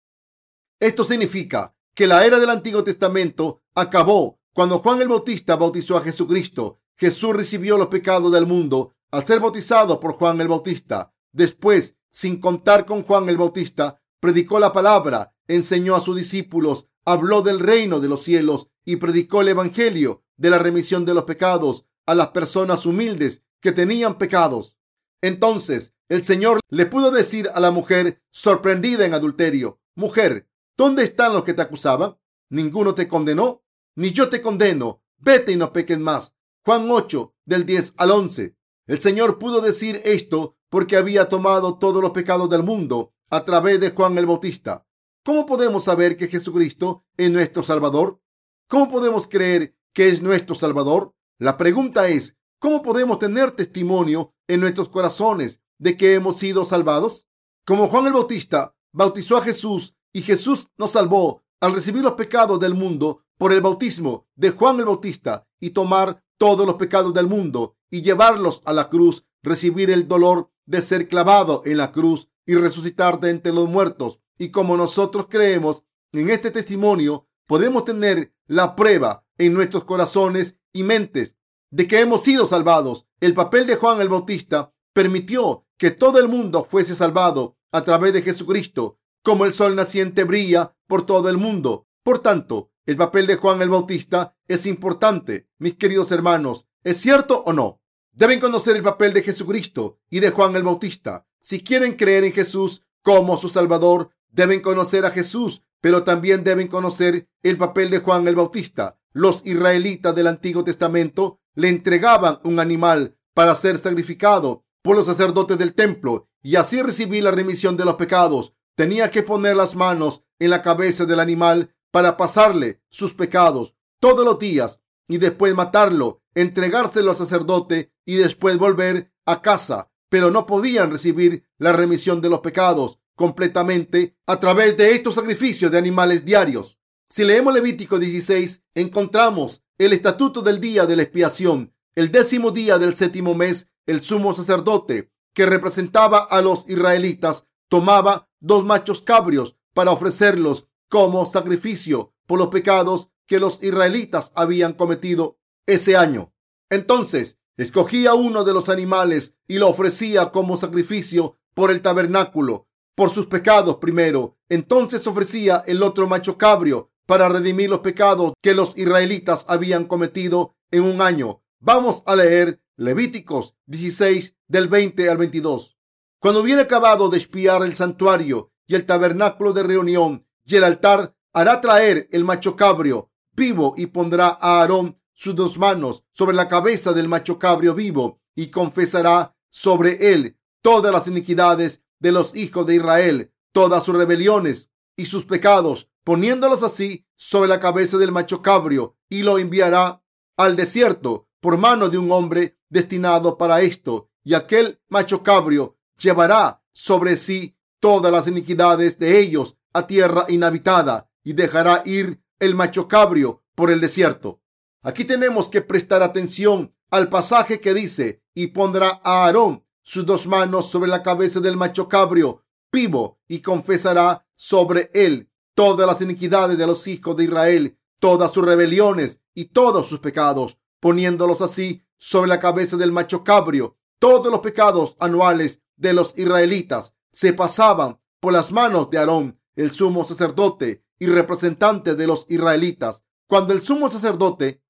Esto 0.78 1.04
significa 1.04 1.74
que 1.94 2.06
la 2.06 2.24
era 2.24 2.38
del 2.38 2.50
Antiguo 2.50 2.84
Testamento 2.84 3.62
acabó 3.74 4.39
cuando 4.52 4.78
Juan 4.80 5.00
el 5.00 5.08
Bautista 5.08 5.56
bautizó 5.56 5.96
a 5.96 6.02
Jesucristo. 6.02 6.80
Jesús 6.96 7.34
recibió 7.34 7.78
los 7.78 7.86
pecados 7.88 8.32
del 8.32 8.46
mundo 8.46 8.94
al 9.10 9.26
ser 9.26 9.40
bautizado 9.40 10.00
por 10.00 10.12
Juan 10.14 10.40
el 10.40 10.48
Bautista. 10.48 11.14
Después, 11.32 11.96
sin 12.10 12.40
contar 12.40 12.84
con 12.84 13.02
Juan 13.02 13.28
el 13.28 13.38
Bautista, 13.38 14.00
predicó 14.20 14.58
la 14.58 14.72
palabra, 14.72 15.34
enseñó 15.48 15.96
a 15.96 16.00
sus 16.00 16.16
discípulos, 16.16 16.88
habló 17.04 17.42
del 17.42 17.60
reino 17.60 18.00
de 18.00 18.08
los 18.08 18.22
cielos 18.22 18.68
y 18.84 18.96
predicó 18.96 19.40
el 19.40 19.48
Evangelio 19.48 20.22
de 20.36 20.50
la 20.50 20.58
remisión 20.58 21.04
de 21.04 21.14
los 21.14 21.24
pecados 21.24 21.86
a 22.06 22.14
las 22.14 22.28
personas 22.28 22.86
humildes 22.86 23.42
que 23.60 23.72
tenían 23.72 24.18
pecados. 24.18 24.76
Entonces 25.22 25.94
el 26.08 26.24
Señor 26.24 26.60
le 26.68 26.86
pudo 26.86 27.10
decir 27.10 27.50
a 27.54 27.60
la 27.60 27.70
mujer 27.70 28.20
sorprendida 28.30 29.06
en 29.06 29.14
adulterio, 29.14 29.80
mujer, 29.94 30.48
¿dónde 30.76 31.04
están 31.04 31.32
los 31.32 31.44
que 31.44 31.54
te 31.54 31.62
acusaban? 31.62 32.16
¿Ninguno 32.48 32.94
te 32.94 33.06
condenó? 33.06 33.62
Ni 33.96 34.12
yo 34.12 34.28
te 34.28 34.40
condeno. 34.40 35.02
Vete 35.18 35.52
y 35.52 35.56
no 35.56 35.72
peques 35.72 35.98
más. 35.98 36.34
Juan 36.64 36.90
8, 36.90 37.34
del 37.44 37.66
10 37.66 37.94
al 37.96 38.10
11. 38.10 38.56
El 38.86 39.00
Señor 39.00 39.38
pudo 39.38 39.60
decir 39.60 40.00
esto 40.04 40.56
porque 40.68 40.96
había 40.96 41.28
tomado 41.28 41.78
todos 41.78 42.02
los 42.02 42.12
pecados 42.12 42.48
del 42.48 42.62
mundo 42.62 43.12
a 43.28 43.44
través 43.44 43.80
de 43.80 43.90
Juan 43.90 44.16
el 44.18 44.26
Bautista. 44.26 44.86
¿Cómo 45.24 45.46
podemos 45.46 45.84
saber 45.84 46.16
que 46.16 46.28
Jesucristo 46.28 47.04
es 47.16 47.30
nuestro 47.30 47.62
Salvador? 47.62 48.20
¿Cómo 48.68 48.88
podemos 48.88 49.26
creer 49.26 49.76
que 49.92 50.08
es 50.08 50.22
nuestro 50.22 50.54
Salvador? 50.54 51.14
La 51.38 51.56
pregunta 51.56 52.08
es, 52.08 52.38
¿cómo 52.58 52.82
podemos 52.82 53.18
tener 53.18 53.50
testimonio 53.50 54.34
en 54.48 54.60
nuestros 54.60 54.88
corazones 54.88 55.60
de 55.78 55.96
que 55.96 56.14
hemos 56.14 56.38
sido 56.38 56.64
salvados? 56.64 57.26
Como 57.66 57.88
Juan 57.88 58.06
el 58.06 58.12
Bautista 58.12 58.74
bautizó 58.92 59.36
a 59.36 59.42
Jesús 59.42 59.94
y 60.12 60.22
Jesús 60.22 60.68
nos 60.76 60.92
salvó 60.92 61.42
al 61.60 61.74
recibir 61.74 62.02
los 62.02 62.14
pecados 62.14 62.58
del 62.60 62.74
mundo 62.74 63.24
por 63.40 63.54
el 63.54 63.62
bautismo 63.62 64.28
de 64.36 64.50
Juan 64.50 64.78
el 64.80 64.84
Bautista 64.84 65.48
y 65.58 65.70
tomar 65.70 66.22
todos 66.36 66.66
los 66.66 66.74
pecados 66.74 67.14
del 67.14 67.26
mundo 67.26 67.74
y 67.90 68.02
llevarlos 68.02 68.60
a 68.66 68.74
la 68.74 68.90
cruz, 68.90 69.24
recibir 69.42 69.90
el 69.90 70.06
dolor 70.06 70.50
de 70.66 70.82
ser 70.82 71.08
clavado 71.08 71.62
en 71.64 71.78
la 71.78 71.90
cruz 71.90 72.28
y 72.44 72.54
resucitar 72.56 73.18
de 73.18 73.30
entre 73.30 73.54
los 73.54 73.66
muertos. 73.66 74.20
Y 74.36 74.50
como 74.50 74.76
nosotros 74.76 75.26
creemos 75.30 75.84
en 76.12 76.28
este 76.28 76.50
testimonio, 76.50 77.28
podemos 77.46 77.86
tener 77.86 78.34
la 78.46 78.76
prueba 78.76 79.24
en 79.38 79.54
nuestros 79.54 79.84
corazones 79.84 80.58
y 80.74 80.82
mentes 80.82 81.38
de 81.70 81.86
que 81.86 82.00
hemos 82.00 82.22
sido 82.22 82.44
salvados. 82.44 83.06
El 83.20 83.32
papel 83.32 83.66
de 83.66 83.76
Juan 83.76 84.02
el 84.02 84.10
Bautista 84.10 84.74
permitió 84.92 85.64
que 85.78 85.90
todo 85.90 86.18
el 86.18 86.28
mundo 86.28 86.66
fuese 86.68 86.94
salvado 86.94 87.56
a 87.72 87.84
través 87.84 88.12
de 88.12 88.20
Jesucristo, 88.20 88.98
como 89.24 89.46
el 89.46 89.54
sol 89.54 89.76
naciente 89.76 90.24
brilla 90.24 90.76
por 90.86 91.06
todo 91.06 91.30
el 91.30 91.38
mundo. 91.38 91.86
Por 92.02 92.18
tanto, 92.18 92.70
el 92.90 92.96
papel 92.96 93.28
de 93.28 93.36
Juan 93.36 93.62
el 93.62 93.70
Bautista 93.70 94.34
es 94.48 94.66
importante, 94.66 95.48
mis 95.58 95.76
queridos 95.76 96.10
hermanos. 96.10 96.66
¿Es 96.82 96.96
cierto 96.96 97.44
o 97.46 97.52
no? 97.52 97.80
Deben 98.10 98.40
conocer 98.40 98.74
el 98.74 98.82
papel 98.82 99.12
de 99.12 99.22
Jesucristo 99.22 100.00
y 100.10 100.18
de 100.18 100.30
Juan 100.30 100.56
el 100.56 100.64
Bautista. 100.64 101.24
Si 101.40 101.62
quieren 101.62 101.94
creer 101.94 102.24
en 102.24 102.32
Jesús 102.32 102.84
como 103.02 103.38
su 103.38 103.48
Salvador, 103.48 104.10
deben 104.28 104.60
conocer 104.60 105.04
a 105.04 105.12
Jesús, 105.12 105.62
pero 105.80 106.02
también 106.02 106.42
deben 106.42 106.66
conocer 106.66 107.28
el 107.44 107.56
papel 107.58 107.90
de 107.90 108.00
Juan 108.00 108.26
el 108.26 108.34
Bautista. 108.34 108.98
Los 109.12 109.46
israelitas 109.46 110.12
del 110.16 110.26
Antiguo 110.26 110.64
Testamento 110.64 111.38
le 111.54 111.68
entregaban 111.68 112.40
un 112.42 112.58
animal 112.58 113.16
para 113.34 113.54
ser 113.54 113.78
sacrificado 113.78 114.64
por 114.82 114.96
los 114.96 115.06
sacerdotes 115.06 115.58
del 115.58 115.74
templo 115.74 116.28
y 116.42 116.56
así 116.56 116.82
recibir 116.82 117.22
la 117.22 117.30
remisión 117.30 117.76
de 117.76 117.84
los 117.84 117.94
pecados. 117.94 118.52
Tenía 118.74 119.12
que 119.12 119.22
poner 119.22 119.54
las 119.54 119.76
manos 119.76 120.24
en 120.40 120.50
la 120.50 120.62
cabeza 120.62 121.04
del 121.04 121.20
animal 121.20 121.72
para 121.90 122.16
pasarle 122.16 122.82
sus 122.88 123.14
pecados 123.14 123.74
todos 123.98 124.24
los 124.24 124.38
días 124.38 124.80
y 125.08 125.18
después 125.18 125.54
matarlo, 125.54 126.22
entregárselo 126.34 127.10
al 127.10 127.16
sacerdote 127.16 127.92
y 128.04 128.16
después 128.16 128.58
volver 128.58 129.12
a 129.26 129.42
casa. 129.42 129.90
Pero 130.08 130.30
no 130.30 130.46
podían 130.46 130.90
recibir 130.90 131.44
la 131.58 131.72
remisión 131.72 132.20
de 132.20 132.30
los 132.30 132.40
pecados 132.40 132.98
completamente 133.14 134.16
a 134.26 134.40
través 134.40 134.76
de 134.76 134.94
estos 134.94 135.16
sacrificios 135.16 135.70
de 135.70 135.78
animales 135.78 136.24
diarios. 136.24 136.78
Si 137.08 137.24
leemos 137.24 137.52
Levítico 137.52 137.98
16, 137.98 138.62
encontramos 138.74 139.62
el 139.78 139.92
estatuto 139.92 140.42
del 140.42 140.60
día 140.60 140.86
de 140.86 140.96
la 140.96 141.02
expiación. 141.02 141.74
El 141.94 142.12
décimo 142.12 142.52
día 142.52 142.78
del 142.78 142.94
séptimo 142.94 143.34
mes, 143.34 143.68
el 143.86 144.02
sumo 144.02 144.32
sacerdote, 144.32 145.10
que 145.34 145.46
representaba 145.46 146.18
a 146.18 146.40
los 146.40 146.64
israelitas, 146.68 147.46
tomaba 147.68 148.28
dos 148.40 148.64
machos 148.64 149.02
cabrios 149.02 149.56
para 149.74 149.90
ofrecerlos 149.90 150.68
como 150.90 151.24
sacrificio 151.24 152.12
por 152.26 152.38
los 152.38 152.48
pecados 152.48 153.08
que 153.26 153.40
los 153.40 153.62
israelitas 153.62 154.32
habían 154.34 154.74
cometido 154.74 155.38
ese 155.66 155.96
año. 155.96 156.34
Entonces 156.68 157.38
escogía 157.56 158.14
uno 158.14 158.44
de 158.44 158.52
los 158.52 158.68
animales 158.68 159.36
y 159.46 159.58
lo 159.58 159.68
ofrecía 159.68 160.30
como 160.32 160.56
sacrificio 160.56 161.38
por 161.54 161.70
el 161.70 161.80
tabernáculo, 161.80 162.66
por 162.94 163.10
sus 163.10 163.26
pecados 163.26 163.76
primero. 163.76 164.36
Entonces 164.48 165.06
ofrecía 165.06 165.62
el 165.66 165.82
otro 165.82 166.08
macho 166.08 166.36
cabrio 166.36 166.90
para 167.06 167.28
redimir 167.28 167.70
los 167.70 167.80
pecados 167.80 168.32
que 168.42 168.54
los 168.54 168.76
israelitas 168.76 169.44
habían 169.48 169.84
cometido 169.84 170.56
en 170.72 170.84
un 170.84 171.02
año. 171.02 171.42
Vamos 171.60 172.02
a 172.06 172.16
leer 172.16 172.60
Levíticos 172.76 173.54
16 173.66 174.36
del 174.48 174.68
20 174.68 175.08
al 175.08 175.18
22. 175.18 175.76
Cuando 176.18 176.40
hubiera 176.40 176.62
acabado 176.62 177.08
de 177.10 177.18
espiar 177.18 177.62
el 177.62 177.76
santuario 177.76 178.50
y 178.66 178.74
el 178.74 178.86
tabernáculo 178.86 179.52
de 179.52 179.62
reunión 179.62 180.26
y 180.50 180.56
el 180.56 180.64
altar, 180.64 181.14
hará 181.32 181.60
traer 181.60 182.08
el 182.10 182.24
macho 182.24 182.56
cabrio 182.56 183.10
vivo 183.32 183.74
y 183.76 183.86
pondrá 183.86 184.38
a 184.40 184.60
Aarón 184.60 185.00
sus 185.14 185.34
dos 185.34 185.58
manos 185.58 186.04
sobre 186.12 186.34
la 186.34 186.48
cabeza 186.48 186.92
del 186.92 187.08
macho 187.08 187.38
cabrio 187.38 187.74
vivo 187.74 188.20
y 188.34 188.50
confesará 188.50 189.36
sobre 189.48 190.12
él 190.12 190.38
todas 190.62 190.92
las 190.92 191.06
iniquidades 191.06 191.82
de 191.98 192.12
los 192.12 192.34
hijos 192.34 192.66
de 192.66 192.76
Israel, 192.76 193.32
todas 193.52 193.84
sus 193.84 193.94
rebeliones 193.94 194.70
y 194.96 195.06
sus 195.06 195.24
pecados, 195.24 195.88
poniéndolos 196.04 196.62
así 196.62 197.06
sobre 197.16 197.48
la 197.48 197.60
cabeza 197.60 197.98
del 197.98 198.12
macho 198.12 198.42
cabrio 198.42 198.96
y 199.08 199.22
lo 199.22 199.38
enviará 199.38 200.02
al 200.36 200.56
desierto 200.56 201.28
por 201.40 201.58
mano 201.58 201.88
de 201.88 201.98
un 201.98 202.10
hombre 202.10 202.58
destinado 202.68 203.38
para 203.38 203.60
esto. 203.60 204.10
Y 204.24 204.34
aquel 204.34 204.80
macho 204.88 205.22
cabrio 205.22 205.76
llevará 205.98 206.62
sobre 206.72 207.16
sí 207.16 207.56
todas 207.78 208.12
las 208.12 208.26
iniquidades 208.26 208.98
de 208.98 209.18
ellos 209.20 209.56
a 209.72 209.86
tierra 209.86 210.26
inhabitada 210.28 211.10
y 211.22 211.32
dejará 211.32 211.82
ir 211.84 212.22
el 212.38 212.54
macho 212.54 212.88
cabrio 212.88 213.42
por 213.54 213.70
el 213.70 213.80
desierto. 213.80 214.40
Aquí 214.82 215.04
tenemos 215.04 215.48
que 215.48 215.60
prestar 215.60 216.02
atención 216.02 216.74
al 216.90 217.08
pasaje 217.08 217.60
que 217.60 217.74
dice, 217.74 218.22
y 218.34 218.48
pondrá 218.48 219.00
a 219.04 219.24
Aarón 219.24 219.64
sus 219.82 220.06
dos 220.06 220.26
manos 220.26 220.70
sobre 220.70 220.88
la 220.88 221.02
cabeza 221.02 221.40
del 221.40 221.56
macho 221.56 221.88
cabrio 221.88 222.42
vivo 222.72 223.18
y 223.28 223.40
confesará 223.40 224.26
sobre 224.34 224.90
él 224.94 225.30
todas 225.54 225.86
las 225.86 226.00
iniquidades 226.00 226.56
de 226.56 226.66
los 226.66 226.86
hijos 226.86 227.16
de 227.16 227.24
Israel, 227.24 227.78
todas 227.98 228.32
sus 228.32 228.44
rebeliones 228.44 229.20
y 229.34 229.46
todos 229.46 229.88
sus 229.88 230.00
pecados, 230.00 230.58
poniéndolos 230.80 231.42
así 231.42 231.82
sobre 231.98 232.28
la 232.28 232.40
cabeza 232.40 232.76
del 232.76 232.92
macho 232.92 233.24
cabrio. 233.24 233.76
Todos 233.98 234.30
los 234.30 234.40
pecados 234.40 234.96
anuales 234.98 235.60
de 235.76 235.92
los 235.92 236.16
israelitas 236.16 236.94
se 237.12 237.32
pasaban 237.32 238.00
por 238.20 238.32
las 238.32 238.52
manos 238.52 238.88
de 238.90 238.98
Aarón, 238.98 239.39
el 239.56 239.72
sumo 239.72 240.04
sacerdote 240.04 240.84
y 240.98 241.06
representante 241.06 241.94
de 241.94 242.06
los 242.06 242.26
israelitas. 242.28 243.02
Cuando 243.26 243.52
el 243.52 243.60
sumo 243.60 243.88
sacerdote 243.88 244.62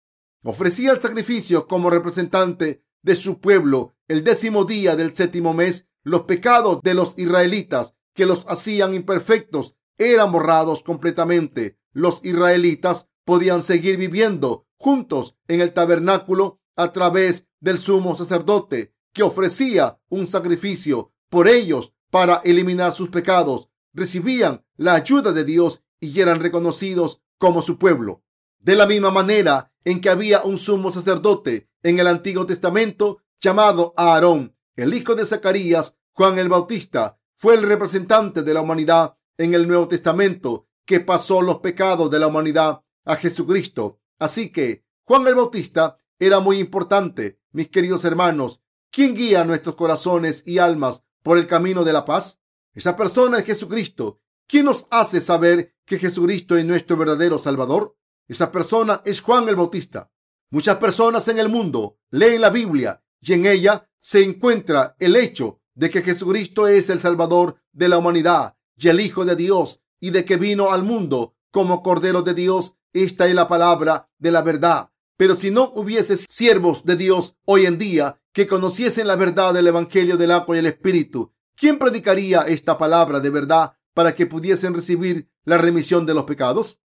ofrecía 0.43 0.93
el 0.93 1.01
sacrificio 1.01 1.66
como 1.66 1.91
representante 1.91 2.85
de 3.03 3.16
su 3.16 3.41
pueblo 3.41 3.95
el 4.09 4.24
décimo 4.24 4.64
día 4.64 4.97
del 4.97 5.14
séptimo 5.14 5.55
mes, 5.55 5.89
los 6.03 6.22
pecados 6.22 6.81
de 6.83 6.95
los 6.95 7.18
israelitas 7.18 7.95
que 8.14 8.26
los 8.26 8.45
hacían 8.49 8.95
imperfectos 8.95 9.76
eran 9.99 10.33
borrados 10.33 10.83
completamente. 10.83 11.78
Los 11.93 12.24
israelitas 12.24 13.09
podían 13.24 13.62
seguir 13.62 13.97
viviendo 13.97 14.66
juntos 14.76 15.37
en 15.47 15.61
el 15.61 15.72
tabernáculo 15.72 16.61
a 16.76 16.93
través 16.93 17.47
del 17.61 17.78
sumo 17.78 18.16
sacerdote 18.16 18.95
que 19.12 19.22
ofrecía 19.22 20.01
un 20.09 20.26
sacrificio 20.26 21.12
por 21.28 21.49
ellos 21.49 21.93
para 22.11 22.43
eliminar 22.45 22.93
sus 22.93 23.11
pecados. 23.11 23.70
Recibían 23.93 24.64
la 24.76 24.95
ayuda 24.95 25.32
de 25.32 25.45
Dios 25.45 25.82
y 25.99 26.20
eran 26.20 26.41
reconocidos 26.41 27.22
como 27.38 27.62
su 27.62 27.78
pueblo. 27.78 28.22
De 28.59 28.76
la 28.76 28.86
misma 28.86 29.11
manera 29.11 29.72
en 29.84 30.01
que 30.01 30.11
había 30.11 30.43
un 30.43 30.59
sumo 30.59 30.91
sacerdote 30.91 31.68
en 31.82 31.99
el 31.99 32.07
Antiguo 32.07 32.47
Testamento 32.47 33.22
llamado 33.41 33.95
Aarón, 33.97 34.55
el 34.76 34.95
hijo 34.95 35.14
de 35.14 35.26
Zacarías, 35.26 35.97
Juan 36.12 36.38
el 36.38 36.49
Bautista, 36.49 37.18
fue 37.36 37.55
el 37.55 37.62
representante 37.62 38.43
de 38.43 38.55
la 38.55 38.61
humanidad 38.61 39.16
en 39.38 39.55
el 39.55 39.66
Nuevo 39.66 39.88
Testamento 39.88 40.66
que 40.84 41.01
pasó 41.01 41.41
los 41.41 41.61
pecados 41.61 42.11
de 42.11 42.18
la 42.18 42.26
humanidad 42.26 42.82
a 43.05 43.16
Jesucristo. 43.16 44.01
Así 44.18 44.51
que 44.51 44.84
Juan 45.05 45.26
el 45.26 45.34
Bautista 45.34 45.97
era 46.18 46.41
muy 46.41 46.59
importante, 46.59 47.41
mis 47.53 47.68
queridos 47.68 48.05
hermanos. 48.05 48.61
¿Quién 48.91 49.14
guía 49.14 49.45
nuestros 49.45 49.76
corazones 49.76 50.43
y 50.47 50.59
almas 50.59 51.03
por 51.22 51.38
el 51.38 51.47
camino 51.47 51.84
de 51.84 51.93
la 51.93 52.05
paz? 52.05 52.39
Esa 52.75 52.97
persona 52.97 53.39
es 53.39 53.47
Jesucristo. 53.47 54.21
¿Quién 54.47 54.66
nos 54.66 54.87
hace 54.91 55.21
saber 55.21 55.75
que 55.85 55.99
Jesucristo 55.99 56.57
es 56.57 56.64
nuestro 56.64 56.97
verdadero 56.97 57.39
Salvador? 57.39 57.97
Esa 58.29 58.53
persona 58.53 59.03
es 59.05 59.21
Juan 59.21 59.49
el 59.49 59.57
Bautista. 59.57 60.11
Muchas 60.51 60.77
personas 60.79 61.27
en 61.29 61.39
el 61.39 61.49
mundo 61.49 61.99
leen 62.11 62.41
la 62.41 62.51
Biblia 62.51 63.03
y 63.21 63.33
en 63.33 63.47
ella 63.47 63.89
se 64.01 64.23
encuentra 64.23 64.97
el 64.99 65.16
hecho 65.16 65.61
de 65.75 65.91
que 65.91 66.03
Jesucristo 66.03 66.66
es 66.66 66.89
el 66.91 67.01
Salvador 67.01 67.61
de 67.73 67.89
la 67.89 67.99
humanidad 67.99 68.57
y 68.77 68.89
el 68.89 69.01
Hijo 69.01 69.25
de 69.25 69.37
Dios 69.37 69.83
y 70.01 70.11
de 70.11 70.25
que 70.25 70.37
vino 70.37 70.73
al 70.73 70.83
mundo 70.83 71.37
como 71.51 71.83
Cordero 71.83 72.23
de 72.23 72.35
Dios. 72.35 72.77
Esta 72.93 73.29
es 73.29 73.35
la 73.35 73.49
palabra 73.49 74.11
de 74.18 74.33
la 74.33 74.43
verdad. 74.43 74.91
Pero 75.16 75.37
si 75.37 75.51
no 75.51 75.73
hubiese 75.75 76.16
siervos 76.16 76.85
de 76.85 76.97
Dios 76.97 77.37
hoy 77.45 77.66
en 77.66 77.79
día 77.79 78.21
que 78.33 78.47
conociesen 78.47 79.07
la 79.07 79.16
verdad 79.16 79.53
del 79.55 79.66
Evangelio 79.66 80.16
del 80.16 80.31
agua 80.31 80.57
y 80.57 80.61
el 80.61 80.66
Espíritu, 80.66 81.33
¿quién 81.61 81.78
predicaría 81.78 82.40
esta 82.40 82.78
palabra 82.78 83.20
de 83.20 83.28
verdad 83.28 83.74
para 83.92 84.14
que 84.14 84.24
pudiesen 84.24 84.72
recibir 84.72 85.30
la 85.44 85.58
remisión 85.58 86.06
de 86.06 86.14
los 86.14 86.24
pecados? 86.24 86.80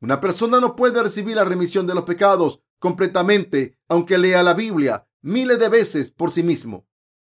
Una 0.00 0.20
persona 0.20 0.60
no 0.60 0.76
puede 0.76 1.02
recibir 1.02 1.34
la 1.34 1.44
remisión 1.44 1.86
de 1.88 1.96
los 1.96 2.04
pecados 2.04 2.60
completamente, 2.78 3.76
aunque 3.88 4.16
lea 4.16 4.44
la 4.44 4.54
Biblia 4.54 5.08
miles 5.20 5.58
de 5.58 5.68
veces 5.68 6.10
por 6.12 6.30
sí 6.30 6.42
mismo. 6.42 6.86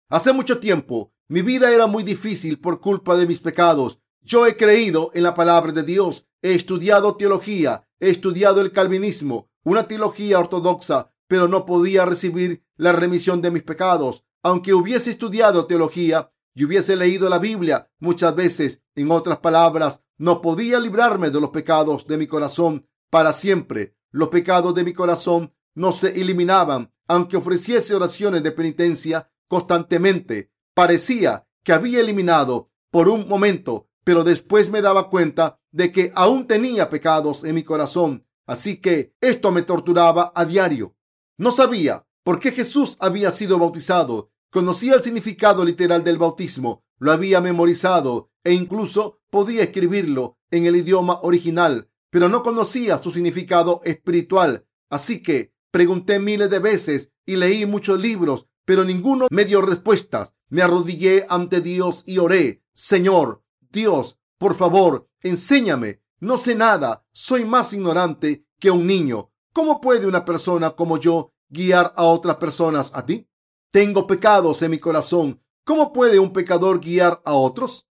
Hace 0.10 0.34
mucho 0.34 0.60
tiempo, 0.60 1.14
mi 1.30 1.42
vida 1.42 1.72
era 1.72 1.88
muy 1.88 2.04
difícil 2.04 2.60
por 2.60 2.82
culpa 2.82 3.16
de 3.16 3.28
mis 3.28 3.40
pecados. 3.40 4.00
Yo 4.22 4.46
he 4.46 4.58
creído 4.58 5.12
en 5.14 5.24
la 5.24 5.36
palabra 5.36 5.72
de 5.72 5.84
Dios, 5.84 6.28
he 6.42 6.54
estudiado 6.54 7.16
teología, 7.16 7.88
he 8.00 8.10
estudiado 8.10 8.60
el 8.60 8.72
calvinismo, 8.72 9.50
una 9.64 9.88
teología 9.88 10.40
ortodoxa, 10.40 11.14
pero 11.28 11.48
no 11.48 11.66
podía 11.66 12.06
recibir 12.06 12.66
la 12.76 12.92
remisión 12.92 13.42
de 13.42 13.52
mis 13.52 13.64
pecados. 13.64 14.26
Aunque 14.42 14.74
hubiese 14.74 15.10
estudiado 15.10 15.68
teología 15.68 16.33
y 16.56 16.66
hubiese 16.66 16.96
leído 16.96 17.30
la 17.30 17.40
Biblia 17.40 17.90
muchas 18.00 18.36
veces, 18.36 18.82
en 18.96 19.12
otras 19.12 19.40
palabras, 19.40 20.02
no 20.18 20.42
podía 20.42 20.80
librarme 20.80 21.30
de 21.30 21.42
los 21.42 21.50
pecados 21.50 22.06
de 22.08 22.18
mi 22.18 22.28
corazón 22.28 22.88
para 23.10 23.34
siempre. 23.34 23.96
Los 24.12 24.30
pecados 24.30 24.76
de 24.76 24.84
mi 24.84 24.94
corazón 24.94 25.54
no 25.76 25.92
se 25.92 26.20
eliminaban, 26.20 26.94
aunque 27.08 27.38
ofreciese 27.38 27.96
oraciones 27.96 28.44
de 28.44 28.52
penitencia 28.52 29.32
constantemente. 29.48 30.52
Parecía 30.74 31.48
que 31.64 31.74
había 31.74 32.00
eliminado 32.00 32.72
por 32.92 33.10
un 33.10 33.28
momento, 33.28 33.90
pero 34.04 34.24
después 34.24 34.70
me 34.70 34.82
daba 34.82 35.10
cuenta 35.10 35.60
de 35.72 35.92
que 35.92 36.12
aún 36.16 36.46
tenía 36.46 36.90
pecados 36.90 37.44
en 37.44 37.56
mi 37.56 37.64
corazón. 37.64 38.28
Así 38.46 38.78
que 38.78 39.16
esto 39.22 39.52
me 39.52 39.62
torturaba 39.62 40.32
a 40.36 40.46
diario. 40.46 40.96
No 41.38 41.52
sabía 41.52 42.06
por 42.24 42.40
qué 42.40 42.52
Jesús 42.52 42.98
había 43.00 43.32
sido 43.32 43.58
bautizado. 43.58 44.32
Conocía 44.54 44.94
el 44.94 45.02
significado 45.02 45.66
literal 45.66 46.04
del 46.04 46.20
bautismo, 46.20 46.84
lo 47.00 47.12
había 47.12 47.42
memorizado 47.42 48.30
e 48.44 48.54
incluso 48.54 49.20
podía 49.32 49.64
escribirlo 49.64 50.38
en 50.52 50.68
el 50.68 50.76
idioma 50.76 51.22
original, 51.24 51.90
pero 52.12 52.30
no 52.30 52.44
conocía 52.44 53.00
su 53.00 53.12
significado 53.12 53.82
espiritual. 53.84 54.68
Así 54.92 55.24
que 55.24 55.56
pregunté 55.72 56.20
miles 56.20 56.52
de 56.52 56.60
veces 56.60 57.12
y 57.26 57.36
leí 57.36 57.66
muchos 57.66 58.00
libros, 58.00 58.46
pero 58.64 58.84
ninguno 58.84 59.26
me 59.32 59.44
dio 59.46 59.60
respuestas. 59.60 60.36
Me 60.50 60.62
arrodillé 60.62 61.26
ante 61.30 61.60
Dios 61.60 62.04
y 62.06 62.20
oré, 62.20 62.64
Señor, 62.76 63.44
Dios, 63.72 64.20
por 64.38 64.54
favor, 64.54 65.10
enséñame. 65.22 66.04
No 66.20 66.38
sé 66.38 66.54
nada, 66.54 67.04
soy 67.12 67.44
más 67.44 67.74
ignorante 67.74 68.46
que 68.60 68.70
un 68.70 68.86
niño. 68.86 69.32
¿Cómo 69.52 69.82
puede 69.82 70.06
una 70.06 70.26
persona 70.26 70.76
como 70.76 71.00
yo 71.00 71.34
guiar 71.50 71.92
a 71.98 72.04
otras 72.04 72.36
personas 72.36 72.92
a 72.94 73.04
ti? 73.04 73.28
Tengo 73.74 74.06
pecados 74.06 74.62
en 74.62 74.70
mi 74.70 74.78
corazón. 74.78 75.42
¿Cómo 75.64 75.94
puede 75.94 76.20
un 76.20 76.32
pecador 76.32 76.80
guiar 76.80 77.24
a 77.26 77.34
otros? 77.34 77.88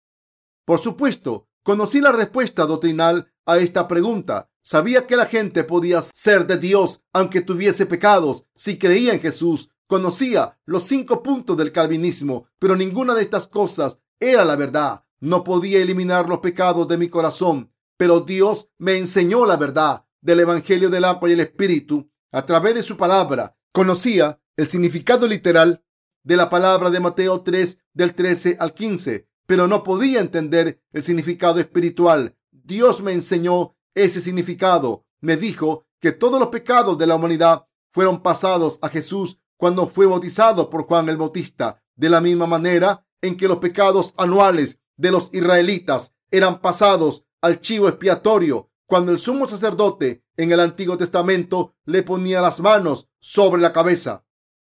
Por 0.65 0.79
supuesto, 0.79 1.49
conocí 1.61 2.01
la 2.01 2.11
respuesta 2.11 2.65
doctrinal 2.65 3.31
a 3.45 3.59
esta 3.59 3.87
pregunta. 3.87 4.49
Sabía 4.63 5.05
que 5.05 5.15
la 5.15 5.27
gente 5.27 5.63
podía 5.63 6.01
ser 6.01 6.47
de 6.47 6.57
Dios 6.57 7.03
aunque 7.13 7.41
tuviese 7.41 7.85
pecados 7.85 8.43
si 8.55 8.79
creía 8.79 9.13
en 9.13 9.19
Jesús. 9.19 9.69
Conocía 9.85 10.57
los 10.65 10.81
cinco 10.85 11.21
puntos 11.21 11.55
del 11.55 11.71
calvinismo, 11.71 12.47
pero 12.57 12.75
ninguna 12.75 13.13
de 13.13 13.21
estas 13.21 13.45
cosas 13.45 13.99
era 14.19 14.43
la 14.45 14.55
verdad. 14.55 15.03
No 15.19 15.43
podía 15.43 15.77
eliminar 15.77 16.27
los 16.27 16.39
pecados 16.39 16.87
de 16.87 16.97
mi 16.97 17.07
corazón, 17.07 17.71
pero 17.97 18.21
Dios 18.21 18.67
me 18.79 18.97
enseñó 18.97 19.45
la 19.45 19.57
verdad 19.57 20.05
del 20.21 20.39
Evangelio 20.39 20.89
del 20.89 21.05
agua 21.05 21.29
y 21.29 21.33
el 21.33 21.41
Espíritu 21.41 22.09
a 22.31 22.47
través 22.47 22.73
de 22.73 22.81
su 22.81 22.97
palabra. 22.97 23.55
Conocía 23.71 24.39
el 24.57 24.67
significado 24.67 25.27
literal 25.27 25.83
de 26.23 26.35
la 26.35 26.49
palabra 26.49 26.89
de 26.89 26.99
Mateo 26.99 27.41
3 27.41 27.77
del 27.93 28.13
13 28.15 28.57
al 28.59 28.73
15. 28.73 29.27
pero 29.45 29.65
no 29.65 29.81
podía 29.81 30.19
entender 30.19 30.81
el 30.91 31.01
significado 31.01 31.61
espiritual. 31.61 32.35
Dios 32.51 33.01
me 33.01 33.13
enseñó 33.13 33.77
ese 33.95 34.19
significado. 34.19 35.05
Me 35.21 35.37
dijo 35.37 35.85
que 36.01 36.11
todos 36.11 36.37
los 36.37 36.49
pecados 36.49 36.97
de 36.97 37.07
la 37.07 37.15
humanidad 37.15 37.65
fueron 37.93 38.21
pasados 38.21 38.77
a 38.81 38.89
Jesús 38.89 39.39
cuando 39.55 39.87
fue 39.87 40.05
bautizado 40.05 40.69
por 40.69 40.83
Juan 40.83 41.07
el 41.07 41.15
Bautista, 41.15 41.81
de 41.95 42.09
la 42.09 42.19
misma 42.19 42.45
manera 42.45 43.07
en 43.21 43.37
que 43.37 43.47
los 43.47 43.59
pecados 43.59 44.13
anuales 44.17 44.79
de 44.97 45.11
los 45.11 45.29
israelitas 45.31 46.11
eran 46.29 46.59
pasados 46.59 47.23
al 47.39 47.61
chivo 47.61 47.87
expiatorio 47.87 48.69
cuando 48.85 49.13
el 49.13 49.17
sumo 49.17 49.47
sacerdote 49.47 50.25
en 50.35 50.51
el 50.51 50.59
Antiguo 50.59 50.97
Testamento 50.97 51.75
le 51.85 52.03
ponía 52.03 52.41
las 52.41 52.59
manos 52.59 53.07
sobre 53.19 53.61
la 53.61 53.71
cabeza. 53.71 54.26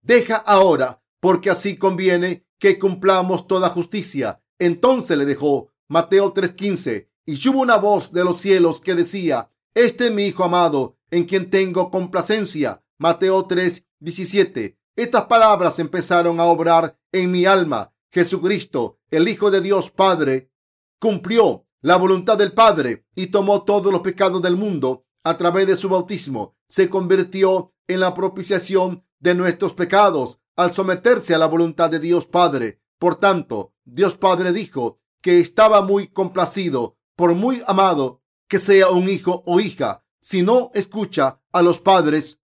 Deja 0.10 0.38
ahora, 0.38 1.04
porque 1.20 1.52
así 1.52 1.78
conviene 1.78 2.44
que 2.58 2.80
cumplamos 2.80 3.46
toda 3.46 3.70
justicia. 3.70 4.42
Entonces 4.58 5.16
le 5.16 5.24
dejó 5.24 5.72
Mateo 5.88 6.34
3:15 6.34 7.12
y 7.28 7.48
hubo 7.48 7.60
una 7.62 7.78
voz 7.78 8.12
de 8.12 8.24
los 8.24 8.38
cielos 8.38 8.82
que 8.82 8.96
decía, 8.96 9.52
Este 9.76 10.08
es 10.08 10.12
mi 10.12 10.24
Hijo 10.24 10.44
amado, 10.44 10.98
en 11.12 11.26
quien 11.26 11.52
tengo 11.52 11.92
complacencia. 11.92 12.84
Mateo 12.98 13.46
3:17. 13.46 14.80
Estas 14.96 15.26
palabras 15.26 15.78
empezaron 15.78 16.40
a 16.40 16.46
obrar 16.46 16.98
en 17.12 17.30
mi 17.30 17.46
alma. 17.46 17.94
Jesucristo, 18.12 18.98
el 19.12 19.28
Hijo 19.28 19.52
de 19.52 19.62
Dios 19.62 19.92
Padre, 19.92 20.52
cumplió 21.00 21.68
la 21.82 21.98
voluntad 21.98 22.36
del 22.36 22.54
Padre 22.54 23.06
y 23.14 23.28
tomó 23.28 23.64
todos 23.64 23.94
los 23.94 24.02
pecados 24.02 24.42
del 24.42 24.56
mundo 24.56 25.06
a 25.24 25.38
través 25.38 25.68
de 25.68 25.76
su 25.76 25.88
bautismo. 25.88 26.58
Se 26.68 26.90
convirtió 26.90 27.76
en 27.88 28.00
la 28.00 28.16
propiciación 28.16 29.06
de 29.20 29.36
nuestros 29.36 29.74
pecados 29.74 30.40
al 30.56 30.74
someterse 30.74 31.34
a 31.34 31.38
la 31.38 31.48
voluntad 31.48 31.90
de 31.90 32.00
Dios 32.00 32.26
Padre. 32.26 32.82
Por 32.98 33.16
tanto, 33.16 33.74
Dios 33.86 34.18
Padre 34.18 34.52
dijo 34.52 35.00
que 35.22 35.40
estaba 35.40 35.82
muy 35.82 36.08
complacido 36.08 36.98
por 37.16 37.36
muy 37.36 37.62
amado 37.68 38.22
que 38.48 38.60
sea 38.60 38.90
un 38.90 39.10
hijo 39.10 39.44
o 39.46 39.60
hija. 39.60 40.04
Si 40.22 40.42
no 40.42 40.72
escucha 40.74 41.42
a 41.52 41.62
los 41.62 41.80
padres, 41.80 42.42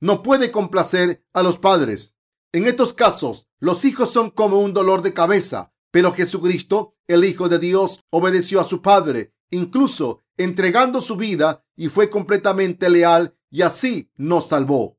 no 0.00 0.22
puede 0.22 0.50
complacer 0.50 1.24
a 1.32 1.42
los 1.42 1.58
padres. 1.58 2.14
En 2.52 2.66
estos 2.66 2.94
casos, 2.94 3.48
los 3.58 3.84
hijos 3.84 4.10
son 4.10 4.30
como 4.30 4.60
un 4.60 4.72
dolor 4.72 5.02
de 5.02 5.12
cabeza, 5.12 5.72
pero 5.90 6.12
Jesucristo, 6.12 6.96
el 7.06 7.24
Hijo 7.24 7.48
de 7.48 7.58
Dios, 7.58 8.04
obedeció 8.10 8.60
a 8.60 8.64
su 8.64 8.80
Padre, 8.82 9.34
incluso 9.50 10.22
entregando 10.36 11.00
su 11.00 11.16
vida 11.16 11.64
y 11.76 11.88
fue 11.88 12.08
completamente 12.08 12.88
leal 12.88 13.36
y 13.50 13.62
así 13.62 14.10
nos 14.16 14.48
salvó. 14.48 14.97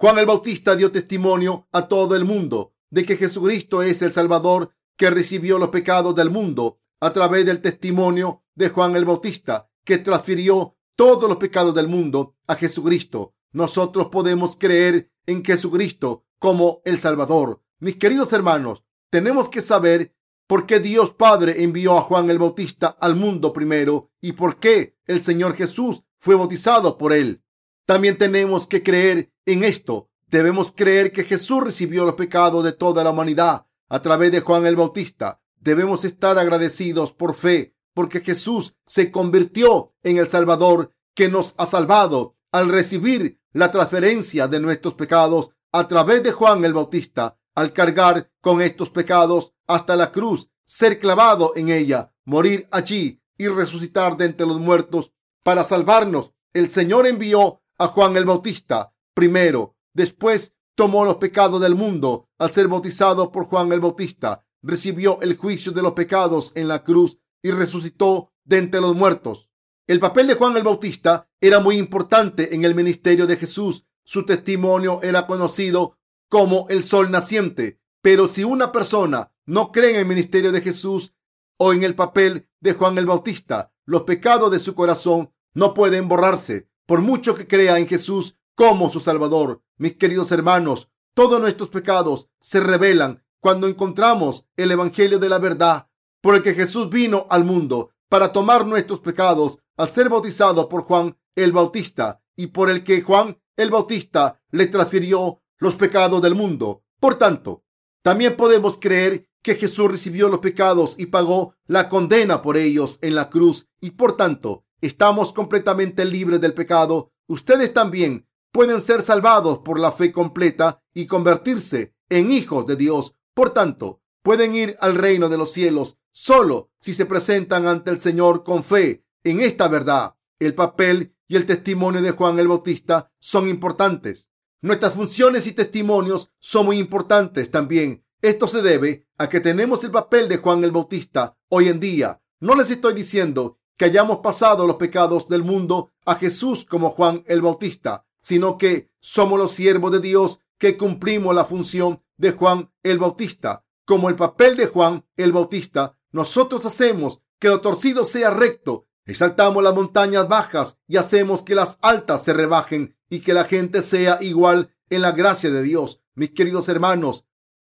Juan 0.00 0.16
el 0.16 0.24
Bautista 0.24 0.76
dio 0.76 0.90
testimonio 0.90 1.68
a 1.72 1.86
todo 1.86 2.16
el 2.16 2.24
mundo 2.24 2.72
de 2.88 3.04
que 3.04 3.18
Jesucristo 3.18 3.82
es 3.82 4.00
el 4.00 4.12
Salvador 4.12 4.74
que 4.96 5.10
recibió 5.10 5.58
los 5.58 5.68
pecados 5.68 6.14
del 6.14 6.30
mundo 6.30 6.80
a 7.00 7.12
través 7.12 7.44
del 7.44 7.60
testimonio 7.60 8.42
de 8.54 8.70
Juan 8.70 8.96
el 8.96 9.04
Bautista, 9.04 9.70
que 9.84 9.98
transfirió 9.98 10.78
todos 10.96 11.28
los 11.28 11.36
pecados 11.36 11.74
del 11.74 11.86
mundo 11.86 12.34
a 12.46 12.54
Jesucristo. 12.54 13.34
Nosotros 13.52 14.06
podemos 14.10 14.56
creer 14.56 15.12
en 15.26 15.44
Jesucristo 15.44 16.24
como 16.38 16.80
el 16.86 16.98
Salvador. 16.98 17.62
Mis 17.78 17.96
queridos 17.96 18.32
hermanos, 18.32 18.82
tenemos 19.10 19.50
que 19.50 19.60
saber 19.60 20.16
por 20.46 20.64
qué 20.64 20.80
Dios 20.80 21.12
Padre 21.12 21.62
envió 21.62 21.98
a 21.98 22.02
Juan 22.02 22.30
el 22.30 22.38
Bautista 22.38 22.86
al 22.86 23.16
mundo 23.16 23.52
primero 23.52 24.10
y 24.18 24.32
por 24.32 24.58
qué 24.58 24.96
el 25.04 25.22
Señor 25.22 25.56
Jesús 25.56 26.04
fue 26.20 26.36
bautizado 26.36 26.96
por 26.96 27.12
él. 27.12 27.42
También 27.84 28.16
tenemos 28.16 28.66
que 28.66 28.82
creer 28.82 29.30
en 29.52 29.64
esto. 29.64 30.08
Debemos 30.28 30.72
creer 30.72 31.12
que 31.12 31.24
Jesús 31.24 31.62
recibió 31.64 32.04
los 32.04 32.14
pecados 32.14 32.62
de 32.62 32.72
toda 32.72 33.02
la 33.02 33.10
humanidad 33.10 33.66
a 33.88 34.00
través 34.00 34.30
de 34.30 34.40
Juan 34.40 34.64
el 34.66 34.76
Bautista. 34.76 35.40
Debemos 35.56 36.04
estar 36.04 36.38
agradecidos 36.38 37.12
por 37.12 37.34
fe 37.34 37.74
porque 37.92 38.20
Jesús 38.20 38.74
se 38.86 39.10
convirtió 39.10 39.92
en 40.02 40.18
el 40.18 40.28
Salvador 40.28 40.92
que 41.14 41.28
nos 41.28 41.54
ha 41.58 41.66
salvado 41.66 42.36
al 42.52 42.68
recibir 42.68 43.40
la 43.52 43.70
transferencia 43.70 44.46
de 44.46 44.60
nuestros 44.60 44.94
pecados 44.94 45.50
a 45.72 45.88
través 45.88 46.22
de 46.22 46.32
Juan 46.32 46.64
el 46.64 46.74
Bautista, 46.74 47.36
al 47.54 47.72
cargar 47.72 48.30
con 48.40 48.62
estos 48.62 48.90
pecados 48.90 49.52
hasta 49.66 49.96
la 49.96 50.12
cruz, 50.12 50.48
ser 50.64 51.00
clavado 51.00 51.52
en 51.56 51.68
ella, 51.68 52.14
morir 52.24 52.68
allí 52.70 53.20
y 53.36 53.48
resucitar 53.48 54.16
de 54.16 54.26
entre 54.26 54.46
los 54.46 54.60
muertos 54.60 55.12
para 55.42 55.64
salvarnos. 55.64 56.32
El 56.52 56.70
Señor 56.70 57.06
envió 57.06 57.60
a 57.78 57.88
Juan 57.88 58.16
el 58.16 58.24
Bautista 58.24 58.92
primero, 59.20 59.76
después 59.92 60.54
tomó 60.74 61.04
los 61.04 61.16
pecados 61.16 61.60
del 61.60 61.74
mundo 61.74 62.30
al 62.38 62.52
ser 62.52 62.68
bautizado 62.68 63.30
por 63.30 63.44
Juan 63.44 63.70
el 63.70 63.80
Bautista, 63.80 64.46
recibió 64.62 65.20
el 65.20 65.36
juicio 65.36 65.72
de 65.72 65.82
los 65.82 65.92
pecados 65.92 66.52
en 66.54 66.68
la 66.68 66.82
cruz 66.84 67.18
y 67.42 67.50
resucitó 67.50 68.32
de 68.44 68.56
entre 68.56 68.80
los 68.80 68.96
muertos. 68.96 69.50
El 69.86 70.00
papel 70.00 70.26
de 70.26 70.36
Juan 70.36 70.56
el 70.56 70.62
Bautista 70.62 71.28
era 71.38 71.60
muy 71.60 71.76
importante 71.76 72.54
en 72.54 72.64
el 72.64 72.74
ministerio 72.74 73.26
de 73.26 73.36
Jesús. 73.36 73.84
Su 74.06 74.24
testimonio 74.24 75.02
era 75.02 75.26
conocido 75.26 75.98
como 76.30 76.66
el 76.70 76.82
sol 76.82 77.10
naciente. 77.10 77.78
Pero 78.00 78.26
si 78.26 78.42
una 78.42 78.72
persona 78.72 79.34
no 79.44 79.70
cree 79.70 79.90
en 79.90 79.96
el 79.96 80.06
ministerio 80.06 80.50
de 80.50 80.62
Jesús 80.62 81.12
o 81.58 81.74
en 81.74 81.82
el 81.82 81.94
papel 81.94 82.48
de 82.60 82.72
Juan 82.72 82.96
el 82.96 83.04
Bautista, 83.04 83.70
los 83.84 84.04
pecados 84.04 84.50
de 84.50 84.60
su 84.60 84.74
corazón 84.74 85.30
no 85.52 85.74
pueden 85.74 86.08
borrarse, 86.08 86.70
por 86.86 87.02
mucho 87.02 87.34
que 87.34 87.46
crea 87.46 87.78
en 87.78 87.86
Jesús 87.86 88.38
como 88.60 88.90
su 88.90 89.00
Salvador. 89.00 89.62
Mis 89.78 89.96
queridos 89.96 90.30
hermanos, 90.32 90.90
todos 91.14 91.40
nuestros 91.40 91.70
pecados 91.70 92.28
se 92.42 92.60
revelan 92.60 93.24
cuando 93.40 93.68
encontramos 93.68 94.44
el 94.54 94.70
Evangelio 94.70 95.18
de 95.18 95.30
la 95.30 95.38
verdad, 95.38 95.88
por 96.20 96.34
el 96.34 96.42
que 96.42 96.52
Jesús 96.52 96.90
vino 96.90 97.26
al 97.30 97.46
mundo 97.46 97.92
para 98.10 98.32
tomar 98.32 98.66
nuestros 98.66 99.00
pecados 99.00 99.60
al 99.78 99.88
ser 99.88 100.10
bautizado 100.10 100.68
por 100.68 100.82
Juan 100.82 101.16
el 101.36 101.52
Bautista 101.52 102.20
y 102.36 102.48
por 102.48 102.68
el 102.68 102.84
que 102.84 103.00
Juan 103.00 103.40
el 103.56 103.70
Bautista 103.70 104.42
le 104.50 104.66
transfirió 104.66 105.40
los 105.56 105.76
pecados 105.76 106.20
del 106.20 106.34
mundo. 106.34 106.84
Por 107.00 107.14
tanto, 107.14 107.64
también 108.02 108.36
podemos 108.36 108.76
creer 108.76 109.30
que 109.40 109.54
Jesús 109.54 109.90
recibió 109.90 110.28
los 110.28 110.40
pecados 110.40 110.96
y 110.98 111.06
pagó 111.06 111.54
la 111.64 111.88
condena 111.88 112.42
por 112.42 112.58
ellos 112.58 112.98
en 113.00 113.14
la 113.14 113.30
cruz 113.30 113.68
y 113.80 113.92
por 113.92 114.18
tanto 114.18 114.66
estamos 114.82 115.32
completamente 115.32 116.04
libres 116.04 116.42
del 116.42 116.52
pecado. 116.52 117.10
Ustedes 117.26 117.72
también 117.72 118.26
pueden 118.52 118.80
ser 118.80 119.02
salvados 119.02 119.58
por 119.58 119.78
la 119.78 119.92
fe 119.92 120.12
completa 120.12 120.82
y 120.92 121.06
convertirse 121.06 121.94
en 122.08 122.30
hijos 122.30 122.66
de 122.66 122.76
Dios. 122.76 123.14
Por 123.34 123.50
tanto, 123.50 124.00
pueden 124.22 124.54
ir 124.54 124.76
al 124.80 124.96
reino 124.96 125.28
de 125.28 125.38
los 125.38 125.52
cielos 125.52 125.96
solo 126.12 126.70
si 126.80 126.92
se 126.92 127.06
presentan 127.06 127.66
ante 127.66 127.90
el 127.90 128.00
Señor 128.00 128.42
con 128.44 128.64
fe 128.64 129.04
en 129.22 129.40
esta 129.40 129.68
verdad, 129.68 130.14
el 130.38 130.54
papel 130.54 131.14
y 131.28 131.36
el 131.36 131.44
testimonio 131.44 132.00
de 132.00 132.12
Juan 132.12 132.38
el 132.38 132.48
Bautista 132.48 133.12
son 133.18 133.48
importantes. 133.48 134.28
Nuestras 134.62 134.94
funciones 134.94 135.46
y 135.46 135.52
testimonios 135.52 136.32
son 136.38 136.66
muy 136.66 136.78
importantes 136.78 137.50
también. 137.50 138.04
Esto 138.22 138.46
se 138.46 138.62
debe 138.62 139.06
a 139.18 139.28
que 139.28 139.40
tenemos 139.40 139.84
el 139.84 139.90
papel 139.90 140.28
de 140.28 140.38
Juan 140.38 140.64
el 140.64 140.70
Bautista 140.70 141.36
hoy 141.48 141.68
en 141.68 141.80
día. 141.80 142.22
No 142.40 142.54
les 142.54 142.70
estoy 142.70 142.94
diciendo 142.94 143.58
que 143.76 143.84
hayamos 143.84 144.18
pasado 144.18 144.66
los 144.66 144.76
pecados 144.76 145.28
del 145.28 145.42
mundo 145.42 145.92
a 146.06 146.14
Jesús 146.14 146.64
como 146.64 146.90
Juan 146.90 147.22
el 147.26 147.42
Bautista, 147.42 148.06
sino 148.20 148.58
que 148.58 148.90
somos 149.00 149.38
los 149.38 149.52
siervos 149.52 149.92
de 149.92 150.00
Dios 150.00 150.40
que 150.58 150.76
cumplimos 150.76 151.34
la 151.34 151.44
función 151.44 152.02
de 152.16 152.32
Juan 152.32 152.70
el 152.82 152.98
Bautista. 152.98 153.64
Como 153.84 154.08
el 154.08 154.16
papel 154.16 154.56
de 154.56 154.66
Juan 154.66 155.04
el 155.16 155.32
Bautista, 155.32 155.96
nosotros 156.12 156.64
hacemos 156.66 157.20
que 157.38 157.48
lo 157.48 157.60
torcido 157.60 158.04
sea 158.04 158.30
recto 158.30 158.86
Exaltamos 159.10 159.62
las 159.64 159.74
montañas 159.74 160.28
bajas 160.28 160.78
y 160.86 160.96
hacemos 160.96 161.42
que 161.42 161.56
las 161.56 161.80
altas 161.82 162.22
se 162.22 162.32
rebajen 162.32 162.96
y 163.08 163.22
que 163.22 163.34
la 163.34 163.42
gente 163.42 163.82
sea 163.82 164.18
igual 164.20 164.72
en 164.88 165.02
la 165.02 165.10
gracia 165.10 165.50
de 165.50 165.62
Dios. 165.62 166.00
Mis 166.14 166.30
queridos 166.30 166.68
hermanos, 166.68 167.24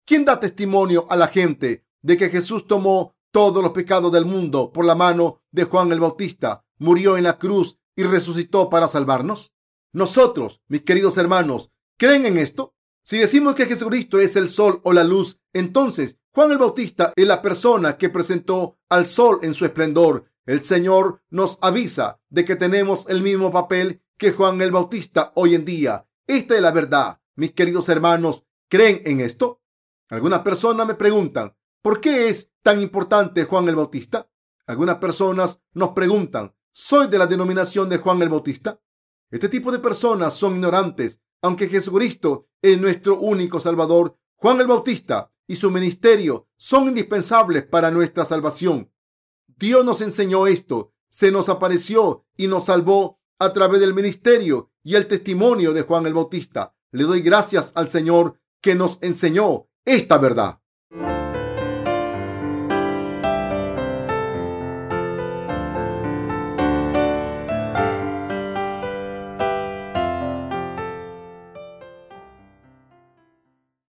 ¿quién 0.07 0.25
da 0.25 0.41
testimonio 0.41 1.07
a 1.11 1.17
la 1.17 1.27
gente 1.27 1.85
de 2.01 2.17
que 2.17 2.31
Jesús 2.31 2.67
tomó 2.67 3.15
todos 3.33 3.63
los 3.63 3.73
pecados 3.73 4.11
del 4.13 4.25
mundo 4.25 4.73
por 4.73 4.87
la 4.87 4.95
mano 4.95 5.43
de 5.51 5.65
Juan 5.65 5.93
el 5.93 6.01
Bautista, 6.01 6.65
murió 6.79 7.19
en 7.19 7.25
la 7.25 7.39
cruz 7.39 7.79
y 7.95 8.05
resucitó 8.05 8.71
para 8.71 8.89
salvarnos? 8.89 9.53
Nosotros, 9.97 10.61
mis 10.69 10.83
queridos 10.83 11.17
hermanos, 11.17 11.71
¿creen 11.97 12.27
en 12.27 12.37
esto? 12.37 12.75
Si 13.03 13.17
decimos 13.17 13.55
que 13.55 13.65
Jesucristo 13.65 14.21
es 14.21 14.37
el 14.37 14.49
sol 14.49 14.81
o 14.85 14.93
la 14.93 15.03
luz, 15.03 15.41
entonces 15.53 16.19
Juan 16.33 16.53
el 16.53 16.59
Bautista 16.59 17.15
es 17.17 17.27
la 17.27 17.41
persona 17.41 17.97
que 17.97 18.11
presentó 18.11 18.79
al 18.91 19.07
sol 19.07 19.39
en 19.41 19.55
su 19.55 19.65
esplendor 19.65 20.27
el 20.47 20.63
Señor 20.63 21.23
nos 21.29 21.59
avisa 21.61 22.21
de 22.29 22.45
que 22.45 22.55
tenemos 22.55 23.09
el 23.09 23.21
mismo 23.21 23.51
papel 23.51 24.03
que 24.17 24.33
Juan 24.33 24.61
el 24.61 24.71
Bautista 24.71 25.33
hoy 25.35 25.57
en 25.57 25.65
día. 25.65 26.07
Esta 26.27 26.55
es 26.55 26.61
la 26.61 26.71
verdad. 26.71 27.21
Mis 27.35 27.53
queridos 27.53 27.89
hermanos, 27.89 28.45
¿creen 28.69 29.03
en 29.07 29.21
esto? 29.21 29.61
Algunas 30.09 30.41
personas 30.41 30.87
me 30.87 30.95
preguntan, 30.95 31.57
¿por 31.83 32.01
qué 32.01 32.29
es 32.29 32.53
tan 32.63 32.81
importante 32.81 33.45
Juan 33.45 33.69
el 33.69 33.75
Bautista? 33.75 34.29
Algunas 34.67 34.97
personas 34.97 35.61
nos 35.73 35.91
preguntan, 35.91 36.55
¿soy 36.71 37.09
de 37.09 37.19
la 37.19 37.27
denominación 37.27 37.89
de 37.89 37.97
Juan 37.97 38.23
el 38.23 38.29
Bautista? 38.29 38.79
Este 39.31 39.49
tipo 39.49 39.73
de 39.73 39.79
personas 39.79 40.35
son 40.35 40.55
ignorantes. 40.55 41.21
Aunque 41.43 41.69
Jesucristo 41.69 42.49
es 42.63 42.81
nuestro 42.81 43.19
único 43.19 43.61
Salvador, 43.61 44.17
Juan 44.37 44.61
el 44.61 44.67
Bautista 44.67 45.33
y 45.47 45.57
su 45.57 45.71
ministerio 45.71 46.49
son 46.57 46.89
indispensables 46.89 47.65
para 47.65 47.91
nuestra 47.91 48.25
salvación. 48.25 48.93
Dios 49.47 49.85
nos 49.85 50.01
enseñó 50.01 50.47
esto, 50.47 50.93
se 51.09 51.31
nos 51.31 51.49
apareció 51.49 52.27
y 52.37 52.47
nos 52.47 52.67
salvó 52.67 53.21
a 53.39 53.53
través 53.53 53.81
del 53.81 53.95
ministerio 53.95 54.71
y 54.83 54.95
el 54.95 55.07
testimonio 55.07 55.73
de 55.73 55.83
Juan 55.83 56.07
el 56.07 56.15
Bautista. 56.15 56.75
Le 56.91 57.05
doy 57.05 57.21
gracias 57.21 57.73
al 57.75 57.91
Señor 57.91 58.41
que 58.61 58.75
nos 58.75 58.99
enseñó 59.03 59.69
esta 59.85 60.19
verdad. 60.19 60.61